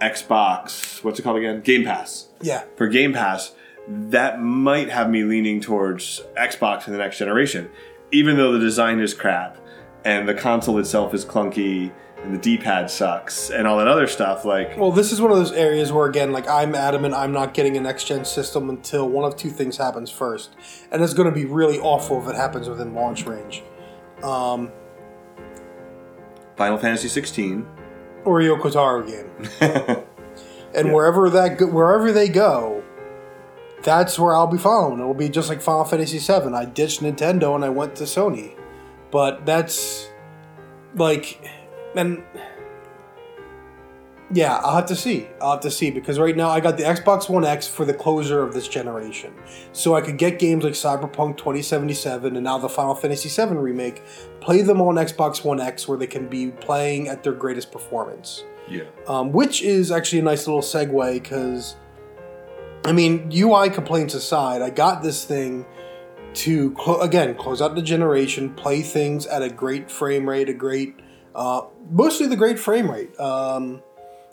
Xbox, 0.04 1.04
what's 1.04 1.18
it 1.20 1.24
called 1.24 1.38
again? 1.38 1.62
Game 1.62 1.86
Pass. 1.86 2.28
Yeah. 2.42 2.64
For 2.76 2.88
Game 2.88 3.14
Pass, 3.14 3.54
that 3.88 4.42
might 4.42 4.90
have 4.90 5.10
me 5.10 5.24
leaning 5.24 5.62
towards 5.62 6.22
Xbox 6.38 6.88
in 6.88 6.94
the 6.94 7.00
next 7.00 7.18
generation, 7.18 7.70
even 8.12 8.36
though 8.38 8.52
the 8.52 8.60
design 8.60 9.00
is 9.00 9.14
crap 9.14 9.58
and 10.04 10.28
the 10.28 10.34
console 10.34 10.78
itself 10.80 11.14
is 11.14 11.24
clunky 11.26 11.92
and 12.22 12.34
the 12.34 12.38
D-pad 12.38 12.90
sucks 12.90 13.50
and 13.50 13.66
all 13.68 13.78
that 13.78 13.88
other 13.88 14.08
stuff. 14.08 14.44
Like, 14.46 14.78
Well, 14.78 14.92
this 14.92 15.12
is 15.14 15.22
one 15.22 15.32
of 15.32 15.38
those 15.38 15.52
areas 15.54 15.92
where, 15.92 16.06
again, 16.08 16.32
like 16.34 16.48
I'm 16.48 16.76
adamant, 16.76 17.14
I'm 17.14 17.32
not 17.32 17.54
getting 17.54 17.76
a 17.78 17.82
next 17.82 18.06
gen 18.06 18.24
system 18.26 18.70
until 18.70 19.10
one 19.10 19.24
of 19.26 19.36
two 19.38 19.50
things 19.50 19.78
happens 19.78 20.10
first, 20.10 20.56
and 20.92 21.02
it's 21.02 21.14
going 21.14 21.30
to 21.30 21.36
be 21.36 21.46
really 21.46 21.80
awful 21.80 22.22
if 22.22 22.28
it 22.30 22.36
happens 22.36 22.68
within 22.70 22.94
launch 22.94 23.26
range. 23.26 23.64
um, 24.22 24.72
Final 26.56 26.78
Fantasy 26.78 27.08
16. 27.08 27.66
Or 28.26 28.42
a 28.42 28.44
Yoko 28.44 28.72
Taro 28.72 29.04
game. 29.04 30.04
and 30.74 30.94
wherever 30.94 31.30
that 31.30 31.58
go, 31.58 31.68
wherever 31.68 32.12
they 32.12 32.30
go, 32.30 32.84
that's 33.84 34.18
where 34.18 34.36
I'll 34.36 34.48
be 34.48 34.58
following. 34.58 35.00
It'll 35.00 35.14
be 35.14 35.30
just 35.30 35.50
like 35.50 35.62
Final 35.62 35.86
Fantasy 35.86 36.20
VII. 36.20 36.54
I 36.54 36.66
ditched 36.66 37.02
Nintendo 37.02 37.56
and 37.56 37.64
I 37.64 37.70
went 37.70 37.96
to 37.98 38.06
Sony, 38.06 38.56
but 39.12 39.46
that's 39.46 40.10
like, 40.96 41.40
and 41.96 42.24
yeah, 44.34 44.58
I'll 44.58 44.76
have 44.76 44.88
to 44.88 44.96
see. 44.96 45.28
I'll 45.42 45.52
have 45.52 45.62
to 45.62 45.72
see 45.72 45.92
because 45.92 46.20
right 46.20 46.36
now 46.36 46.50
I 46.50 46.60
got 46.60 46.78
the 46.78 46.84
Xbox 46.84 47.30
One 47.30 47.46
X 47.46 47.68
for 47.68 47.86
the 47.86 47.94
closure 47.94 48.42
of 48.42 48.54
this 48.54 48.68
generation, 48.68 49.34
so 49.72 49.96
I 49.96 50.02
could 50.02 50.18
get 50.18 50.40
games 50.40 50.64
like 50.64 50.74
Cyberpunk 50.74 51.38
2077 51.38 52.36
and 52.36 52.44
now 52.44 52.58
the 52.58 52.70
Final 52.70 52.96
Fantasy 52.96 53.30
VII 53.30 53.56
remake, 53.56 54.04
play 54.42 54.62
them 54.62 54.82
on 54.82 54.96
Xbox 54.96 55.44
One 55.44 55.60
X 55.60 55.88
where 55.88 55.98
they 55.98 56.08
can 56.08 56.28
be 56.28 56.52
playing 56.52 57.08
at 57.08 57.24
their 57.24 57.34
greatest 57.34 57.72
performance 57.72 58.44
yeah. 58.70 58.84
um, 59.08 59.32
which 59.32 59.62
is 59.62 59.92
actually 59.92 60.20
a 60.20 60.24
nice 60.24 60.48
little 60.48 60.62
segue 60.62 61.14
because, 61.14 61.76
I 62.86 62.92
mean, 62.92 63.32
UI 63.34 63.70
complaints 63.70 64.14
aside, 64.14 64.62
I 64.62 64.70
got 64.70 65.04
this 65.04 65.26
thing 65.26 65.66
to 66.36 66.72
clo- 66.72 67.02
again 67.02 67.36
close 67.36 67.62
out 67.62 67.76
the 67.76 67.82
generation, 67.82 68.54
play 68.54 68.82
things 68.82 69.26
at 69.28 69.42
a 69.42 69.50
great 69.50 69.92
frame 69.92 70.28
rate, 70.28 70.50
a 70.50 70.54
great, 70.54 70.96
uh, 71.36 71.64
mostly 71.90 72.28
the 72.28 72.36
great 72.36 72.60
frame 72.60 72.90
rate. 72.90 73.20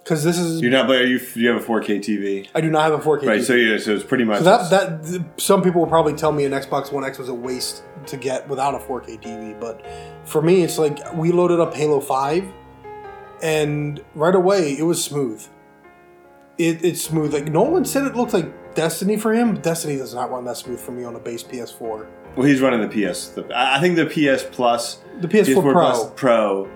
Because 0.02 0.24
this 0.24 0.38
is, 0.38 0.60
You're 0.62 0.70
not, 0.70 0.86
but 0.86 0.96
are 1.02 1.06
you, 1.06 1.20
you 1.34 1.48
have 1.50 1.62
a 1.62 1.64
4K 1.64 1.98
TV? 2.00 2.48
I 2.54 2.60
do 2.62 2.70
not 2.70 2.90
have 2.90 2.94
a 2.94 3.02
4K. 3.02 3.26
Right, 3.26 3.40
TV. 3.40 3.44
so 3.44 3.54
yeah, 3.54 3.78
so 3.78 3.94
it's 3.94 4.02
pretty 4.04 4.24
much. 4.24 4.38
So 4.38 4.44
that 4.44 4.70
that 4.70 5.24
some 5.36 5.62
people 5.62 5.82
will 5.82 5.88
probably 5.88 6.14
tell 6.14 6.32
me 6.32 6.44
an 6.46 6.52
Xbox 6.52 6.90
One 6.90 7.04
X 7.04 7.18
was 7.18 7.28
a 7.28 7.34
waste 7.34 7.82
to 8.06 8.16
get 8.16 8.48
without 8.48 8.74
a 8.74 8.78
4K 8.78 9.22
TV, 9.22 9.60
but 9.60 9.84
for 10.24 10.40
me, 10.42 10.62
it's 10.62 10.78
like 10.78 10.98
we 11.14 11.32
loaded 11.32 11.60
up 11.60 11.74
Halo 11.74 12.00
Five, 12.00 12.44
and 13.42 14.02
right 14.14 14.34
away 14.34 14.72
it 14.72 14.82
was 14.84 15.02
smooth. 15.02 15.46
It, 16.58 16.84
it's 16.84 17.02
smooth. 17.02 17.32
Like 17.32 17.46
Nolan 17.50 17.84
said, 17.84 18.04
it 18.06 18.14
looked 18.14 18.32
like 18.34 18.74
Destiny 18.74 19.16
for 19.16 19.32
him. 19.34 19.60
Destiny 19.60 19.96
does 19.96 20.14
not 20.14 20.30
run 20.30 20.44
that 20.44 20.56
smooth 20.56 20.78
for 20.80 20.92
me 20.92 21.04
on 21.04 21.14
a 21.16 21.18
base 21.18 21.42
PS4. 21.42 22.06
well, 22.36 22.46
he's 22.46 22.60
running 22.60 22.80
the 22.80 22.88
PS. 22.88 23.28
The, 23.28 23.44
I 23.54 23.76
I 23.78 23.80
think 23.80 23.96
the 23.96 24.06
PS 24.06 24.44
Plus, 24.44 25.00
The 25.20 25.28
PS4, 25.28 25.62
Pro 25.62 25.72
Plus 25.72 26.10
Pro. 26.16 26.70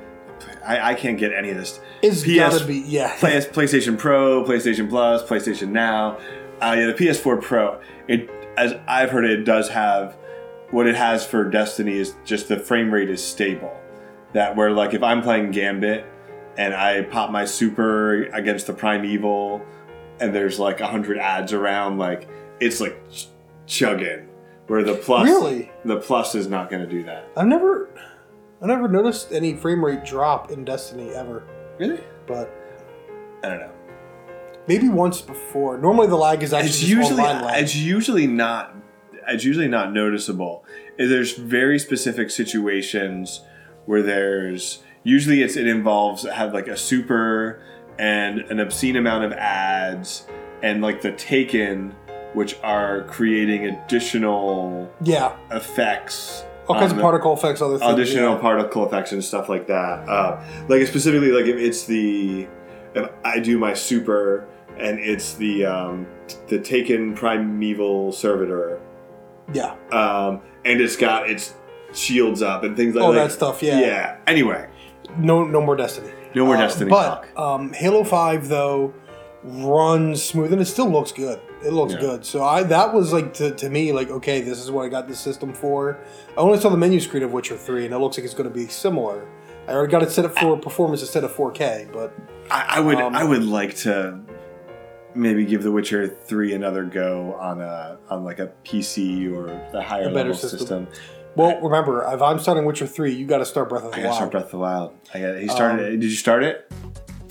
I, 0.66 0.90
I 0.90 0.94
can't 0.94 1.18
get 1.18 1.32
any 1.32 1.50
of 1.50 1.56
this. 1.56 1.80
is 2.02 2.22
PS 2.22 2.36
gotta 2.36 2.64
be 2.66 2.76
yeah. 2.86 3.16
Play, 3.18 3.32
PlayStation 3.40 3.98
Pro, 3.98 4.44
PlayStation 4.44 4.88
Plus, 4.88 5.22
PlayStation 5.22 5.68
Now. 5.68 6.18
Uh, 6.60 6.74
yeah, 6.78 6.86
the 6.86 6.94
PS4 6.94 7.42
Pro. 7.42 7.80
It, 8.08 8.30
as 8.56 8.74
I've 8.86 9.10
heard, 9.10 9.24
it 9.24 9.44
does 9.44 9.68
have 9.70 10.16
what 10.70 10.86
it 10.86 10.94
has 10.94 11.26
for 11.26 11.44
Destiny 11.48 11.98
is 11.98 12.14
just 12.24 12.48
the 12.48 12.58
frame 12.58 12.92
rate 12.92 13.10
is 13.10 13.22
stable. 13.22 13.76
That 14.32 14.56
where 14.56 14.70
like 14.70 14.94
if 14.94 15.02
I'm 15.02 15.22
playing 15.22 15.50
Gambit 15.50 16.04
and 16.56 16.72
I 16.74 17.02
pop 17.02 17.30
my 17.30 17.44
super 17.44 18.24
against 18.32 18.66
the 18.66 18.72
Primeval, 18.72 19.60
and 20.20 20.34
there's 20.34 20.58
like 20.58 20.80
a 20.80 20.86
hundred 20.86 21.18
ads 21.18 21.52
around, 21.52 21.98
like 21.98 22.28
it's 22.60 22.80
like 22.80 22.96
ch- 23.10 23.26
chugging. 23.66 24.28
Where 24.66 24.82
the 24.82 24.94
plus, 24.94 25.28
Really? 25.28 25.70
the 25.84 25.98
plus 25.98 26.34
is 26.34 26.46
not 26.48 26.70
going 26.70 26.82
to 26.82 26.88
do 26.88 27.02
that. 27.02 27.28
I've 27.36 27.46
never, 27.46 27.90
I 28.64 28.66
never 28.66 28.88
noticed 28.88 29.30
any 29.30 29.54
frame 29.54 29.84
rate 29.84 30.06
drop 30.06 30.50
in 30.50 30.64
Destiny 30.64 31.10
ever, 31.10 31.42
Really? 31.78 32.00
but 32.26 32.50
I 33.42 33.48
don't 33.50 33.60
know. 33.60 33.70
maybe 34.66 34.88
once 34.88 35.20
before. 35.20 35.76
Normally 35.76 36.06
the 36.06 36.16
lag 36.16 36.42
is 36.42 36.54
actually 36.54 36.70
it's 36.70 36.78
just 36.78 36.90
usually 36.90 37.22
online 37.22 37.44
lag. 37.44 37.62
it's 37.62 37.76
usually 37.76 38.26
not 38.26 38.74
it's 39.28 39.44
usually 39.44 39.68
not 39.68 39.92
noticeable. 39.92 40.64
There's 40.96 41.32
very 41.36 41.78
specific 41.78 42.30
situations 42.30 43.42
where 43.84 44.00
there's 44.02 44.82
usually 45.02 45.42
it's 45.42 45.56
it 45.56 45.66
involves 45.66 46.22
have 46.26 46.54
like 46.54 46.66
a 46.66 46.76
super 46.76 47.60
and 47.98 48.40
an 48.50 48.60
obscene 48.60 48.96
amount 48.96 49.24
of 49.24 49.32
ads 49.32 50.26
and 50.62 50.80
like 50.80 51.02
the 51.02 51.12
taken 51.12 51.94
which 52.32 52.56
are 52.62 53.02
creating 53.02 53.66
additional 53.66 54.90
yeah, 55.02 55.36
effects 55.50 56.44
all 56.68 56.76
kinds 56.76 56.92
on 56.92 56.98
of 56.98 57.02
particle 57.02 57.32
effects, 57.34 57.60
other 57.62 57.78
things. 57.78 57.92
additional 57.92 58.34
yeah. 58.34 58.40
particle 58.40 58.86
effects 58.86 59.12
and 59.12 59.22
stuff 59.24 59.48
like 59.48 59.66
that. 59.68 60.08
Uh, 60.08 60.42
like 60.68 60.86
specifically, 60.86 61.30
like 61.32 61.46
if 61.46 61.56
it's 61.56 61.84
the 61.84 62.46
if 62.94 63.10
I 63.24 63.38
do 63.40 63.58
my 63.58 63.74
super 63.74 64.46
and 64.78 64.98
it's 64.98 65.34
the 65.34 65.66
um, 65.66 66.06
the 66.48 66.58
Taken 66.58 67.14
Primeval 67.14 68.12
Servitor, 68.12 68.80
Yeah. 69.52 69.74
um, 69.92 70.40
and 70.64 70.80
it's 70.80 70.96
got 70.96 71.28
its 71.30 71.54
shields 71.92 72.42
up 72.42 72.64
and 72.64 72.76
things 72.76 72.94
like 72.94 73.02
that. 73.02 73.06
Oh, 73.06 73.10
like- 73.10 73.28
that 73.28 73.32
stuff, 73.32 73.62
yeah. 73.62 73.80
Yeah. 73.80 74.16
Anyway, 74.26 74.68
No, 75.18 75.44
no 75.44 75.60
more 75.60 75.76
Destiny. 75.76 76.10
no 76.34 76.46
more 76.46 76.56
Uh, 76.56 76.60
Destiny 76.62 76.90
But 76.90 77.24
talk. 77.34 77.38
um, 77.38 77.72
Halo 77.72 78.02
Five 78.04 78.48
though 78.48 78.94
runs 79.42 80.22
smooth 80.22 80.52
and 80.52 80.60
it 80.62 80.64
still 80.66 80.88
looks 80.90 81.12
good. 81.12 81.38
It 81.64 81.72
looks 81.72 81.94
Yeah. 81.94 82.00
good. 82.00 82.24
So 82.26 82.44
I 82.44 82.62
that 82.64 82.92
was 82.92 83.12
like 83.12 83.32
to, 83.34 83.50
to 83.52 83.68
me 83.70 83.92
like 83.92 84.10
okay, 84.10 84.40
this 84.42 84.58
is 84.58 84.70
what 84.70 84.84
I 84.84 84.88
got 84.88 85.08
the 85.08 85.16
system 85.16 85.52
for. 85.54 85.98
I 86.36 86.40
only 86.40 86.58
saw 86.60 86.68
the 86.68 86.76
menu 86.76 87.00
screen 87.00 87.22
of 87.22 87.32
Witcher 87.32 87.56
Three 87.56 87.84
and 87.86 87.94
it 87.94 87.98
looks 87.98 88.18
like 88.18 88.24
it's 88.24 88.34
going 88.34 88.48
to 88.48 88.54
be 88.54 88.66
similar. 88.66 89.26
I 89.66 89.72
already 89.72 89.90
got 89.90 90.02
it 90.02 90.10
set 90.10 90.26
up 90.26 90.36
for 90.38 90.58
performance 90.58 91.00
instead 91.00 91.24
of 91.24 91.32
4K, 91.34 91.90
but 91.90 92.12
I, 92.50 92.76
I 92.76 92.80
would 92.80 92.98
um, 93.00 93.14
I 93.14 93.24
would 93.24 93.44
like 93.44 93.74
to 93.78 94.20
maybe 95.14 95.46
give 95.46 95.62
The 95.62 95.72
Witcher 95.72 96.06
Three 96.08 96.52
another 96.54 96.84
go 96.84 97.34
on 97.40 97.60
a 97.62 97.96
on 98.10 98.24
like 98.24 98.40
a 98.40 98.52
PC 98.64 99.32
or 99.34 99.46
the 99.72 99.80
higher 99.82 100.10
level 100.10 100.34
system. 100.34 100.58
system. 100.58 100.88
well, 101.34 101.58
remember 101.62 102.02
if 102.12 102.20
I'm 102.20 102.38
starting 102.38 102.66
Witcher 102.66 102.86
Three, 102.86 103.14
you 103.14 103.26
got 103.26 103.38
to 103.38 103.46
start 103.46 103.70
Breath 103.70 103.84
of 103.84 103.92
the 103.92 103.96
I 103.96 104.02
gotta 104.02 104.08
Wild. 104.08 104.16
start 104.16 104.30
Breath 104.32 104.44
of 104.44 104.50
the 104.50 104.58
Wild. 104.58 104.92
I 105.14 105.20
got. 105.20 105.38
He 105.38 105.48
started. 105.48 105.86
Um, 105.94 106.00
did 106.00 106.10
you 106.10 106.16
start 106.16 106.42
it? 106.44 106.70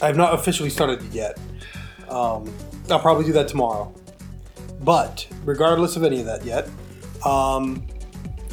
I 0.02 0.08
have 0.08 0.18
not 0.18 0.34
officially 0.34 0.72
started 0.72 1.04
it 1.04 1.12
yet. 1.14 1.38
Um, 2.10 2.52
I'll 2.90 3.00
probably 3.00 3.26
do 3.26 3.32
that 3.34 3.48
tomorrow. 3.48 3.94
But 4.84 5.28
regardless 5.46 5.96
of 5.96 6.04
any 6.04 6.20
of 6.20 6.26
that 6.26 6.46
yet, 6.46 6.68
um, 7.26 7.84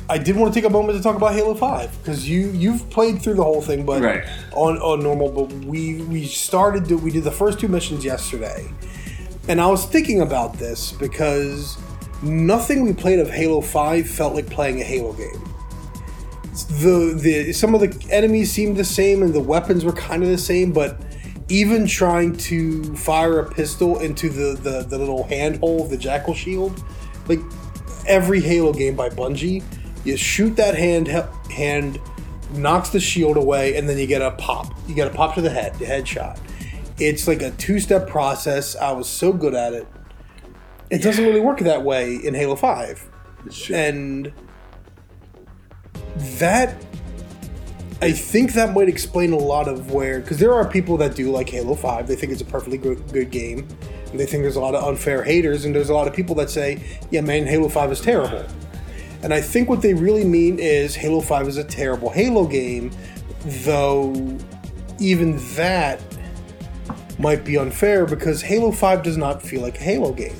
I 0.09 0.19
did 0.19 0.37
want 0.37 0.53
to 0.53 0.61
take 0.61 0.69
a 0.69 0.73
moment 0.73 0.97
to 0.99 1.03
talk 1.03 1.17
about 1.17 1.35
Halo 1.35 1.55
Five 1.55 1.97
because 1.99 2.29
you 2.29 2.49
you've 2.51 2.89
played 2.91 3.23
through 3.23 3.35
the 3.35 3.45
whole 3.45 3.63
thing, 3.63 3.85
but 3.85 4.03
Right. 4.03 4.25
on 4.53 4.79
on 4.79 5.03
normal. 5.03 5.31
But 5.31 5.53
we 5.65 6.03
we 6.03 6.27
started 6.27 6.87
to, 6.87 6.97
we 6.97 7.11
did 7.11 7.25
the 7.25 7.31
first 7.31 7.61
two 7.61 7.69
missions 7.69 8.05
yesterday, 8.05 8.67
and 9.49 9.61
I 9.61 9.67
was 9.67 9.85
thinking 9.87 10.21
about 10.21 10.55
this 10.59 10.93
because 10.93 11.77
nothing 12.23 12.83
we 12.83 12.93
played 12.93 13.21
of 13.21 13.31
Halo 13.31 13.61
Five 13.61 14.09
felt 14.09 14.35
like 14.35 14.49
playing 14.51 14.81
a 14.81 14.85
Halo 14.85 15.13
game 15.13 15.51
the 16.69 17.15
the 17.17 17.53
some 17.53 17.75
of 17.75 17.81
the 17.81 18.07
enemies 18.11 18.51
seemed 18.51 18.77
the 18.77 18.85
same 18.85 19.23
and 19.23 19.33
the 19.33 19.41
weapons 19.41 19.85
were 19.85 19.93
kind 19.93 20.23
of 20.23 20.29
the 20.29 20.39
same, 20.39 20.73
but 20.73 21.01
even 21.51 21.87
trying 21.87 22.37
to 22.37 22.95
fire 22.97 23.41
a 23.41 23.51
pistol 23.51 23.99
into 24.01 24.29
the 24.29 24.61
the, 24.61 24.83
the 24.83 24.99
little 24.99 25.25
handhole 25.25 25.83
of 25.83 25.91
the 25.91 25.97
jackal 25.97 26.35
shield, 26.35 26.83
like 27.27 27.41
every 28.07 28.41
Halo 28.41 28.73
game 28.73 28.97
by 28.97 29.09
Bungie, 29.09 29.63
you 30.05 30.17
shoot 30.17 30.57
that 30.57 30.75
hand 30.75 31.09
hand 31.51 32.01
knocks 32.53 32.91
the 32.91 33.01
shield 33.01 33.37
away, 33.37 33.77
and 33.77 33.89
then 33.89 33.99
you 33.99 34.07
get 34.07 34.23
a 34.23 34.33
pop. 34.33 34.75
You 34.89 34.95
get 34.95 35.07
a 35.07 35.15
pop 35.15 35.35
to 35.35 35.41
the 35.41 35.51
head, 35.51 35.75
the 35.75 35.85
headshot. 35.85 36.39
It's 36.99 37.27
like 37.27 37.43
a 37.43 37.51
two 37.53 37.81
step 37.81 38.09
process. 38.09 38.77
I 38.77 38.93
was 38.93 39.09
so 39.09 39.33
good 39.33 39.55
at 39.55 39.73
it. 39.73 39.87
It 40.91 41.03
doesn't 41.03 41.25
really 41.25 41.41
work 41.41 41.61
that 41.61 41.83
way 41.83 42.17
in 42.17 42.35
Halo 42.35 42.57
Five 42.57 43.07
and 43.73 44.33
that 46.39 46.75
I 48.03 48.13
think 48.13 48.55
that 48.55 48.75
might 48.75 48.89
explain 48.89 49.33
a 49.33 49.39
lot 49.39 49.69
of 49.69 49.93
where 49.93 50.21
because 50.21 50.39
there 50.39 50.55
are 50.55 50.67
people 50.67 50.97
that 50.99 51.15
do 51.15 51.31
like 51.31 51.51
Halo 51.51 51.75
Five. 51.75 52.07
They 52.09 52.17
think 52.17 52.33
it's 52.33 52.41
a 52.41 52.47
perfectly 52.47 52.79
good, 52.79 53.07
good 53.13 53.31
game, 53.31 53.69
and 54.11 54.19
they 54.19 54.25
think 54.25 54.43
there's 54.43 54.57
a 54.57 54.61
lot 54.61 54.75
of 54.75 54.85
unfair 54.85 55.23
haters, 55.23 55.67
and 55.67 55.75
there's 55.75 55.91
a 55.91 55.95
lot 55.95 56.09
of 56.09 56.15
people 56.15 56.35
that 56.37 56.49
say, 56.49 56.83
"Yeah, 57.11 57.21
man, 57.21 57.47
Halo 57.47 57.69
Five 57.69 57.93
is 57.93 58.01
terrible." 58.01 58.45
And 59.23 59.35
I 59.35 59.43
think 59.43 59.69
what 59.69 59.83
they 59.83 59.93
really 59.93 60.25
mean 60.25 60.59
is 60.59 60.95
Halo 60.95 61.21
Five 61.21 61.47
is 61.47 61.59
a 61.59 61.65
terrible 61.65 62.09
Halo 62.09 62.47
game, 62.47 62.91
though 63.45 64.39
even 64.99 65.37
that 65.57 66.01
might 67.19 67.45
be 67.45 67.59
unfair 67.59 68.07
because 68.07 68.41
Halo 68.41 68.71
Five 68.71 69.03
does 69.03 69.19
not 69.19 69.43
feel 69.43 69.61
like 69.61 69.77
a 69.79 69.83
Halo 69.83 70.13
game 70.13 70.37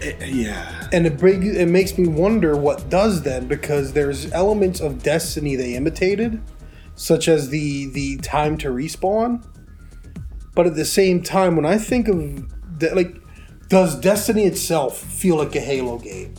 eh, 0.00 0.14
yeah. 0.24 0.88
and 0.92 1.06
it 1.06 1.18
bring, 1.18 1.54
it 1.54 1.68
makes 1.68 1.98
me 1.98 2.08
wonder 2.08 2.56
what 2.56 2.88
does 2.88 3.22
then 3.22 3.46
because 3.46 3.92
there's 3.92 4.32
elements 4.32 4.80
of 4.80 5.02
Destiny 5.02 5.56
they 5.56 5.74
imitated, 5.74 6.40
such 7.00 7.28
as 7.28 7.48
the 7.48 7.86
the 7.86 8.18
time 8.18 8.58
to 8.58 8.68
respawn. 8.68 9.42
But 10.54 10.66
at 10.66 10.74
the 10.74 10.84
same 10.84 11.22
time, 11.22 11.56
when 11.56 11.64
I 11.64 11.78
think 11.78 12.08
of 12.08 12.78
de- 12.78 12.94
like, 12.94 13.16
does 13.68 13.98
Destiny 13.98 14.44
itself 14.44 14.98
feel 14.98 15.36
like 15.36 15.56
a 15.56 15.60
Halo 15.60 15.98
game? 15.98 16.34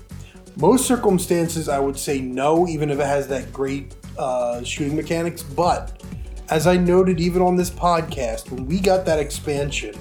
Most 0.58 0.86
circumstances, 0.86 1.68
I 1.68 1.80
would 1.80 1.98
say 1.98 2.22
no, 2.22 2.68
even 2.68 2.92
if 2.92 3.00
it 3.00 3.06
has 3.08 3.28
that 3.30 3.52
great 3.52 3.96
uh, 4.20 4.62
shooting 4.64 4.96
mechanics. 4.96 5.42
But 5.42 6.04
as 6.50 6.68
I 6.68 6.78
noted, 6.78 7.20
even 7.20 7.42
on 7.42 7.56
this 7.56 7.72
podcast, 7.72 8.52
when 8.52 8.68
we 8.68 8.80
got 8.80 9.04
that 9.06 9.18
expansion, 9.18 9.96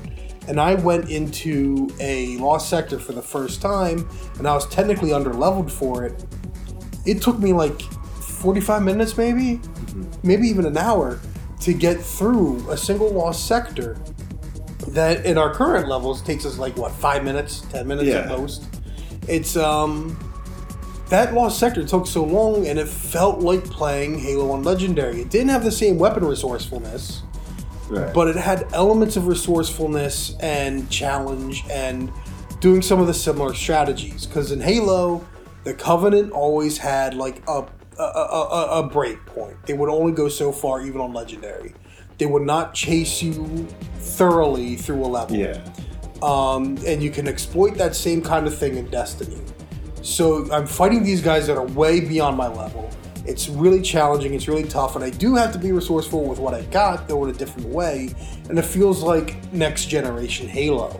and 0.46 0.61
I 0.61 0.74
went 0.74 1.08
into 1.08 1.88
a 2.00 2.36
lost 2.36 2.68
sector 2.68 2.98
for 2.98 3.12
the 3.12 3.22
first 3.22 3.62
time, 3.62 4.06
and 4.36 4.46
I 4.46 4.52
was 4.52 4.68
technically 4.68 5.14
under 5.14 5.32
leveled 5.32 5.72
for 5.72 6.04
it, 6.04 6.22
it 7.06 7.22
took 7.22 7.38
me 7.38 7.54
like 7.54 7.80
45 8.41 8.82
minutes 8.82 9.16
maybe? 9.16 9.61
Maybe 10.22 10.49
even 10.49 10.66
an 10.66 10.76
hour 10.78 11.20
to 11.61 11.72
get 11.74 12.01
through 12.01 12.68
a 12.70 12.76
single 12.76 13.11
lost 13.11 13.47
sector 13.47 13.99
that 14.88 15.24
in 15.26 15.36
our 15.38 15.53
current 15.55 15.88
levels 15.88 16.22
takes 16.22 16.47
us 16.47 16.59
like 16.59 16.76
what 16.76 16.91
five 16.93 17.22
minutes 17.22 17.61
ten 17.70 17.86
minutes 17.86 18.09
at 18.22 18.28
most? 18.28 18.64
It's 19.28 19.57
um 19.57 20.18
that 21.11 21.34
lost 21.34 21.59
sector 21.59 21.84
took 21.84 22.07
so 22.07 22.24
long 22.24 22.66
and 22.66 22.78
it 22.78 22.88
felt 22.88 23.41
like 23.41 23.64
playing 23.64 24.18
halo 24.18 24.53
on 24.53 24.62
legendary. 24.62 25.20
It 25.20 25.28
didn't 25.30 25.49
have 25.51 25.64
the 25.64 25.72
same 25.72 25.99
weapon 25.99 26.24
resourcefulness 26.24 27.22
Right. 27.88 28.14
but 28.14 28.28
it 28.28 28.36
had 28.36 28.68
elements 28.72 29.16
of 29.16 29.26
resourcefulness 29.26 30.36
and 30.38 30.88
challenge 30.91 31.64
and 31.68 32.11
doing 32.61 32.82
some 32.82 33.01
of 33.01 33.09
the 33.09 33.14
similar 33.14 33.53
strategies. 33.53 34.26
Because 34.26 34.53
in 34.53 34.61
Halo, 34.61 35.26
the 35.64 35.74
Covenant 35.74 36.30
always 36.30 36.78
had 36.78 37.14
like 37.14 37.43
a 37.49 37.66
a, 37.99 38.03
a, 38.03 38.80
a 38.80 38.88
break 38.88 39.24
point. 39.26 39.57
They 39.66 39.74
would 39.74 39.91
only 39.91 40.12
go 40.12 40.28
so 40.28 40.53
far, 40.53 40.84
even 40.84 41.01
on 41.01 41.12
Legendary. 41.12 41.74
They 42.18 42.26
would 42.26 42.43
not 42.43 42.74
chase 42.74 43.22
you 43.22 43.66
thoroughly 43.97 44.76
through 44.76 45.03
a 45.05 45.07
level 45.07 45.36
yeah. 45.36 45.62
um, 46.22 46.78
and 46.86 47.03
you 47.03 47.11
can 47.11 47.26
exploit 47.26 47.76
that 47.78 47.97
same 47.97 48.20
kind 48.20 48.47
of 48.47 48.57
thing 48.57 48.76
in 48.76 48.91
Destiny. 48.91 49.41
So 50.03 50.51
I'm 50.53 50.66
fighting 50.66 51.03
these 51.03 51.22
guys 51.22 51.47
that 51.47 51.57
are 51.57 51.66
way 51.66 52.01
beyond 52.01 52.36
my 52.36 52.49
level. 52.49 52.91
It's 53.26 53.49
really 53.49 53.82
challenging. 53.82 54.34
It's 54.34 54.49
really 54.49 54.64
tough, 54.64 54.97
and 54.97 55.05
I 55.05 55.11
do 55.11 55.34
have 55.34 55.53
to 55.53 55.59
be 55.59 55.72
resourceful 55.72 56.24
with 56.24 56.38
what 56.38 56.55
I 56.55 56.62
got, 56.62 57.07
though 57.07 57.24
in 57.24 57.30
a 57.30 57.38
different 57.38 57.68
way. 57.68 58.14
And 58.49 58.59
it 58.59 58.64
feels 58.64 59.03
like 59.03 59.53
next 59.53 59.86
generation 59.86 60.49
Halo. 60.49 60.99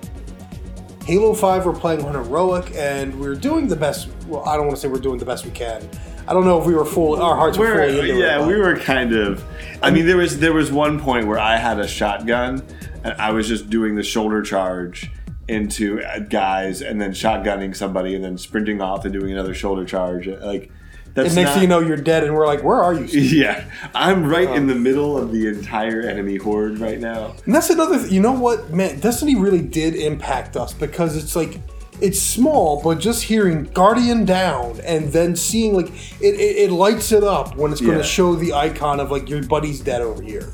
Halo 1.07 1.35
5, 1.35 1.67
we're 1.67 1.73
playing 1.73 2.05
on 2.05 2.13
heroic, 2.13 2.73
and 2.75 3.19
we're 3.19 3.35
doing 3.35 3.69
the 3.69 3.77
best. 3.77 4.09
Well, 4.27 4.45
I 4.47 4.57
don't 4.57 4.67
want 4.67 4.77
to 4.77 4.83
say 4.83 4.89
we're 4.89 5.01
doing 5.01 5.19
the 5.19 5.25
best 5.25 5.45
we 5.45 5.51
can. 5.51 5.89
I 6.31 6.33
don't 6.33 6.45
know 6.45 6.61
if 6.61 6.65
we 6.67 6.75
were 6.75 6.85
full. 6.85 7.21
Our 7.21 7.35
hearts 7.35 7.59
were 7.59 7.65
We're- 7.75 7.89
fully 7.93 8.11
into 8.11 8.21
it. 8.23 8.25
yeah, 8.25 8.39
but- 8.39 8.47
we 8.47 8.57
were 8.57 8.77
kind 8.77 9.13
of. 9.13 9.45
I 9.83 9.91
mean, 9.91 10.07
there 10.07 10.17
was 10.17 10.39
there 10.39 10.53
was 10.53 10.71
one 10.71 11.01
point 11.01 11.27
where 11.27 11.41
I 11.41 11.57
had 11.57 11.81
a 11.81 11.89
shotgun 11.89 12.63
and 13.03 13.15
I 13.21 13.33
was 13.33 13.49
just 13.49 13.69
doing 13.69 13.97
the 13.97 14.03
shoulder 14.05 14.41
charge 14.41 15.11
into 15.49 16.01
guys 16.29 16.83
and 16.83 17.01
then 17.01 17.11
shotgunning 17.11 17.75
somebody 17.75 18.15
and 18.15 18.23
then 18.23 18.39
sprinting 18.39 18.81
off 18.81 19.05
and 19.05 19.13
doing 19.13 19.33
another 19.33 19.55
shoulder 19.55 19.85
charge. 19.85 20.29
Like 20.29 20.71
that's 21.15 21.29
And 21.31 21.35
next 21.37 21.49
not- 21.49 21.53
thing 21.55 21.63
you 21.63 21.69
know, 21.69 21.81
you're 21.81 21.97
dead, 21.97 22.23
and 22.23 22.33
we're 22.33 22.47
like, 22.47 22.63
"Where 22.63 22.77
are 22.81 22.95
you?" 22.95 23.09
Steve? 23.09 23.33
Yeah, 23.43 23.65
I'm 23.93 24.25
right 24.29 24.49
in 24.49 24.63
um, 24.63 24.67
the 24.69 24.77
middle 24.77 25.19
of 25.19 25.33
the 25.33 25.49
entire 25.49 26.03
enemy 26.03 26.37
horde 26.37 26.79
right 26.79 27.01
now. 27.01 27.35
And 27.45 27.53
that's 27.53 27.71
another. 27.71 27.99
Th- 27.99 28.13
you 28.13 28.21
know 28.21 28.31
what, 28.39 28.71
man? 28.73 29.01
Destiny 29.01 29.35
really 29.35 29.63
did 29.63 29.97
impact 29.97 30.57
us 30.57 30.73
because 30.73 31.17
it's 31.17 31.35
like 31.35 31.59
it's 32.03 32.21
small, 32.21 32.81
but 32.83 32.99
just 32.99 33.23
hearing 33.25 33.65
Guardian 33.65 34.25
down 34.25 34.81
and 34.85 35.13
then 35.13 35.37
seeing 35.37 35.75
like 35.75 35.89
it, 36.21 36.35
it, 36.35 36.57
it 36.57 36.71
lights 36.73 37.13
it 37.13 37.23
up 37.25 37.57
when 37.57 37.73
it's 37.73 37.81
going 37.81 37.93
to 37.95 37.99
Yeah. 37.99 38.05
show 38.05 38.35
the 38.35 38.53
icon 38.55 39.01
of 39.01 39.11
like 39.11 39.29
your 39.29 39.43
buddy's 39.43 39.81
dead 39.81 40.03
over 40.03 40.23
here. 40.23 40.49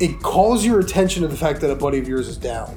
It 0.00 0.20
calls 0.22 0.64
your 0.64 0.80
attention 0.80 1.22
to 1.22 1.28
the 1.28 1.36
fact 1.36 1.60
that 1.60 1.70
a 1.70 1.76
buddy 1.76 1.98
of 1.98 2.08
yours 2.08 2.28
is 2.28 2.36
down. 2.36 2.74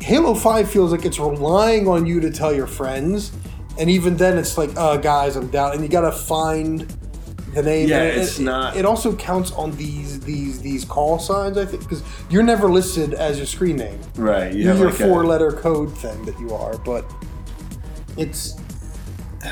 Halo 0.00 0.34
Five 0.34 0.70
feels 0.70 0.90
like 0.92 1.04
it's 1.04 1.18
relying 1.18 1.86
on 1.86 2.06
you 2.06 2.20
to 2.20 2.30
tell 2.30 2.52
your 2.52 2.66
friends, 2.66 3.30
and 3.78 3.88
even 3.90 4.16
then, 4.16 4.38
it's 4.38 4.56
like, 4.58 4.70
"Uh, 4.76 4.96
guys, 4.96 5.36
I'm 5.36 5.48
down," 5.48 5.72
and 5.72 5.82
you 5.82 5.88
got 5.88 6.00
to 6.02 6.12
find 6.12 6.86
the 7.62 7.70
name. 7.70 7.88
Yeah, 7.88 8.02
it- 8.02 8.16
it's 8.18 8.38
it- 8.38 8.42
not- 8.42 8.76
It 8.76 8.84
also 8.84 9.14
counts 9.14 9.50
on 9.52 9.72
these 9.76 10.20
these 10.20 10.60
these 10.60 10.84
call 10.84 11.18
signs, 11.18 11.56
I 11.58 11.64
think, 11.64 11.82
because 11.82 12.02
you're 12.30 12.42
never 12.42 12.68
listed 12.70 13.14
as 13.14 13.36
your 13.38 13.46
screen 13.46 13.76
name. 13.76 13.98
Right, 14.16 14.52
you 14.52 14.64
You're 14.64 14.72
have 14.72 14.78
your 14.80 14.90
like 14.90 15.00
a- 15.00 15.06
four 15.08 15.24
letter 15.26 15.52
code 15.52 15.96
thing 15.96 16.24
that 16.24 16.38
you 16.40 16.54
are, 16.54 16.76
but 16.78 17.04
it's 18.16 18.54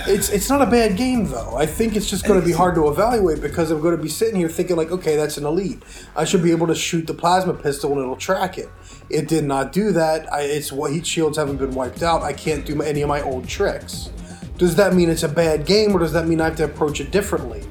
it's 0.09 0.29
it's 0.31 0.51
not 0.51 0.61
a 0.63 0.67
bad 0.67 0.97
game 0.97 1.27
though. 1.31 1.55
I 1.57 1.65
think 1.65 1.95
it's 1.97 2.11
just 2.11 2.27
going 2.27 2.41
to 2.41 2.45
be 2.45 2.53
hard 2.53 2.75
to 2.75 2.89
evaluate 2.89 3.41
because 3.41 3.71
I'm 3.71 3.81
going 3.81 3.97
to 3.97 4.03
be 4.03 4.09
sitting 4.09 4.37
here 4.37 4.49
thinking 4.49 4.77
like, 4.77 4.91
okay, 4.91 5.17
that's 5.17 5.37
an 5.39 5.45
elite. 5.47 5.81
I 6.17 6.25
should 6.25 6.43
be 6.43 6.51
able 6.51 6.67
to 6.67 6.75
shoot 6.75 7.07
the 7.07 7.15
plasma 7.15 7.55
pistol 7.55 7.93
and 7.93 8.01
it'll 8.03 8.17
track 8.17 8.59
it. 8.59 8.69
It 9.09 9.29
did 9.29 9.45
not 9.45 9.73
do 9.73 9.93
that. 9.93 10.31
I, 10.33 10.41
it's 10.43 10.73
what 10.73 10.91
heat 10.93 11.07
shields 11.07 11.39
haven't 11.39 11.59
been 11.59 11.71
wiped 11.71 12.03
out. 12.03 12.23
I 12.23 12.33
can't 12.33 12.67
do 12.67 12.83
any 12.83 13.03
of 13.03 13.09
my 13.09 13.23
old 13.23 13.47
tricks. 13.49 14.11
Does 14.59 14.75
that 14.77 14.95
mean 14.95 15.09
it's 15.09 15.23
a 15.23 15.29
bad 15.29 15.67
game, 15.67 15.95
or 15.95 16.01
does 16.01 16.13
that 16.15 16.27
mean 16.27 16.41
I 16.41 16.47
have 16.47 16.57
to 16.57 16.65
approach 16.65 17.01
it 17.01 17.11
differently? 17.13 17.63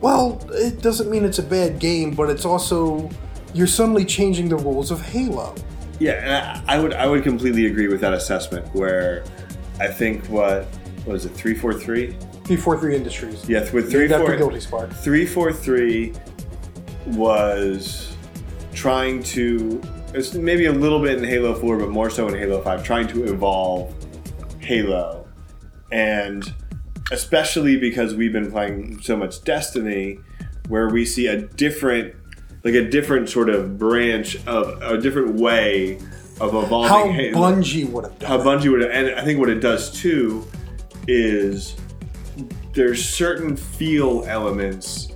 Well, 0.00 0.40
it 0.52 0.82
doesn't 0.82 1.10
mean 1.10 1.24
it's 1.24 1.38
a 1.38 1.42
bad 1.42 1.78
game, 1.78 2.12
but 2.14 2.30
it's 2.30 2.44
also 2.44 3.10
you're 3.54 3.66
suddenly 3.66 4.04
changing 4.04 4.48
the 4.48 4.56
rules 4.56 4.90
of 4.90 5.00
Halo. 5.00 5.54
Yeah, 5.98 6.12
and 6.12 6.32
I, 6.68 6.76
I 6.76 6.78
would 6.78 6.92
I 6.92 7.06
would 7.06 7.22
completely 7.22 7.66
agree 7.66 7.88
with 7.88 8.00
that 8.00 8.12
assessment. 8.12 8.66
Where 8.74 9.24
I 9.80 9.88
think 9.88 10.24
what 10.26 10.64
what 11.04 11.16
is 11.16 11.24
it 11.24 11.30
three 11.30 11.54
four 11.54 11.72
three? 11.72 12.16
343 12.46 12.94
Industries. 12.94 13.48
Yeah, 13.48 13.68
with 13.72 13.90
three 13.90 14.06
four 14.06 14.36
Guilty 14.36 14.60
Spark. 14.60 14.92
three 14.92 15.26
four 15.26 15.52
three 15.52 16.12
was 17.06 18.16
trying 18.72 19.22
to 19.22 19.80
it's 20.14 20.34
maybe 20.34 20.66
a 20.66 20.72
little 20.72 21.00
bit 21.00 21.18
in 21.18 21.24
Halo 21.24 21.54
Four, 21.54 21.78
but 21.78 21.90
more 21.90 22.08
so 22.08 22.28
in 22.28 22.34
Halo 22.34 22.62
Five, 22.62 22.84
trying 22.84 23.06
to 23.08 23.24
evolve 23.24 23.94
Halo, 24.60 25.26
and 25.92 26.54
especially 27.12 27.76
because 27.76 28.14
we've 28.14 28.32
been 28.32 28.50
playing 28.50 29.00
so 29.00 29.16
much 29.16 29.42
Destiny, 29.44 30.18
where 30.68 30.88
we 30.88 31.04
see 31.04 31.26
a 31.26 31.40
different 31.40 32.14
like 32.64 32.74
a 32.74 32.88
different 32.88 33.28
sort 33.28 33.48
of 33.48 33.78
branch 33.78 34.44
of 34.46 34.82
a 34.82 34.98
different 34.98 35.34
way 35.34 35.96
of 36.40 36.54
evolving 36.54 36.88
How 36.88 37.08
Halo 37.10 37.52
Bungie 37.52 37.88
would 37.90 38.04
have 38.04 38.18
done 38.18 38.28
how 38.28 38.40
it. 38.40 38.44
Bungie 38.44 38.70
would, 38.70 38.80
have, 38.82 38.90
and 38.90 39.14
I 39.14 39.24
think 39.24 39.38
what 39.38 39.48
it 39.48 39.60
does 39.60 39.90
too 39.90 40.44
is 41.06 41.76
there's 42.72 43.08
certain 43.08 43.56
feel 43.56 44.24
elements 44.26 45.12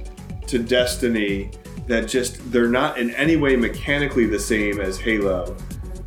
to 0.47 0.59
Destiny 0.59 1.51
that 1.89 2.07
just 2.09 2.53
they're 2.53 2.69
not 2.69 2.99
in 2.99 3.11
any 3.11 3.37
way 3.37 3.57
mechanically 3.57 4.27
the 4.27 4.39
same 4.39 4.81
as 4.81 4.99
Halo, 4.99 5.57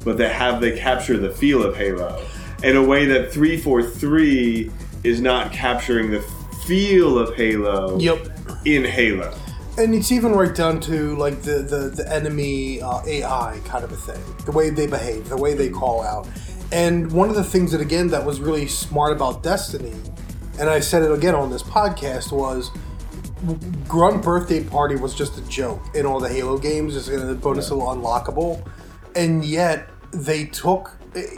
but 0.05 0.17
they 0.17 0.29
have 0.29 0.61
they 0.61 0.77
capture 0.77 1.17
the 1.17 1.29
feel 1.29 1.63
of 1.63 1.75
Halo 1.75 2.25
in 2.63 2.77
a 2.77 2.83
way 2.83 3.05
that 3.05 3.33
343 3.33 4.71
is 5.03 5.21
not 5.21 5.51
capturing 5.51 6.11
the 6.11 6.21
feel 6.65 7.17
of 7.19 7.35
Halo 7.35 7.97
Yep. 7.99 8.27
in 8.65 8.83
Halo. 8.85 9.33
And 9.77 9.95
it's 9.95 10.11
even 10.11 10.33
right 10.33 10.53
down 10.53 10.79
to 10.81 11.15
like 11.17 11.41
the 11.41 11.63
the, 11.63 11.89
the 11.89 12.13
enemy 12.13 12.81
uh, 12.81 13.01
AI 13.05 13.59
kind 13.65 13.83
of 13.83 13.91
a 13.91 13.95
thing, 13.95 14.21
the 14.45 14.51
way 14.51 14.69
they 14.69 14.85
behave, 14.87 15.29
the 15.29 15.37
way 15.37 15.55
they 15.55 15.69
call 15.69 16.01
out. 16.03 16.27
And 16.71 17.11
one 17.11 17.29
of 17.29 17.35
the 17.35 17.43
things 17.43 17.71
that 17.71 17.81
again 17.81 18.07
that 18.09 18.23
was 18.23 18.39
really 18.39 18.67
smart 18.67 19.13
about 19.13 19.41
Destiny, 19.43 19.93
and 20.59 20.69
I 20.69 20.79
said 20.79 21.01
it 21.03 21.11
again 21.11 21.35
on 21.35 21.49
this 21.51 21.63
podcast 21.63 22.31
was. 22.31 22.71
Grunt 23.89 24.23
birthday 24.23 24.63
party 24.63 24.95
was 24.95 25.13
just 25.13 25.37
a 25.37 25.41
joke 25.49 25.81
in 25.95 26.05
all 26.05 26.21
the 26.21 26.29
Halo 26.29 26.57
games. 26.57 26.95
It's 26.95 27.09
a 27.09 27.35
bonus 27.35 27.69
little 27.71 27.87
unlockable, 27.87 28.65
and 29.17 29.43
yet 29.43 29.89
they 30.11 30.45
took 30.45 30.91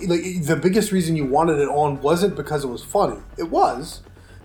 like 0.08 0.44
the 0.46 0.60
biggest 0.62 0.92
reason 0.92 1.16
you 1.16 1.26
wanted 1.26 1.60
it 1.60 1.68
on 1.70 2.02
wasn't 2.02 2.36
because 2.36 2.64
it 2.64 2.68
was 2.68 2.84
funny. 2.84 3.20
It 3.38 3.50
was, 3.50 4.02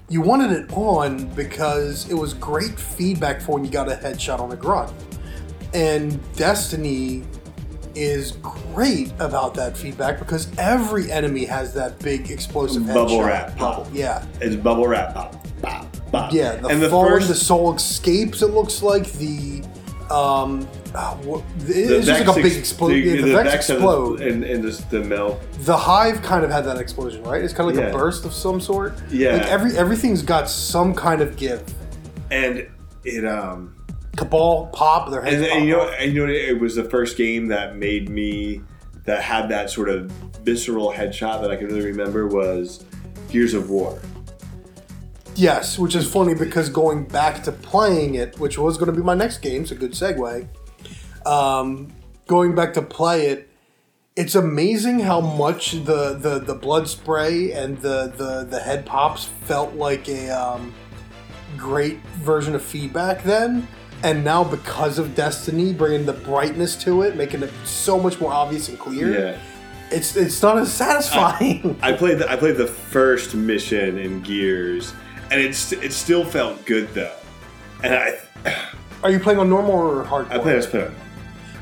you 0.08 0.20
wanted 0.20 0.50
it 0.52 0.72
on 0.72 1.26
because 1.34 2.10
it 2.10 2.14
was 2.14 2.34
great 2.34 2.78
feedback 2.78 3.40
for 3.40 3.52
when 3.52 3.64
you 3.64 3.70
got 3.70 3.90
a 3.90 3.94
headshot 3.96 4.40
on 4.40 4.52
a 4.52 4.56
grunt. 4.56 4.92
And 5.72 6.18
Destiny 6.34 7.22
is 7.94 8.32
great 8.42 9.12
about 9.18 9.54
that 9.54 9.76
feedback 9.76 10.18
because 10.18 10.48
every 10.58 11.10
enemy 11.10 11.44
has 11.44 11.74
that 11.74 11.98
big 12.00 12.30
explosive 12.30 12.86
Bubble 12.86 13.18
headshot. 13.18 13.26
wrap 13.26 13.56
pop. 13.56 13.76
Bubble- 13.84 13.90
Yeah. 13.96 14.24
It's 14.40 14.56
bubble 14.56 14.86
wrap 14.88 15.14
pop, 15.14 15.44
pop, 15.62 15.86
pop. 16.12 16.32
Yeah, 16.32 16.56
the 16.56 16.68
and 16.68 16.80
the 16.82 16.88
first 16.90 17.28
the 17.28 17.34
soul 17.34 17.74
escapes, 17.74 18.42
it 18.42 18.48
looks 18.50 18.82
like 18.82 19.10
the 19.12 19.62
um 20.10 20.66
uh, 20.94 21.14
what, 21.18 21.44
it's 21.66 22.06
just 22.06 22.26
like 22.26 22.36
a 22.36 22.42
big 22.42 22.56
explosion. 22.56 23.00
the- 23.16 23.22
The, 23.22 23.28
the 23.28 23.34
Vex 23.34 23.50
Vex 23.50 23.70
explode. 23.70 24.18
the, 24.18 24.28
and, 24.28 24.44
and 24.44 24.64
the 24.64 25.00
mill. 25.04 25.38
the 25.60 25.76
hive 25.76 26.20
kind 26.22 26.44
of 26.44 26.50
had 26.50 26.64
that 26.64 26.78
explosion, 26.78 27.22
right? 27.22 27.42
It's 27.42 27.52
kind 27.54 27.70
of 27.70 27.76
like 27.76 27.84
Yeah. 27.84 27.90
a 27.90 27.96
burst 27.96 28.24
of 28.24 28.32
some 28.32 28.60
sort. 28.60 28.94
Yeah. 29.10 29.34
like 29.36 29.46
every 29.46 29.76
everything's 29.76 30.22
got 30.22 30.48
some 30.50 30.94
kind 30.94 31.20
of 31.20 31.36
give. 31.36 31.62
and 32.30 32.66
it 33.04 33.24
um 33.24 33.74
Cabal 34.16 34.66
pop, 34.72 35.10
their 35.10 35.22
heads 35.22 35.36
and, 35.36 35.44
and 35.46 35.64
you 35.66 35.76
know 35.76 35.88
and 35.88 36.12
you 36.12 36.26
know 36.26 36.32
it 36.32 36.58
was 36.60 36.74
the 36.74 36.84
first 36.84 37.16
game 37.16 37.46
that 37.46 37.76
made 37.76 38.08
me 38.08 38.60
that 39.04 39.22
had 39.22 39.48
that 39.50 39.70
sort 39.70 39.88
of 39.88 40.10
visceral 40.44 40.92
headshot 40.92 41.40
that 41.42 41.50
I 41.52 41.56
can 41.56 41.66
really 41.68 41.86
remember 41.86 42.26
was 42.26 42.84
Gears 43.30 43.54
of 43.54 43.70
War. 43.70 44.00
Yes, 45.36 45.78
which 45.78 45.94
is 45.94 46.10
funny 46.10 46.34
because 46.34 46.68
going 46.68 47.04
back 47.06 47.42
to 47.44 47.52
playing 47.52 48.16
it, 48.16 48.38
which 48.38 48.58
was 48.58 48.76
going 48.76 48.92
to 48.92 48.96
be 48.98 49.02
my 49.04 49.14
next 49.14 49.38
game, 49.38 49.62
it's 49.62 49.70
a 49.70 49.74
good 49.76 49.92
segue. 49.92 50.46
Um, 51.26 51.88
going 52.26 52.54
back 52.54 52.74
to 52.74 52.82
play 52.82 53.26
it, 53.28 53.48
it's 54.16 54.34
amazing 54.34 55.00
how 55.00 55.20
much 55.20 55.72
the, 55.72 56.14
the, 56.14 56.38
the 56.40 56.54
blood 56.54 56.88
spray 56.88 57.52
and 57.52 57.78
the, 57.80 58.12
the, 58.16 58.46
the 58.48 58.60
head 58.60 58.84
pops 58.84 59.24
felt 59.44 59.74
like 59.74 60.08
a 60.08 60.28
um, 60.30 60.74
great 61.56 61.98
version 62.22 62.54
of 62.54 62.62
feedback 62.62 63.22
then. 63.22 63.66
And 64.02 64.24
now, 64.24 64.42
because 64.44 64.98
of 64.98 65.14
Destiny 65.14 65.72
bringing 65.74 66.06
the 66.06 66.14
brightness 66.14 66.74
to 66.84 67.02
it, 67.02 67.16
making 67.16 67.42
it 67.42 67.50
so 67.64 67.98
much 68.00 68.18
more 68.20 68.32
obvious 68.32 68.68
and 68.70 68.78
clear, 68.78 69.12
Yeah. 69.12 69.38
it's 69.90 70.16
it's 70.16 70.40
not 70.42 70.56
as 70.58 70.72
satisfying. 70.72 71.78
I 71.82 71.92
played 71.92 72.18
the, 72.18 72.30
I 72.30 72.36
played 72.36 72.56
the 72.56 72.66
first 72.66 73.34
mission 73.34 73.98
in 73.98 74.22
Gears 74.22 74.94
and 75.30 75.38
it's 75.40 75.72
it 75.72 75.92
still 75.92 76.24
felt 76.24 76.64
good 76.64 76.88
though. 76.94 77.14
and 77.84 77.94
I 77.94 78.18
Are 79.02 79.10
you 79.10 79.18
playing 79.20 79.38
on 79.38 79.48
normal 79.50 79.72
or 79.74 80.04
hardcore? 80.04 80.30
I 80.30 80.38
played 80.38 80.62
I 80.62 80.66
played. 80.66 80.90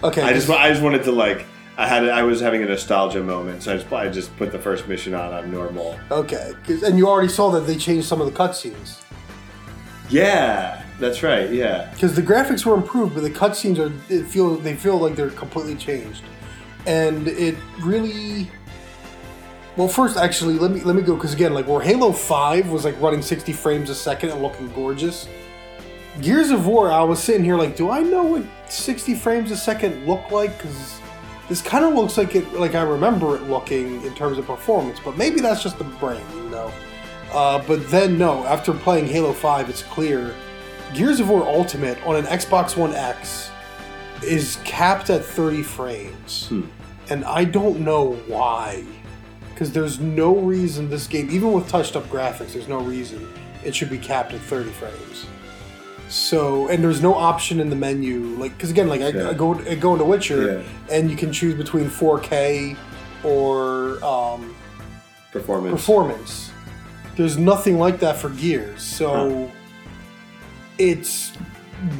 Okay. 0.02 0.22
I 0.22 0.32
just 0.32 0.48
I 0.48 0.68
just 0.70 0.82
wanted 0.82 1.02
to 1.04 1.12
like 1.12 1.46
I 1.76 1.86
had 1.86 2.08
I 2.08 2.22
was 2.24 2.40
having 2.40 2.62
a 2.62 2.66
nostalgia 2.66 3.22
moment, 3.22 3.62
so 3.62 3.72
I 3.72 3.76
just 3.76 3.92
I 3.92 4.08
just 4.08 4.36
put 4.36 4.52
the 4.52 4.58
first 4.58 4.88
mission 4.88 5.14
on 5.14 5.32
on 5.32 5.50
normal. 5.50 5.98
Okay, 6.10 6.52
and 6.84 6.98
you 6.98 7.08
already 7.08 7.28
saw 7.28 7.50
that 7.50 7.60
they 7.60 7.76
changed 7.76 8.06
some 8.06 8.20
of 8.20 8.26
the 8.26 8.36
cutscenes 8.36 9.00
Yeah, 10.08 10.82
that's 10.98 11.22
right. 11.22 11.50
Yeah, 11.50 11.88
because 11.94 12.14
the 12.14 12.22
graphics 12.22 12.64
were 12.66 12.74
improved, 12.74 13.14
but 13.14 13.22
the 13.22 13.30
cutscenes 13.30 13.78
are 13.78 13.92
it 14.12 14.24
feel 14.24 14.56
they 14.56 14.74
feel 14.74 14.98
like 14.98 15.16
they're 15.16 15.30
completely 15.30 15.76
changed, 15.76 16.22
and 16.86 17.28
it 17.28 17.56
really. 17.80 18.50
Well, 19.76 19.86
first, 19.86 20.16
actually, 20.16 20.58
let 20.58 20.72
me 20.72 20.80
let 20.80 20.96
me 20.96 21.02
go 21.02 21.14
because 21.14 21.32
again, 21.32 21.54
like 21.54 21.68
where 21.68 21.80
Halo 21.80 22.10
Five 22.10 22.70
was 22.70 22.84
like 22.84 23.00
running 23.00 23.22
sixty 23.22 23.52
frames 23.52 23.90
a 23.90 23.94
second 23.94 24.30
and 24.30 24.42
looking 24.42 24.68
gorgeous. 24.72 25.28
Gears 26.20 26.50
of 26.50 26.66
War, 26.66 26.90
I 26.90 27.02
was 27.02 27.22
sitting 27.22 27.44
here 27.44 27.56
like, 27.56 27.76
do 27.76 27.88
I 27.88 28.02
know 28.02 28.24
what 28.24 28.42
sixty 28.70 29.14
frames 29.14 29.50
a 29.50 29.56
second 29.56 30.06
look 30.06 30.30
like? 30.30 30.56
Because 30.58 31.00
this 31.48 31.62
kind 31.62 31.84
of 31.84 31.94
looks 31.94 32.16
like 32.18 32.34
it, 32.34 32.52
like 32.54 32.74
I 32.74 32.82
remember 32.82 33.36
it 33.36 33.42
looking 33.44 34.02
in 34.02 34.14
terms 34.14 34.38
of 34.38 34.46
performance, 34.46 35.00
but 35.04 35.16
maybe 35.16 35.40
that's 35.40 35.62
just 35.62 35.78
the 35.78 35.84
brain, 35.84 36.20
you 36.34 36.50
know. 36.50 36.72
Uh, 37.32 37.62
but 37.66 37.88
then 37.90 38.16
no, 38.18 38.44
after 38.46 38.72
playing 38.72 39.06
Halo 39.06 39.32
Five, 39.32 39.68
it's 39.68 39.82
clear 39.82 40.34
Gears 40.94 41.20
of 41.20 41.28
War 41.28 41.42
Ultimate 41.46 41.98
on 42.06 42.16
an 42.16 42.24
Xbox 42.26 42.76
One 42.76 42.94
X 42.94 43.50
is 44.22 44.58
capped 44.64 45.10
at 45.10 45.24
thirty 45.24 45.62
frames, 45.62 46.46
Hmm. 46.48 46.62
and 47.10 47.24
I 47.24 47.44
don't 47.44 47.80
know 47.80 48.12
why. 48.26 48.84
Because 49.50 49.72
there's 49.72 49.98
no 49.98 50.36
reason 50.36 50.88
this 50.88 51.08
game, 51.08 51.28
even 51.32 51.52
with 51.52 51.68
touched 51.68 51.96
up 51.96 52.04
graphics, 52.08 52.52
there's 52.52 52.68
no 52.68 52.78
reason 52.78 53.28
it 53.64 53.74
should 53.74 53.90
be 53.90 53.98
capped 53.98 54.32
at 54.32 54.40
30 54.40 54.70
frames. 54.70 55.26
So, 56.08 56.68
and 56.68 56.82
there's 56.82 57.02
no 57.02 57.14
option 57.14 57.60
in 57.60 57.68
the 57.70 57.76
menu, 57.76 58.20
like, 58.38 58.56
because 58.56 58.70
again, 58.70 58.88
like 58.88 59.00
I, 59.02 59.08
Yeah. 59.08 59.28
I 59.30 59.34
go 59.34 59.54
I 59.60 59.74
go 59.74 59.92
into 59.92 60.04
Witcher, 60.04 60.62
Yeah. 60.88 60.96
and 60.96 61.10
you 61.10 61.16
can 61.16 61.32
choose 61.32 61.54
between 61.54 61.90
4K 61.90 62.76
or 63.24 64.02
um, 64.04 64.54
performance. 65.32 65.72
performance. 65.72 66.50
There's 67.16 67.36
nothing 67.36 67.78
like 67.78 67.98
that 68.00 68.16
for 68.16 68.30
Gears, 68.30 68.82
so 68.82 69.48
Huh. 69.48 69.54
it's 70.78 71.32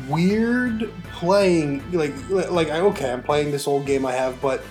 weird 0.09 0.91
playing 1.13 1.83
like 1.93 2.13
like 2.31 2.71
I 2.71 2.81
okay, 2.81 3.13
I'm 3.13 3.23
playing 3.23 3.51
this 3.51 3.67
old 3.69 3.85
game 3.87 4.07
I 4.07 4.13
have, 4.13 4.41
but 4.41 4.63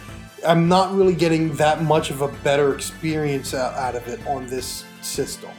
I'm 0.46 0.68
not 0.68 0.94
really 0.96 1.14
getting 1.16 1.54
that 1.56 1.84
much 1.84 2.10
of 2.12 2.22
a 2.22 2.28
better 2.44 2.74
experience 2.74 3.54
out, 3.54 3.74
out 3.76 3.96
of 3.96 4.08
it 4.08 4.26
on 4.28 4.48
this 4.48 4.84
system. 5.02 5.50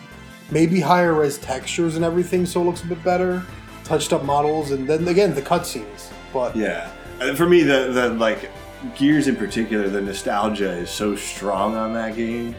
Maybe 0.51 0.81
higher 0.81 1.13
res 1.15 1.39
textures 1.39 1.97
and 1.97 2.05
everything, 2.05 2.47
so 2.47 2.61
it 2.63 2.65
looks 2.65 2.83
a 2.83 2.87
bit 2.87 3.03
better. 3.05 3.45
Touched 3.85 4.13
up 4.13 4.25
models, 4.25 4.71
and 4.71 4.87
then 4.87 5.07
again 5.09 5.35
the 5.35 5.43
cutscenes. 5.43 6.11
But 6.33 6.55
Yeah, 6.55 6.91
Uh, 7.21 7.35
for 7.35 7.49
me, 7.49 7.63
the 7.63 7.91
the 7.93 8.11
like 8.11 8.51
Gears 8.97 9.27
in 9.29 9.37
particular, 9.37 9.89
the 9.89 10.01
nostalgia 10.01 10.71
is 10.71 10.91
so 10.91 11.17
strong 11.17 11.75
on 11.75 11.93
that 11.95 12.15
game. 12.15 12.55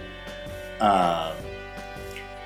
Um, 0.81 1.33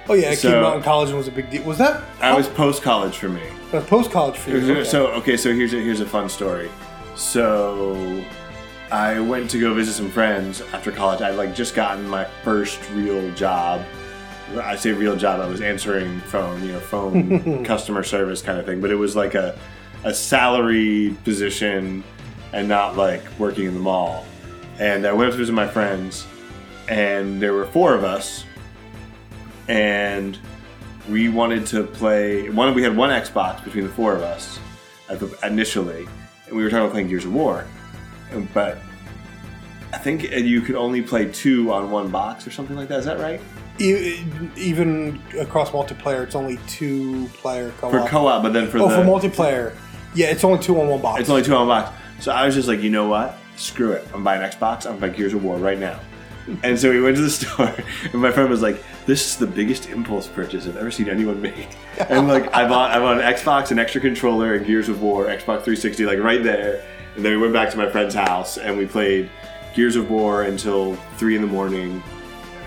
oh 0.09 0.13
yeah, 0.13 0.31
it 0.31 0.39
came 0.39 0.53
out 0.53 0.75
in 0.77 0.83
college 0.83 1.09
and 1.09 1.17
was 1.17 1.27
a 1.27 1.31
big 1.31 1.49
deal. 1.49 1.63
Was 1.63 1.77
that? 1.77 2.03
I 2.21 2.35
was 2.35 2.47
post 2.47 2.83
college 2.83 3.17
for 3.17 3.29
me. 3.29 3.41
post 3.71 4.11
college 4.11 4.37
for 4.37 4.51
you. 4.51 4.57
okay. 4.57 4.83
So 4.83 5.07
okay, 5.13 5.37
so 5.37 5.53
here's 5.53 5.73
a, 5.73 5.77
here's 5.77 6.01
a 6.01 6.05
fun 6.05 6.29
story. 6.29 6.69
So 7.15 8.23
I 8.91 9.19
went 9.19 9.49
to 9.51 9.59
go 9.59 9.73
visit 9.73 9.93
some 9.93 10.09
friends 10.09 10.61
after 10.73 10.91
college. 10.91 11.21
I'd 11.21 11.35
like 11.35 11.55
just 11.55 11.73
gotten 11.73 12.07
my 12.07 12.25
first 12.43 12.79
real 12.91 13.31
job. 13.33 13.81
I 14.61 14.75
say 14.75 14.91
real 14.91 15.15
job. 15.15 15.39
I 15.39 15.47
was 15.47 15.61
answering 15.61 16.19
phone, 16.21 16.63
you 16.63 16.73
know, 16.73 16.79
phone 16.79 17.63
customer 17.65 18.03
service 18.03 18.41
kind 18.41 18.59
of 18.59 18.65
thing. 18.65 18.81
But 18.81 18.91
it 18.91 18.95
was 18.95 19.15
like 19.15 19.35
a 19.35 19.57
a 20.03 20.13
salary 20.13 21.15
position 21.23 22.03
and 22.51 22.67
not 22.67 22.97
like 22.97 23.21
working 23.39 23.65
in 23.65 23.73
the 23.73 23.79
mall. 23.79 24.25
And 24.79 25.05
I 25.07 25.13
went 25.13 25.27
up 25.29 25.33
to 25.33 25.37
visit 25.37 25.53
my 25.53 25.67
friends, 25.67 26.27
and 26.89 27.41
there 27.41 27.53
were 27.53 27.65
four 27.65 27.93
of 27.95 28.03
us, 28.03 28.43
and 29.67 30.37
we 31.09 31.29
wanted 31.29 31.65
to 31.67 31.83
play 31.83 32.49
one 32.49 32.73
we 32.73 32.81
had 32.83 32.95
one 32.95 33.09
xbox 33.09 33.63
between 33.63 33.83
the 33.83 33.89
four 33.89 34.15
of 34.15 34.21
us 34.21 34.57
the, 35.09 35.37
initially 35.45 36.07
and 36.47 36.55
we 36.55 36.63
were 36.63 36.69
talking 36.69 36.83
about 36.83 36.91
playing 36.91 37.07
gears 37.09 37.25
of 37.25 37.33
war 37.33 37.65
And- 38.31 38.51
but 38.53 38.77
i 39.91 39.97
think 39.97 40.23
you 40.31 40.61
could 40.61 40.75
only 40.75 41.01
play 41.01 41.29
two 41.29 41.73
on 41.73 41.91
one 41.91 42.09
box 42.09 42.47
or 42.47 42.51
something 42.51 42.75
like 42.77 42.87
that 42.87 42.99
is 42.99 43.05
that 43.05 43.19
right 43.19 43.41
even 43.83 45.21
across 45.39 45.71
multiplayer, 45.71 46.23
it's 46.23 46.35
only 46.35 46.57
two 46.67 47.27
player 47.33 47.71
co-op. 47.79 47.91
for 47.91 48.07
co-op 48.07 48.43
but 48.43 48.53
then 48.53 48.69
for 48.69 48.79
oh, 48.79 48.87
the 48.87 48.95
for 48.95 49.03
multiplayer, 49.03 49.75
yeah, 50.15 50.27
it's 50.27 50.43
only 50.43 50.59
two 50.59 50.79
on 50.79 50.87
one 50.87 51.01
box. 51.01 51.21
it's 51.21 51.29
only 51.29 51.43
two 51.43 51.53
on 51.53 51.67
one 51.67 51.83
box. 51.83 51.97
So 52.23 52.31
i 52.31 52.45
was 52.45 52.55
just 52.55 52.67
like 52.67 52.81
you 52.81 52.89
know 52.89 53.07
what? 53.07 53.37
Screw 53.55 53.91
it. 53.91 54.07
I'm 54.13 54.23
buying 54.23 54.41
xbox. 54.49 54.89
I'm 54.89 54.97
buying 54.97 55.13
gears 55.13 55.33
of 55.33 55.43
war 55.43 55.57
right 55.57 55.77
now. 55.77 55.99
And 56.61 56.77
so 56.77 56.91
we 56.91 57.01
went 57.01 57.15
to 57.15 57.21
the 57.21 57.29
store 57.29 57.73
and 58.11 58.21
my 58.21 58.29
friend 58.29 58.49
was 58.49 58.61
like 58.61 58.83
this 59.05 59.25
is 59.25 59.37
the 59.37 59.47
biggest 59.47 59.87
impulse 59.89 60.27
purchase 60.27 60.67
i've 60.67 60.75
ever 60.75 60.91
seen 60.91 61.07
anyone 61.07 61.41
make. 61.41 61.69
And 62.09 62.27
like 62.27 62.53
i 62.53 62.67
bought 62.67 62.91
i 62.91 62.99
bought 62.99 63.21
an 63.21 63.33
xbox 63.33 63.71
an 63.71 63.79
extra 63.79 64.01
controller 64.01 64.55
and 64.55 64.65
gears 64.65 64.89
of 64.89 65.01
war 65.01 65.27
xbox 65.27 65.63
360 65.63 66.05
like 66.05 66.19
right 66.19 66.43
there. 66.43 66.83
And 67.15 67.23
then 67.23 67.31
we 67.31 67.37
went 67.37 67.53
back 67.53 67.69
to 67.71 67.77
my 67.77 67.89
friend's 67.89 68.13
house 68.13 68.57
and 68.57 68.77
we 68.77 68.85
played 68.85 69.29
gears 69.73 69.95
of 69.95 70.09
war 70.09 70.43
until 70.43 70.95
3 71.17 71.37
in 71.37 71.41
the 71.41 71.47
morning 71.47 72.03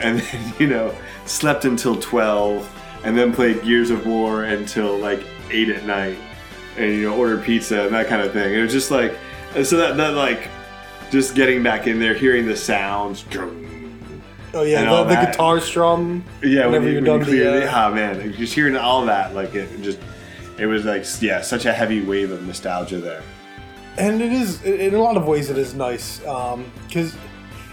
and 0.01 0.21
then 0.21 0.55
you 0.59 0.67
know 0.67 0.95
slept 1.25 1.65
until 1.65 2.01
12 2.01 2.73
and 3.05 3.17
then 3.17 3.33
played 3.33 3.63
gears 3.63 3.91
of 3.91 4.07
war 4.07 4.45
until 4.45 4.99
like 4.99 5.25
8 5.51 5.69
at 5.71 5.85
night 5.85 6.19
and 6.77 6.93
you 6.93 7.03
know 7.03 7.17
ordered 7.17 7.45
pizza 7.45 7.83
and 7.83 7.95
that 7.95 8.09
kind 8.09 8.23
of 8.23 8.33
thing 8.33 8.55
it 8.55 8.61
was 8.61 8.73
just 8.73 8.91
like 8.91 9.17
so 9.65 9.77
that, 9.77 9.97
that 9.97 10.15
like 10.15 10.49
just 11.11 11.35
getting 11.35 11.63
back 11.63 11.87
in 11.87 11.99
there 11.99 12.15
hearing 12.15 12.47
the 12.47 12.57
sounds 12.57 13.25
oh 14.55 14.63
yeah, 14.63 14.85
the, 14.85 15.05
the 15.05 15.05
that. 15.05 15.33
guitar 15.33 15.61
strum. 15.61 16.25
yeah 16.43 16.67
when 16.67 16.83
you, 16.83 16.91
you're 16.91 17.03
when 17.03 17.21
done 17.21 17.31
you 17.31 17.45
the, 17.45 17.71
uh, 17.71 17.89
oh 17.91 17.95
man 17.95 18.33
just 18.35 18.55
hearing 18.55 18.77
all 18.77 19.05
that 19.07 19.35
like 19.35 19.55
it 19.55 19.69
just 19.83 19.99
it 20.59 20.67
was 20.67 20.85
like 20.85 21.05
yeah 21.21 21.41
such 21.41 21.65
a 21.65 21.73
heavy 21.73 22.03
wave 22.05 22.31
of 22.31 22.45
nostalgia 22.47 22.99
there 22.99 23.23
and 23.99 24.21
it 24.21 24.33
is 24.33 24.63
in 24.63 24.95
a 24.95 25.03
lot 25.03 25.17
of 25.17 25.27
ways 25.27 25.51
it 25.51 25.59
is 25.59 25.75
nice 25.75 26.19
because 26.19 27.17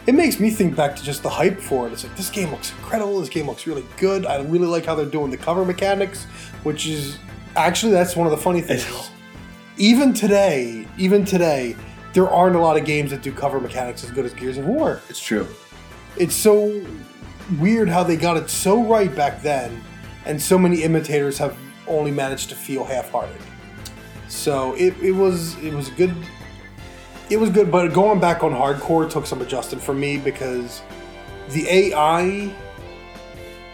it 0.06 0.14
makes 0.14 0.39
me 0.39 0.49
think 0.49 0.76
back 0.76 0.95
to 0.97 1.04
just 1.04 1.24
the 1.24 1.30
hype 1.30 1.60
for 1.60 1.88
it. 1.88 1.93
It's 1.93 2.04
like 2.04 2.16
this 2.16 2.30
game 2.30 2.51
looks 2.51 2.72
incredible. 2.72 3.20
This 3.20 3.30
game 3.30 3.47
looks 3.47 3.66
really 3.66 3.86
good. 3.97 4.26
I 4.26 4.41
really 4.41 4.68
like 4.68 4.86
how 4.86 4.95
they're 4.95 5.06
doing 5.06 5.32
the 5.32 5.38
cover 5.38 5.64
mechanics, 5.64 6.26
which 6.64 6.88
is 6.88 7.18
actually 7.56 7.93
that's 7.93 8.16
one 8.16 8.28
of 8.28 8.32
the 8.32 8.38
funny 8.38 8.62
things. 8.62 9.10
even 9.78 10.14
today, 10.14 10.88
even 10.97 11.24
today, 11.24 11.76
there 12.14 12.30
aren't 12.30 12.56
a 12.56 12.60
lot 12.60 12.78
of 12.78 12.86
games 12.86 13.12
that 13.12 13.22
do 13.22 13.32
cover 13.32 13.60
mechanics 13.60 14.04
as 14.04 14.12
good 14.12 14.26
as 14.26 14.34
Gears 14.34 14.58
of 14.58 14.66
War. 14.66 15.01
it's 15.10 15.24
true 15.24 15.47
It's 16.18 16.36
so 16.36 16.86
weird 17.60 17.89
how 17.89 18.04
they 18.04 18.18
got 18.18 18.38
it 18.38 18.49
so 18.49 18.84
right 18.84 19.14
back 19.16 19.41
then, 19.41 19.82
and 20.26 20.41
so 20.41 20.58
many 20.58 20.84
imitators 20.84 21.38
have 21.38 21.58
only 21.88 22.12
managed 22.12 22.49
to 22.49 22.56
feel 22.56 22.84
half-hearted. 22.84 23.41
So 24.28 24.74
it, 24.76 24.95
it 25.01 25.12
was 25.12 25.58
it 25.64 25.74
was 25.74 25.89
good. 25.89 26.14
It 27.34 27.40
was 27.40 27.50
good, 27.50 27.72
but 27.72 27.94
going 27.94 28.20
back 28.20 28.44
on 28.44 28.52
hardcore 28.52 29.10
took 29.10 29.26
some 29.26 29.42
adjusting 29.42 29.80
for 29.80 29.96
me 29.96 30.18
because 30.18 30.84
the 31.50 31.68
AI, 31.68 32.54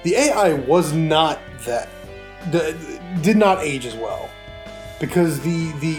the 0.03 0.15
AI 0.15 0.53
was 0.53 0.93
not 0.93 1.39
that, 1.65 1.89
the, 2.51 3.01
did 3.21 3.35
not 3.35 3.59
age 3.59 3.85
as 3.85 3.95
well 3.95 4.29
because 5.01 5.41
the 5.41 5.73
the 5.81 5.95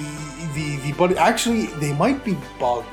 the 0.55 0.77
the 0.77 0.95
but 0.97 1.19
actually 1.19 1.67
they 1.81 1.93
might 1.93 2.25
be 2.25 2.35
bugged 2.59 2.89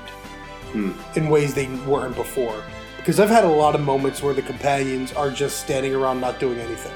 hmm. 0.73 0.91
in 1.15 1.29
ways 1.29 1.53
they 1.53 1.69
weren't 1.85 2.17
before. 2.17 2.61
Because 2.97 3.21
I've 3.21 3.29
had 3.29 3.45
a 3.45 3.49
lot 3.49 3.73
of 3.73 3.79
moments 3.79 4.21
where 4.21 4.33
the 4.33 4.41
companions 4.41 5.13
are 5.13 5.31
just 5.31 5.61
standing 5.61 5.95
around 5.95 6.19
not 6.19 6.41
doing 6.41 6.59
anything. 6.59 6.91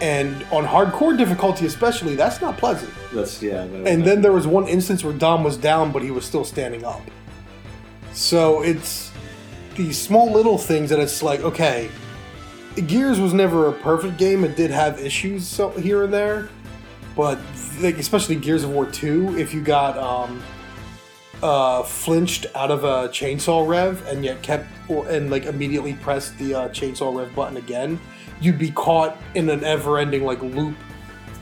And 0.00 0.42
on 0.50 0.64
hardcore 0.64 1.16
difficulty, 1.16 1.66
especially, 1.66 2.16
that's 2.16 2.40
not 2.40 2.56
pleasant. 2.56 2.92
that's 3.12 3.42
yeah 3.42 3.62
And 3.62 4.02
then 4.04 4.22
there 4.22 4.32
was 4.32 4.46
one 4.46 4.66
instance 4.66 5.04
where 5.04 5.12
Dom 5.12 5.44
was 5.44 5.56
down, 5.56 5.92
but 5.92 6.02
he 6.02 6.10
was 6.10 6.24
still 6.24 6.44
standing 6.44 6.84
up. 6.84 7.02
So 8.12 8.62
it's 8.62 9.10
these 9.76 10.00
small 10.00 10.32
little 10.32 10.58
things 10.58 10.90
that 10.90 10.98
it's 10.98 11.22
like, 11.22 11.40
okay, 11.40 11.90
Gears 12.86 13.20
was 13.20 13.34
never 13.34 13.68
a 13.68 13.72
perfect 13.72 14.16
game. 14.16 14.44
It 14.44 14.56
did 14.56 14.70
have 14.70 14.98
issues 15.00 15.46
so, 15.46 15.70
here 15.70 16.04
and 16.04 16.12
there, 16.12 16.48
but 17.16 17.38
like 17.80 17.98
especially 17.98 18.36
Gears 18.36 18.64
of 18.64 18.70
War 18.70 18.86
Two, 18.86 19.36
if 19.36 19.52
you 19.52 19.60
got 19.60 19.98
um, 19.98 20.42
uh, 21.42 21.82
flinched 21.82 22.46
out 22.54 22.70
of 22.70 22.84
a 22.84 23.08
chainsaw 23.08 23.66
rev 23.66 24.06
and 24.06 24.24
yet 24.24 24.42
kept 24.42 24.66
or, 24.88 25.08
and 25.08 25.30
like 25.30 25.46
immediately 25.46 25.94
pressed 25.94 26.38
the 26.38 26.54
uh, 26.54 26.68
chainsaw 26.68 27.14
rev 27.14 27.34
button 27.34 27.56
again, 27.56 27.98
you'd 28.40 28.58
be 28.58 28.70
caught 28.70 29.16
in 29.34 29.48
an 29.50 29.62
ever-ending 29.64 30.24
like 30.24 30.42
loop 30.42 30.76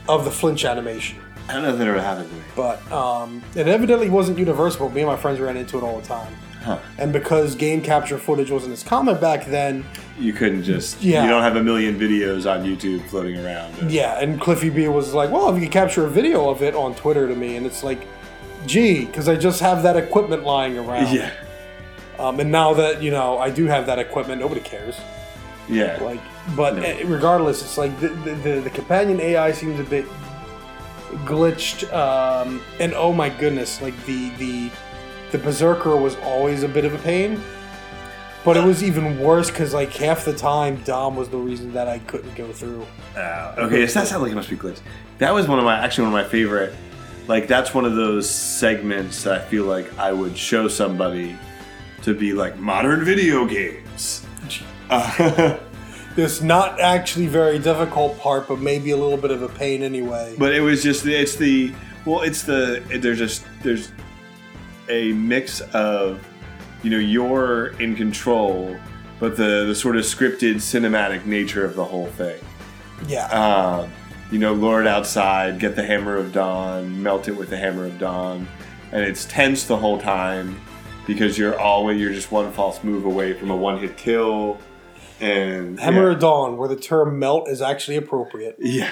of 0.07 0.25
the 0.25 0.31
flinch 0.31 0.65
animation. 0.65 1.17
i 1.47 1.53
don't 1.53 1.63
know 1.63 1.69
if 1.69 1.77
that 1.77 1.87
ever 1.87 2.01
happened 2.01 2.29
to 2.29 2.35
me 2.35 2.41
But 2.55 2.91
um, 2.91 3.41
it 3.55 3.67
evidently 3.67 4.09
wasn't 4.09 4.37
universal. 4.37 4.89
Me 4.89 5.01
and 5.01 5.09
my 5.09 5.15
friends 5.17 5.39
ran 5.39 5.55
into 5.57 5.77
it 5.77 5.83
all 5.83 5.99
the 5.99 6.07
time. 6.07 6.33
Huh. 6.63 6.77
And 6.97 7.13
because 7.13 7.55
game 7.55 7.81
capture 7.81 8.17
footage 8.17 8.51
wasn't 8.51 8.73
as 8.73 8.83
common 8.83 9.17
back 9.19 9.45
then, 9.45 9.85
You 10.19 10.33
couldn't 10.33 10.63
just. 10.63 11.01
Yeah. 11.01 11.23
You 11.23 11.29
don't 11.29 11.41
have 11.41 11.55
a 11.55 11.63
million 11.63 11.97
videos 11.97 12.45
on 12.51 12.65
YouTube 12.65 13.01
floating 13.07 13.37
around. 13.43 13.89
yeah. 13.89 14.19
And 14.19 14.41
Cliffy 14.41 14.69
B 14.69 14.87
was 14.89 15.13
like, 15.13 15.29
"Well, 15.31 15.47
if 15.49 15.55
you 15.55 15.61
could 15.61 15.71
capture 15.71 16.05
a 16.05 16.09
video 16.09 16.49
of 16.49 16.61
it 16.61 16.75
on 16.75 16.95
Twitter 16.95 17.29
to 17.29 17.35
me," 17.35 17.55
and 17.55 17.65
it's 17.65 17.81
like, 17.81 18.01
"Gee," 18.65 19.05
because 19.05 19.29
I 19.29 19.37
just 19.37 19.61
have 19.61 19.83
that 19.83 19.95
equipment 19.95 20.43
lying 20.43 20.77
around. 20.77 21.13
Yeah. 21.15 21.31
Um, 22.19 22.37
and 22.41 22.51
now 22.51 22.73
that 22.73 23.01
you 23.01 23.11
know 23.11 23.37
I 23.37 23.49
do 23.49 23.65
have 23.67 23.85
that 23.85 23.97
equipment, 23.99 24.41
nobody 24.41 24.59
cares. 24.59 24.97
Yeah. 25.69 25.99
Like, 26.01 26.19
but 26.55 26.75
No. 26.77 26.81
eh, 26.81 27.03
regardless, 27.05 27.61
it's 27.61 27.77
like 27.77 27.97
the, 27.99 28.09
the, 28.09 28.31
the, 28.35 28.61
the 28.61 28.69
companion 28.69 29.19
AI 29.21 29.51
seems 29.51 29.79
a 29.79 29.83
bit 29.83 30.05
glitched. 31.25 31.91
Um, 31.93 32.61
and 32.79 32.93
oh 32.93 33.13
my 33.13 33.29
goodness, 33.29 33.81
like 33.81 33.93
the 34.05 34.29
the 34.31 34.71
the 35.31 35.37
berserker 35.37 35.95
was 35.95 36.15
always 36.17 36.63
a 36.63 36.67
bit 36.67 36.85
of 36.85 36.93
a 36.93 36.97
pain. 36.99 37.41
But 38.45 38.55
it 38.55 38.63
was 38.63 38.81
even 38.83 39.19
worse 39.19 39.51
because 39.51 39.73
like 39.73 39.91
half 39.91 40.23
the 40.25 40.33
time 40.33 40.81
Dom 40.83 41.15
was 41.15 41.27
the 41.29 41.37
reason 41.37 41.73
that 41.73 41.87
I 41.87 41.99
couldn't 41.99 42.35
go 42.35 42.51
through. 42.51 42.85
Uh, 43.15 43.53
okay, 43.57 43.85
so 43.85 43.99
that 43.99 44.07
sounds 44.07 44.21
like 44.21 44.31
it 44.31 44.35
must 44.35 44.49
be 44.49 44.55
glitched. 44.55 44.79
That 45.17 45.33
was 45.33 45.47
one 45.47 45.59
of 45.59 45.65
my 45.65 45.77
actually 45.77 46.05
one 46.09 46.19
of 46.19 46.25
my 46.25 46.29
favorite. 46.31 46.73
Like 47.27 47.47
that's 47.47 47.73
one 47.73 47.85
of 47.85 47.95
those 47.95 48.27
segments 48.27 49.23
that 49.23 49.41
I 49.41 49.45
feel 49.45 49.65
like 49.65 49.95
I 49.99 50.11
would 50.13 50.35
show 50.37 50.67
somebody 50.67 51.35
to 52.03 52.13
be 52.15 52.33
like 52.33 52.57
modern 52.57 53.03
video 53.03 53.45
games. 53.45 54.25
Uh, 54.89 55.57
This 56.15 56.41
not 56.41 56.81
actually 56.81 57.27
very 57.27 57.59
difficult 57.59 58.19
part, 58.19 58.47
but 58.47 58.59
maybe 58.59 58.91
a 58.91 58.97
little 58.97 59.15
bit 59.15 59.31
of 59.31 59.41
a 59.41 59.47
pain 59.47 59.83
anyway. 59.83 60.35
but 60.37 60.53
it 60.53 60.59
was 60.59 60.83
just 60.83 61.05
it's 61.05 61.35
the 61.35 61.73
well 62.05 62.21
it's 62.23 62.43
the 62.43 62.83
there's 62.99 63.19
just 63.19 63.45
there's 63.63 63.91
a 64.89 65.13
mix 65.13 65.61
of 65.73 66.19
you 66.83 66.89
know 66.89 66.97
you're 66.97 67.67
in 67.79 67.95
control, 67.95 68.75
but 69.19 69.37
the 69.37 69.65
the 69.65 69.75
sort 69.75 69.95
of 69.95 70.03
scripted 70.03 70.55
cinematic 70.55 71.25
nature 71.25 71.63
of 71.63 71.75
the 71.75 71.85
whole 71.85 72.07
thing. 72.07 72.39
yeah, 73.07 73.27
um, 73.27 73.89
you 74.31 74.39
know, 74.39 74.53
lure 74.53 74.81
it 74.81 74.87
outside, 74.87 75.57
get 75.59 75.75
the 75.75 75.83
hammer 75.83 76.17
of 76.17 76.33
dawn, 76.33 77.01
melt 77.01 77.29
it 77.29 77.33
with 77.37 77.49
the 77.49 77.57
hammer 77.57 77.85
of 77.85 77.97
dawn, 77.97 78.45
and 78.91 79.03
it's 79.03 79.23
tense 79.25 79.63
the 79.63 79.77
whole 79.77 79.99
time 80.01 80.59
because 81.07 81.37
you're 81.37 81.57
always 81.57 82.01
you're 82.01 82.11
just 82.13 82.31
one 82.31 82.51
false 82.51 82.83
move 82.83 83.05
away 83.05 83.31
from 83.33 83.51
a 83.51 83.55
one 83.55 83.79
hit 83.79 83.95
kill, 83.95 84.57
and 85.21 85.79
Hammer 85.79 86.07
yeah. 86.09 86.13
of 86.13 86.19
Dawn, 86.19 86.57
where 86.57 86.67
the 86.69 86.75
term 86.75 87.19
"melt" 87.19 87.49
is 87.49 87.61
actually 87.61 87.97
appropriate. 87.97 88.57
yeah, 88.59 88.91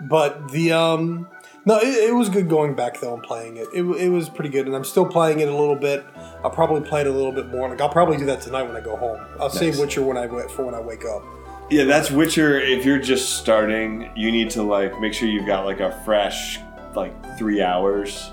But 0.00 0.50
the 0.50 0.72
um 0.72 1.28
no, 1.66 1.78
it, 1.78 2.10
it 2.10 2.14
was 2.14 2.28
good 2.28 2.48
going 2.48 2.74
back 2.74 3.00
though 3.00 3.14
and 3.14 3.22
playing 3.22 3.56
it. 3.56 3.68
it. 3.74 3.82
It 3.82 4.08
was 4.10 4.28
pretty 4.28 4.50
good, 4.50 4.66
and 4.66 4.76
I'm 4.76 4.84
still 4.84 5.06
playing 5.06 5.40
it 5.40 5.48
a 5.48 5.56
little 5.56 5.76
bit. 5.76 6.04
I'll 6.42 6.50
probably 6.50 6.86
play 6.86 7.00
it 7.00 7.06
a 7.06 7.10
little 7.12 7.32
bit 7.32 7.48
more. 7.48 7.68
Like 7.68 7.80
I'll 7.80 7.88
probably 7.88 8.16
do 8.18 8.26
that 8.26 8.40
tonight 8.42 8.64
when 8.64 8.76
I 8.76 8.80
go 8.80 8.96
home. 8.96 9.18
I'll 9.40 9.48
save 9.50 9.74
Nice. 9.74 9.80
Witcher 9.80 10.02
when 10.02 10.16
I 10.18 10.26
for 10.48 10.64
when 10.66 10.74
I 10.74 10.80
wake 10.80 11.04
up. 11.06 11.22
yeah. 11.70 11.84
That's 11.84 12.10
Witcher. 12.10 12.60
If 12.60 12.84
you're 12.84 12.98
just 12.98 13.36
starting, 13.38 14.10
you 14.14 14.30
need 14.30 14.50
to 14.50 14.62
like 14.62 15.00
make 15.00 15.14
sure 15.14 15.28
you've 15.28 15.46
got 15.46 15.64
like 15.64 15.80
a 15.80 15.90
fresh 16.04 16.58
like 16.94 17.12
three 17.38 17.60
hours 17.62 18.30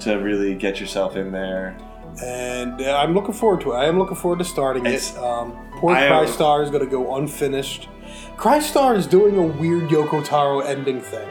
to 0.00 0.16
really 0.16 0.54
get 0.54 0.80
yourself 0.80 1.16
in 1.16 1.30
there. 1.32 1.76
And 2.22 2.80
uh, 2.82 2.96
I'm 2.98 3.14
looking 3.14 3.32
forward 3.34 3.60
to 3.62 3.72
it. 3.72 3.76
I 3.76 3.86
am 3.86 3.98
looking 3.98 4.16
forward 4.16 4.38
to 4.40 4.44
starting 4.44 4.84
It's- 4.86 5.12
it. 5.14 5.18
Um, 5.22 5.52
poor 5.84 5.94
I 5.94 6.08
Crystar 6.08 6.64
is 6.64 6.70
going 6.70 6.84
to 6.84 6.90
go 6.90 7.16
unfinished. 7.16 7.88
Crystar 8.36 8.96
is 8.96 9.06
doing 9.06 9.36
a 9.36 9.42
weird 9.42 9.90
Yoko 9.90 10.24
Taro 10.24 10.60
ending 10.60 11.00
thing. 11.00 11.28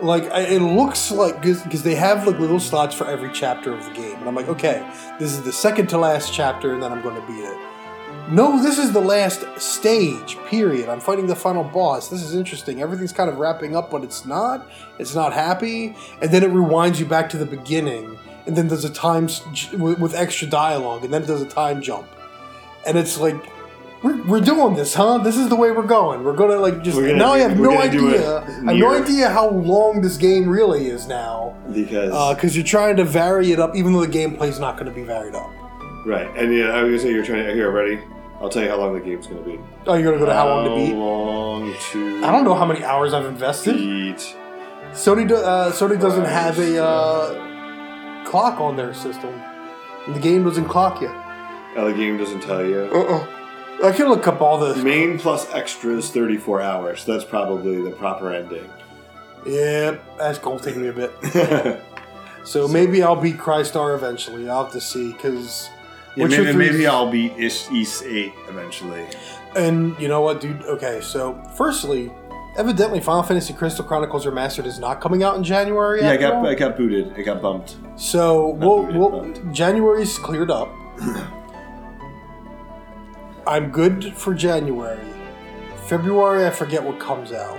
Like 0.00 0.24
it 0.24 0.60
looks 0.62 1.10
like 1.10 1.42
because 1.42 1.82
they 1.82 1.94
have 1.94 2.26
like 2.26 2.38
little 2.38 2.58
slots 2.60 2.94
for 2.94 3.06
every 3.06 3.30
chapter 3.32 3.72
of 3.72 3.84
the 3.84 3.92
game, 3.92 4.16
and 4.16 4.26
I'm 4.28 4.34
like, 4.34 4.48
okay, 4.48 4.84
this 5.18 5.32
is 5.32 5.42
the 5.42 5.52
second 5.52 5.88
to 5.88 5.98
last 5.98 6.32
chapter, 6.32 6.72
and 6.72 6.82
then 6.82 6.90
I'm 6.92 7.02
going 7.02 7.20
to 7.20 7.26
beat 7.26 7.44
it. 7.44 7.58
No, 8.28 8.62
this 8.62 8.78
is 8.78 8.92
the 8.92 9.00
last 9.00 9.44
stage. 9.60 10.36
Period. 10.46 10.88
I'm 10.88 11.00
fighting 11.00 11.26
the 11.26 11.36
final 11.36 11.64
boss. 11.64 12.08
This 12.08 12.22
is 12.22 12.34
interesting. 12.34 12.80
Everything's 12.80 13.12
kind 13.12 13.30
of 13.30 13.38
wrapping 13.38 13.76
up, 13.76 13.90
but 13.90 14.02
it's 14.02 14.24
not. 14.24 14.68
It's 14.98 15.14
not 15.14 15.32
happy, 15.32 15.94
and 16.20 16.30
then 16.30 16.42
it 16.42 16.50
rewinds 16.50 16.98
you 16.98 17.06
back 17.06 17.28
to 17.30 17.36
the 17.36 17.46
beginning, 17.46 18.18
and 18.46 18.56
then 18.56 18.68
there's 18.68 18.84
a 18.84 18.92
time 18.92 19.28
j- 19.28 19.76
with, 19.76 19.98
with 20.00 20.14
extra 20.14 20.48
dialogue, 20.48 21.04
and 21.04 21.12
then 21.12 21.24
there's 21.24 21.42
a 21.42 21.48
time 21.48 21.80
jump, 21.80 22.06
and 22.86 22.96
it's 22.98 23.18
like. 23.18 23.36
We're, 24.04 24.20
we're 24.24 24.40
doing 24.40 24.74
this, 24.74 24.94
huh? 24.94 25.18
This 25.18 25.36
is 25.36 25.48
the 25.48 25.54
way 25.54 25.70
we're 25.70 25.86
going. 25.86 26.24
We're 26.24 26.34
gonna 26.34 26.56
like 26.56 26.82
just 26.82 26.98
gonna 26.98 27.14
now. 27.14 27.34
I 27.34 27.38
have 27.38 27.56
no 27.56 27.78
idea. 27.80 28.38
I 28.40 28.44
have 28.50 28.64
no 28.64 28.90
idea 29.00 29.28
how 29.30 29.48
long 29.50 30.00
this 30.00 30.16
game 30.16 30.48
really 30.48 30.88
is 30.88 31.06
now, 31.06 31.56
Because 31.72 32.34
because 32.34 32.56
you're 32.56 32.64
trying 32.66 32.96
to 32.96 33.04
vary 33.04 33.52
it 33.52 33.60
up, 33.60 33.76
even 33.76 33.92
though 33.92 34.04
the 34.04 34.10
gameplay's 34.12 34.58
not 34.58 34.74
going 34.76 34.86
to 34.86 34.92
be 34.92 35.04
varied 35.04 35.36
up. 35.36 35.48
right, 36.04 36.26
and 36.36 36.52
yeah, 36.52 36.70
I 36.70 36.82
was 36.82 36.90
gonna 36.90 36.98
say 36.98 37.12
you're 37.14 37.24
trying 37.24 37.46
to 37.46 37.54
here 37.54 37.70
ready. 37.70 38.00
I'll 38.40 38.48
tell 38.48 38.64
you 38.64 38.70
how 38.70 38.78
long 38.78 38.94
the 38.94 38.98
game's 38.98 39.28
gonna 39.28 39.40
be. 39.42 39.60
Oh, 39.86 39.94
you're 39.94 40.06
gonna 40.10 40.18
go 40.18 40.26
to 40.26 40.34
how 40.34 40.48
long 40.48 40.64
to 40.64 40.70
How 40.70 40.76
beat? 40.78 40.94
long 40.96 41.74
to 41.92 42.24
I 42.26 42.32
don't 42.32 42.42
know 42.44 42.54
how 42.56 42.66
many 42.66 42.82
hours 42.82 43.14
I've 43.14 43.26
invested. 43.26 43.76
beat. 43.76 44.34
Sony, 44.94 45.28
do, 45.28 45.36
uh, 45.36 45.70
Sony 45.70 46.00
doesn't 46.00 46.24
have 46.24 46.58
a 46.58 46.82
uh, 46.84 48.24
clock 48.26 48.60
on 48.60 48.74
their 48.74 48.92
system. 48.94 49.30
The 50.08 50.18
game 50.18 50.42
doesn't 50.42 50.64
clock 50.66 51.00
you. 51.00 51.14
Oh, 51.76 51.88
the 51.88 51.94
game 51.94 52.18
doesn't 52.18 52.40
tell 52.40 52.64
you. 52.64 52.80
Uh-uh. 52.92 53.26
I 53.88 53.92
can 53.92 54.08
look 54.08 54.26
up 54.28 54.40
all 54.40 54.58
the. 54.58 54.76
Main 54.82 55.18
plus 55.18 55.50
extras, 55.52 56.10
34 56.10 56.60
hours. 56.60 57.04
That's 57.04 57.24
probably 57.24 57.80
the 57.82 57.90
proper 57.90 58.32
ending. 58.32 58.68
Yeah, 59.46 59.96
that's 60.18 60.38
gonna 60.38 60.60
take 60.60 60.76
me 60.76 60.88
a 60.88 60.92
bit. 60.92 61.80
So 62.44 62.66
maybe 62.66 63.04
I'll 63.04 63.14
beat 63.14 63.36
Crystar 63.38 63.94
eventually. 63.94 64.48
I'll 64.48 64.64
have 64.64 64.72
to 64.72 64.80
see 64.80 65.12
because. 65.12 65.70
Yeah, 66.16 66.24
Witcher 66.24 66.42
maybe, 66.42 66.52
3 66.54 66.66
's- 66.66 66.72
maybe 66.72 66.86
I'll 66.88 67.08
beat 67.10 67.32
Is- 67.38 67.68
Ys 67.70 68.02
8 68.02 68.32
eventually. 68.48 69.06
And 69.54 69.94
you 70.00 70.08
know 70.08 70.22
what, 70.22 70.40
dude? 70.40 70.60
Okay, 70.64 71.00
so 71.02 71.40
firstly, 71.56 72.12
evidently, 72.56 72.98
Final 72.98 73.22
Fantasy 73.22 73.52
Crystal 73.54 73.84
Chronicles 73.84 74.26
Remastered 74.26 74.66
is 74.66 74.80
not 74.80 75.00
coming 75.00 75.22
out 75.22 75.36
in 75.36 75.44
January. 75.44 76.00
Yeah, 76.00 76.08
I 76.10 76.14
after 76.14 76.20
got, 76.26 76.34
all. 76.34 76.46
I 76.48 76.54
got 76.56 76.76
booted. 76.76 77.16
It 77.16 77.22
got 77.22 77.40
bumped. 77.40 77.76
So 77.94 78.48
we'll, 78.48 78.82
booted, 78.86 78.96
we'll 79.44 79.52
January's 79.52 80.18
cleared 80.18 80.50
up. 80.50 80.68
I'm 83.46 83.70
good 83.70 84.14
for 84.14 84.34
January. 84.34 85.04
February, 85.86 86.46
I 86.46 86.50
forget 86.50 86.82
what 86.82 86.98
comes 87.00 87.32
out. 87.32 87.58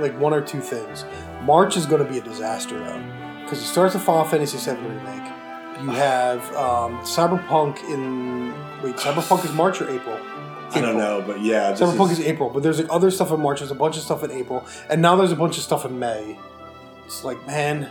Like 0.00 0.18
one 0.18 0.32
or 0.34 0.40
two 0.40 0.60
things. 0.60 1.04
March 1.42 1.76
is 1.76 1.86
going 1.86 2.04
to 2.04 2.10
be 2.10 2.18
a 2.18 2.22
disaster 2.22 2.78
though, 2.78 3.02
because 3.42 3.60
it 3.60 3.66
starts 3.66 3.94
with 3.94 4.02
Final 4.02 4.24
Fantasy 4.24 4.58
VII 4.58 4.76
remake. 4.80 5.22
You 5.82 5.90
have 5.90 6.40
um, 6.56 6.98
Cyberpunk 7.00 7.78
in 7.88 8.48
wait, 8.82 8.96
Cyberpunk 8.96 9.44
is 9.44 9.52
March 9.52 9.80
or 9.80 9.88
April? 9.90 10.16
I 10.16 10.80
don't 10.80 10.96
April. 10.96 10.96
know, 10.96 11.22
but 11.24 11.40
yeah. 11.42 11.70
this 11.70 11.80
Cyberpunk 11.80 12.10
is- 12.12 12.18
is 12.18 12.26
April, 12.26 12.50
but 12.50 12.62
there's 12.64 12.80
like 12.80 12.90
other 12.90 13.10
stuff 13.10 13.30
in 13.30 13.40
March. 13.40 13.60
There's 13.60 13.70
a 13.70 13.74
bunch 13.76 13.96
of 13.96 14.02
stuff 14.02 14.24
in 14.24 14.30
April, 14.32 14.66
and 14.90 15.00
now 15.00 15.14
there's 15.14 15.32
a 15.32 15.36
bunch 15.36 15.56
of 15.56 15.62
stuff 15.62 15.84
in 15.84 15.98
May. 15.98 16.36
It's 17.06 17.22
like, 17.22 17.44
man, 17.46 17.88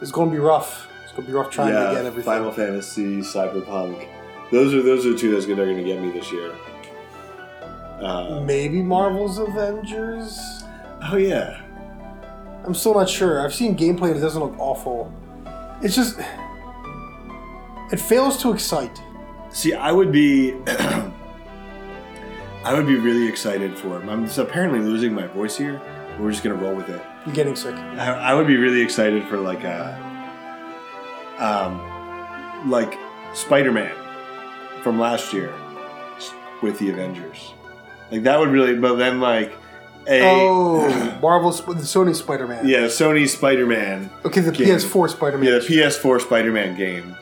it's 0.00 0.10
going 0.12 0.28
to 0.30 0.32
be 0.32 0.38
rough. 0.40 0.88
It's 1.04 1.12
going 1.12 1.24
to 1.26 1.30
be 1.32 1.36
rough 1.36 1.50
trying 1.50 1.72
to 1.74 1.94
get 1.94 2.06
everything. 2.06 2.24
Final 2.24 2.52
Fantasy, 2.52 3.18
Cyberpunk. 3.18 4.08
Those 4.52 4.74
are 4.74 4.82
those 4.82 5.04
are 5.04 5.12
the 5.12 5.18
two 5.18 5.32
that's 5.32 5.46
gonna, 5.46 5.62
are 5.62 5.66
going 5.66 5.78
to 5.78 5.84
get 5.84 6.00
me 6.00 6.10
this 6.10 6.30
year. 6.30 6.54
Uh, 8.00 8.40
Maybe 8.44 8.82
Marvel's 8.82 9.38
Avengers. 9.38 10.38
oh 11.10 11.16
yeah, 11.16 11.62
I'm 12.64 12.74
still 12.74 12.94
not 12.94 13.08
sure. 13.08 13.44
I've 13.44 13.54
seen 13.54 13.76
gameplay 13.76 14.08
and 14.08 14.18
it 14.18 14.20
doesn't 14.20 14.40
look 14.40 14.58
awful. 14.58 15.12
It's 15.82 15.96
just 15.96 16.18
it 17.92 17.98
fails 17.98 18.40
to 18.42 18.52
excite. 18.52 19.02
See, 19.50 19.74
I 19.74 19.90
would 19.90 20.12
be, 20.12 20.54
I 20.66 21.12
would 22.72 22.86
be 22.86 22.96
really 22.96 23.26
excited 23.26 23.76
for 23.78 24.00
him. 24.00 24.08
I'm 24.08 24.28
apparently 24.38 24.80
losing 24.80 25.14
my 25.14 25.26
voice 25.26 25.56
here. 25.56 25.80
We're 26.18 26.30
just 26.30 26.44
gonna 26.44 26.56
roll 26.56 26.74
with 26.74 26.88
it. 26.88 27.02
You're 27.24 27.34
getting 27.34 27.56
sick. 27.56 27.74
I, 27.74 28.12
I 28.12 28.34
would 28.34 28.46
be 28.46 28.56
really 28.56 28.80
excited 28.80 29.24
for 29.24 29.38
like 29.38 29.64
a, 29.64 29.96
um, 31.38 32.70
like 32.70 32.98
Spider-Man 33.34 34.05
from 34.86 35.00
last 35.00 35.32
year 35.32 35.52
with 36.62 36.78
the 36.78 36.88
Avengers. 36.90 37.52
Like 38.12 38.22
that 38.22 38.38
would 38.38 38.50
really, 38.50 38.76
but 38.78 38.94
then 38.94 39.18
like 39.18 39.50
a 40.06 40.20
Oh, 40.22 41.18
Marvel's 41.20 41.60
the 41.64 41.72
Sony 41.74 42.14
Spider-Man. 42.14 42.68
yeah, 42.68 42.82
Sony 42.82 43.28
Spider-Man. 43.28 44.08
Okay, 44.24 44.40
the 44.40 44.52
Game. 44.52 44.68
PS4 44.68 45.10
Spider-Man. 45.10 45.44
Yeah, 45.44 45.58
the 45.58 45.66
PS4 45.66 46.20
Spider-Man 46.20 46.76
game. 46.76 47.16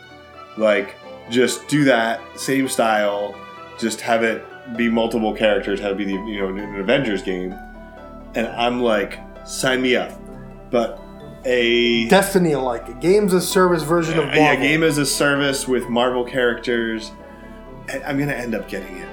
Like, 0.58 0.94
just 1.30 1.66
do 1.68 1.84
that 1.84 2.20
same 2.38 2.68
style. 2.68 3.34
Just 3.78 4.02
have 4.02 4.22
it 4.22 4.44
be 4.76 4.90
multiple 4.90 5.32
characters. 5.32 5.80
Have 5.80 5.92
it 5.92 5.96
be 5.96 6.04
the 6.04 6.12
you 6.12 6.40
know 6.40 6.48
an 6.48 6.78
Avengers 6.78 7.22
game, 7.22 7.54
and 8.34 8.46
I'm 8.48 8.82
like, 8.82 9.18
sign 9.46 9.80
me 9.80 9.96
up. 9.96 10.12
But 10.70 11.00
a 11.46 12.08
Destiny 12.08 12.56
like 12.56 12.86
a 12.90 12.92
games 12.92 13.32
as 13.32 13.48
service 13.48 13.82
version 13.84 14.18
of 14.18 14.26
Marvel. 14.26 14.42
yeah, 14.42 14.54
game 14.56 14.82
as 14.82 14.98
a 14.98 15.06
service 15.06 15.66
with 15.66 15.88
Marvel 15.88 16.24
characters. 16.24 17.10
I- 17.89 18.03
I'm 18.07 18.18
gonna 18.18 18.32
end 18.32 18.55
up 18.55 18.68
getting 18.68 18.97
it, 18.99 19.09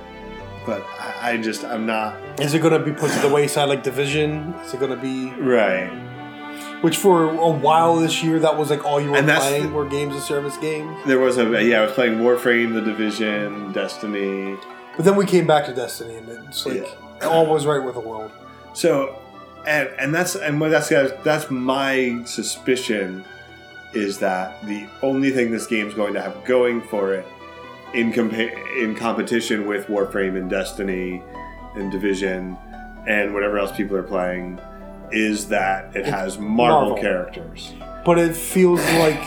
but 0.66 0.86
I, 1.00 1.32
I 1.32 1.38
just 1.38 1.64
I'm 1.64 1.86
not 1.86 2.16
Is 2.40 2.54
it 2.54 2.60
going 2.62 2.74
to 2.74 2.80
be 2.80 2.92
put 2.92 3.12
to 3.12 3.20
the 3.20 3.30
wayside 3.30 3.70
like 3.70 3.84
Division? 3.84 4.54
Is 4.66 4.74
it 4.74 4.80
going 4.80 4.92
to 4.92 5.02
be 5.02 5.30
right. 5.42 5.90
which 6.82 6.98
for 6.98 7.30
a 7.30 7.50
while 7.50 7.98
this 7.98 8.24
year 8.24 8.40
that 8.40 8.58
was 8.58 8.70
like 8.70 8.84
all 8.86 9.00
you 9.02 9.12
were 9.12 9.18
And 9.18 9.28
that's 9.28 9.46
playing 9.46 9.68
the- 9.68 9.74
were 9.74 9.86
games 9.86 10.16
of 10.16 10.22
service 10.24 10.58
games. 10.58 10.96
There 11.06 11.20
was 11.20 11.38
a 11.38 11.64
yeah, 11.64 11.80
I 11.82 11.86
was 11.86 11.92
playing 11.94 12.20
Warframe, 12.20 12.74
The 12.74 12.82
Division, 12.82 13.72
Destiny. 13.74 14.58
But 14.96 15.06
then 15.06 15.16
we 15.16 15.26
came 15.26 15.46
back 15.48 15.66
to 15.66 15.74
Destiny, 15.74 16.16
and 16.16 16.30
it's 16.48 16.66
like 16.66 16.88
all 17.24 17.46
was 17.46 17.66
right 17.66 17.84
with 17.84 17.96
the 17.96 18.02
world. 18.02 18.32
So, 18.74 19.20
and 19.68 19.90
and 20.00 20.14
that's 20.14 20.36
and 20.36 20.60
what 20.60 20.70
that's 20.72 20.90
that's 21.24 21.50
my 21.52 22.22
suspicion 22.26 23.24
is 23.94 24.20
that 24.20 24.66
the 24.66 24.88
only 25.02 25.32
thing 25.32 25.52
this 25.52 25.68
game's 25.68 25.94
going 25.94 26.14
to 26.14 26.22
have 26.22 26.44
going 26.46 26.82
for 26.82 27.14
it 27.14 27.26
in 27.94 28.12
compa- 28.14 28.82
in 28.82 28.96
competition 28.96 29.68
with 29.68 29.88
Warframe 29.88 30.38
and 30.38 30.50
Destiny 30.50 31.22
and 31.76 31.92
Division 31.92 32.58
and 33.08 33.34
whatever 33.34 33.58
else 33.58 33.76
people 33.76 33.98
are 33.98 34.04
playing 34.04 34.60
is 35.12 35.48
that 35.50 35.96
it 35.96 36.06
has 36.06 36.38
Marvel, 36.38 36.82
Marvel. 36.92 36.98
characters. 36.98 37.74
But 38.06 38.18
it 38.18 38.36
feels 38.36 38.80
like 38.94 39.22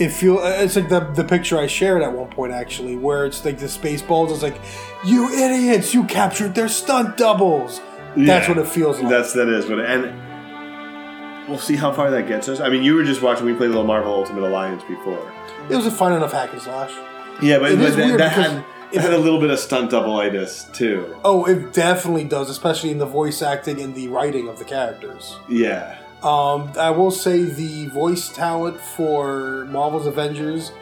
it 0.00 0.10
feel 0.10 0.38
it's 0.42 0.76
like 0.76 0.88
the 0.88 1.00
the 1.00 1.24
picture 1.24 1.58
I 1.58 1.66
shared 1.66 2.02
at 2.02 2.12
one 2.12 2.28
point 2.28 2.52
actually, 2.52 2.96
where 2.96 3.26
it's 3.26 3.44
like 3.44 3.58
the 3.58 3.66
spaceballs. 3.66 4.30
It's 4.30 4.42
like 4.42 4.58
you 5.04 5.28
idiots, 5.30 5.92
you 5.92 6.04
captured 6.04 6.54
their 6.54 6.68
stunt 6.68 7.16
doubles. 7.16 7.80
That's 8.16 8.48
Yeah. 8.48 8.54
what 8.54 8.58
it 8.58 8.68
feels 8.68 8.98
like. 9.00 9.10
That's 9.10 9.32
that 9.34 9.48
is 9.48 9.66
what 9.66 9.80
and 9.80 11.48
we'll 11.48 11.58
see 11.58 11.76
how 11.76 11.92
far 11.92 12.10
that 12.10 12.26
gets 12.28 12.48
us. 12.48 12.60
I 12.60 12.68
mean, 12.68 12.82
you 12.82 12.94
were 12.94 13.04
just 13.04 13.22
watching 13.22 13.46
me 13.46 13.54
play 13.54 13.66
Little 13.68 13.84
Marvel 13.84 14.12
Ultimate 14.12 14.44
Alliance 14.44 14.82
before. 14.84 15.32
it 15.68 15.76
was 15.76 15.86
a 15.86 15.90
fun 15.90 16.12
enough 16.12 16.32
hack 16.32 16.52
and 16.52 16.62
slash. 16.62 16.92
Yeah, 17.40 17.58
but, 17.58 17.72
It 17.72 17.78
but 17.78 17.96
that, 17.96 18.18
that 18.18 18.32
had 18.32 18.64
it 18.90 19.00
had 19.00 19.12
a 19.12 19.18
little 19.18 19.40
bit 19.40 19.50
of 19.50 19.58
stunt 19.58 19.90
double-itis 19.90 20.64
too. 20.72 21.14
Oh, 21.24 21.44
it 21.44 21.72
definitely 21.74 22.24
does, 22.24 22.48
especially 22.48 22.90
in 22.90 22.98
the 22.98 23.06
voice 23.06 23.42
acting 23.42 23.80
and 23.80 23.94
the 23.94 24.08
writing 24.08 24.48
of 24.48 24.58
the 24.58 24.64
characters. 24.64 25.36
Yeah. 25.48 25.98
Um, 26.22 26.72
I 26.78 26.90
will 26.90 27.10
say 27.10 27.44
the 27.44 27.86
voice 27.86 28.28
talent 28.30 28.80
for 28.80 29.66
Marvel's 29.66 30.06
Avengers 30.06 30.72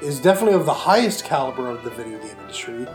is 0.00 0.20
definitely 0.20 0.54
of 0.54 0.64
the 0.64 0.72
highest 0.72 1.24
caliber 1.24 1.68
of 1.68 1.82
the 1.82 1.90
video 1.90 2.18
game 2.18 2.36
industry. 2.40 2.86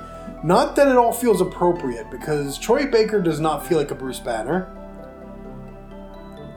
Not 0.43 0.75
that 0.77 0.87
it 0.87 0.95
all 0.95 1.11
feels 1.11 1.41
appropriate, 1.41 2.09
because 2.09 2.57
Troy 2.57 2.89
Baker 2.89 3.21
does 3.21 3.39
not 3.39 3.67
feel 3.67 3.77
like 3.77 3.91
a 3.91 3.95
Bruce 3.95 4.19
Banner. 4.19 4.67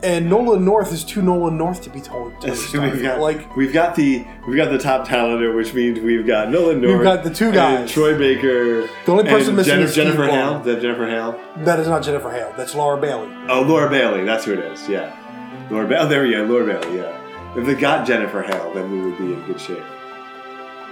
And 0.05 0.29
Nolan 0.29 0.63
North 0.63 0.93
is 0.93 1.03
too 1.03 1.23
Nolan 1.23 1.57
North 1.57 1.81
to 1.81 1.89
be 1.89 1.99
told. 1.99 2.33
So 2.55 2.79
we've 2.79 3.01
got 3.01 3.19
like 3.19 3.55
we've 3.55 3.73
got 3.73 3.95
the 3.95 4.23
we've 4.47 4.55
got 4.55 4.69
the 4.71 4.77
top 4.77 5.07
talenter, 5.07 5.55
which 5.55 5.73
means 5.73 5.99
we've 5.99 6.27
got 6.27 6.51
Nolan 6.51 6.79
North. 6.79 6.93
We've 6.93 7.03
got 7.03 7.23
the 7.23 7.33
two 7.33 7.51
guys. 7.51 7.91
Troy 7.91 8.15
Baker. 8.17 8.81
The 9.05 9.11
only 9.11 9.23
person 9.23 9.55
missing 9.55 9.71
Jennifer, 9.71 9.89
is 9.89 9.95
Jennifer 9.95 10.27
Hale. 10.27 10.59
Is 10.59 10.65
that 10.65 10.81
Jennifer 10.81 11.07
Hale? 11.07 11.39
that 11.65 11.79
is 11.79 11.87
not 11.87 12.03
Jennifer 12.03 12.29
Hale. 12.31 12.53
That's 12.55 12.75
Laura 12.75 13.01
Bailey. 13.01 13.33
Oh, 13.49 13.61
Laura 13.63 13.89
Bailey. 13.89 14.23
That's 14.23 14.45
who 14.45 14.53
it 14.53 14.59
is. 14.59 14.87
Yeah, 14.87 15.67
Laura. 15.71 15.87
Bailey. 15.87 16.05
oh, 16.05 16.07
there 16.07 16.23
we 16.23 16.31
go. 16.31 16.43
Laura 16.43 16.65
Bailey. 16.65 16.97
Yeah. 16.97 17.57
If 17.57 17.65
they 17.65 17.73
got 17.73 18.05
Jennifer 18.05 18.43
Hale, 18.43 18.73
then 18.75 18.91
we 18.91 19.01
would 19.01 19.17
be 19.17 19.33
in 19.33 19.43
good 19.45 19.59
shape. 19.59 19.83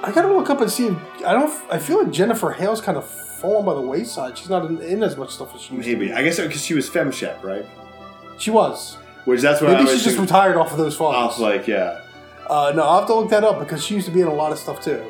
I 0.01 0.11
gotta 0.11 0.33
look 0.33 0.49
up 0.49 0.59
and 0.59 0.71
see. 0.71 0.87
If, 0.87 0.97
I 1.23 1.33
don't. 1.33 1.53
I 1.71 1.77
feel 1.77 2.03
like 2.03 2.11
Jennifer 2.11 2.51
Hale's 2.51 2.81
kind 2.81 2.97
of 2.97 3.07
fallen 3.07 3.63
by 3.65 3.75
the 3.75 3.81
wayside. 3.81 4.37
She's 4.37 4.49
not 4.49 4.65
in, 4.65 4.81
in 4.81 5.03
as 5.03 5.17
much 5.17 5.31
stuff 5.31 5.53
as 5.53 5.61
she 5.61 5.75
used 5.75 5.87
to. 5.87 5.97
Maybe. 5.97 6.13
I 6.13 6.23
guess 6.23 6.39
because 6.39 6.65
she 6.65 6.73
was 6.73 6.89
FemShep, 6.89 7.43
right? 7.43 7.65
She 8.37 8.49
was. 8.49 8.97
Which 9.25 9.41
that's 9.41 9.61
what 9.61 9.69
I 9.69 9.73
Maybe 9.73 9.83
was 9.85 9.93
she's 9.93 10.03
just 10.03 10.17
thinking- 10.17 10.35
retired 10.35 10.57
off 10.57 10.71
of 10.71 10.77
those 10.77 10.95
phones. 10.97 11.15
off. 11.15 11.39
Like 11.39 11.67
yeah. 11.67 12.01
uh, 12.49 12.73
no, 12.75 12.83
I'll 12.83 12.99
have 12.99 13.07
to 13.07 13.13
look 13.15 13.29
that 13.29 13.43
up 13.43 13.59
because 13.59 13.83
she 13.83 13.95
used 13.95 14.05
to 14.07 14.11
be 14.13 14.21
in 14.21 14.27
a 14.27 14.33
lot 14.33 14.51
of 14.51 14.57
stuff 14.59 14.81
too. 14.83 15.03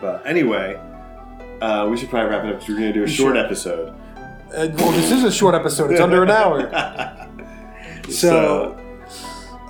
But 0.00 0.26
anyway, 0.26 0.78
uh, 1.60 1.86
we 1.90 1.96
should 1.96 2.10
probably 2.10 2.30
wrap 2.30 2.44
it 2.44 2.48
up 2.50 2.54
because 2.60 2.68
we're 2.68 2.76
going 2.80 2.88
to 2.88 2.92
do 2.92 3.00
a 3.02 3.04
We 3.06 3.10
short 3.10 3.36
should. 3.36 3.44
episode. 3.44 3.88
Uh, 4.54 4.68
well, 4.76 4.92
this 4.92 5.10
is 5.10 5.24
a 5.24 5.32
short 5.32 5.54
episode. 5.54 5.90
It's 5.92 6.00
under 6.00 6.22
an 6.22 6.30
hour. 6.30 7.18
So, 8.08 8.76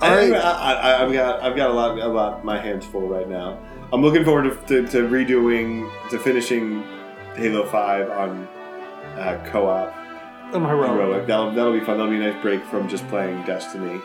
all 0.01 0.03
Anyway. 0.03 0.37
I, 0.37 0.73
I, 0.73 1.05
I've 1.05 1.13
got 1.13 1.43
I've 1.43 1.55
got 1.55 1.69
a 1.69 1.73
lot 1.73 1.97
a 1.99 2.07
lot 2.07 2.43
my 2.43 2.59
hands 2.59 2.83
full 2.85 3.07
right 3.07 3.29
now. 3.29 3.59
I'm 3.93 4.01
looking 4.01 4.25
forward 4.25 4.43
to, 4.67 4.81
to, 4.81 4.87
to 4.89 5.07
redoing 5.07 5.89
to 6.09 6.17
finishing 6.19 6.83
Halo 7.35 7.63
Five 7.67 8.09
on 8.09 8.47
uh, 9.17 9.39
co-op 9.51 9.93
I'm 10.53 10.63
heroic. 10.65 10.89
heroic. 10.91 11.27
That'll 11.27 11.51
that'll 11.51 11.73
be 11.73 11.79
fun. 11.79 11.97
That'll 11.97 12.11
be 12.11 12.17
a 12.23 12.31
nice 12.31 12.41
break 12.41 12.63
from 12.65 12.87
just 12.87 13.07
playing 13.07 13.43
Destiny. 13.43 13.99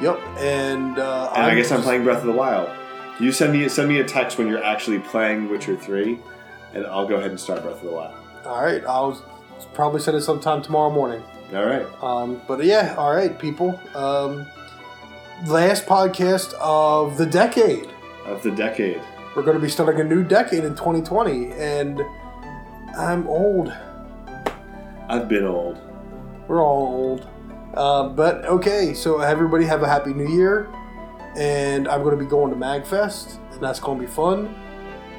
Yep. 0.00 0.20
And, 0.38 0.98
uh, 0.98 1.32
And 1.34 1.44
I 1.46 1.54
guess 1.56 1.72
I'm 1.72 1.82
playing 1.82 2.04
Breath 2.04 2.20
of 2.20 2.26
the 2.26 2.32
Wild. 2.32 2.70
You 3.18 3.32
send 3.32 3.52
me 3.52 3.68
send 3.68 3.88
me 3.88 3.98
a 4.00 4.04
text 4.04 4.38
when 4.38 4.46
you're 4.46 4.62
actually 4.62 5.00
playing 5.00 5.48
Witcher 5.50 5.76
Three, 5.76 6.18
and 6.72 6.86
I'll 6.86 7.06
go 7.06 7.16
ahead 7.16 7.30
and 7.30 7.40
start 7.40 7.62
Breath 7.62 7.82
of 7.82 7.82
the 7.82 7.90
Wild. 7.90 8.14
All 8.44 8.62
right. 8.62 8.82
I'll 8.86 9.20
probably 9.74 10.00
send 10.00 10.16
it 10.16 10.22
sometime 10.22 10.62
tomorrow 10.62 10.90
morning. 10.90 11.22
All 11.52 11.64
right. 11.64 11.86
Um, 12.02 12.40
but 12.46 12.62
yeah, 12.64 12.94
all 12.96 13.12
right, 13.14 13.36
people. 13.38 13.80
Um, 13.94 14.46
last 15.46 15.86
podcast 15.86 16.54
of 16.60 17.16
the 17.18 17.26
decade. 17.26 17.88
Of 18.26 18.42
the 18.42 18.50
decade. 18.52 19.00
We're 19.34 19.42
going 19.42 19.56
to 19.56 19.62
be 19.62 19.68
starting 19.68 20.00
a 20.00 20.04
new 20.04 20.22
decade 20.22 20.64
in 20.64 20.74
2020, 20.74 21.52
and 21.52 22.02
I'm 22.96 23.26
old. 23.26 23.72
I've 25.08 25.28
been 25.28 25.44
old. 25.44 25.78
We're 26.48 26.62
all 26.62 26.86
old. 26.86 27.26
Uh, 27.74 28.08
but 28.08 28.44
okay, 28.46 28.94
so 28.94 29.20
everybody 29.20 29.64
have 29.66 29.82
a 29.82 29.88
happy 29.88 30.12
new 30.14 30.28
year. 30.28 30.68
And 31.36 31.86
I'm 31.86 32.02
going 32.02 32.18
to 32.18 32.22
be 32.24 32.28
going 32.28 32.50
to 32.50 32.56
MagFest, 32.58 33.38
and 33.52 33.60
that's 33.60 33.78
going 33.78 34.00
to 34.00 34.06
be 34.06 34.10
fun. 34.10 34.54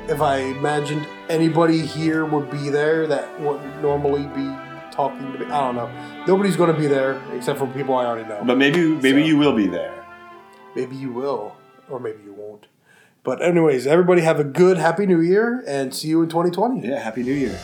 If 0.09 0.21
I 0.21 0.37
imagined 0.37 1.07
anybody 1.29 1.85
here 1.85 2.25
would 2.25 2.49
be 2.49 2.69
there 2.69 3.05
that 3.07 3.39
would 3.39 3.61
normally 3.81 4.23
be 4.23 4.43
talking 4.91 5.31
to 5.31 5.39
me, 5.39 5.45
I 5.45 5.71
don't 5.71 5.75
know. 5.75 6.25
Nobody's 6.27 6.57
going 6.57 6.73
to 6.73 6.77
be 6.79 6.87
there 6.87 7.21
except 7.33 7.59
for 7.59 7.67
people 7.67 7.95
I 7.95 8.05
already 8.05 8.27
know. 8.27 8.43
But 8.43 8.57
maybe 8.57 8.85
maybe 8.95 9.21
So- 9.21 9.27
you 9.27 9.37
will 9.37 9.55
be 9.55 9.67
there. 9.67 10.03
Maybe 10.75 10.95
you 10.95 11.11
will, 11.11 11.55
or 11.89 11.99
maybe 11.99 12.23
you 12.25 12.33
won't. 12.33 12.65
But, 13.23 13.41
anyways, 13.41 13.85
everybody 13.85 14.21
have 14.21 14.39
a 14.39 14.43
good, 14.43 14.77
happy 14.77 15.05
new 15.05 15.21
year, 15.21 15.63
and 15.67 15.93
see 15.93 16.07
you 16.07 16.21
in 16.23 16.29
2020. 16.29 16.87
Yeah. 16.87 16.99
Happy 16.99 17.21
New 17.21 17.33
Year. 17.33 17.59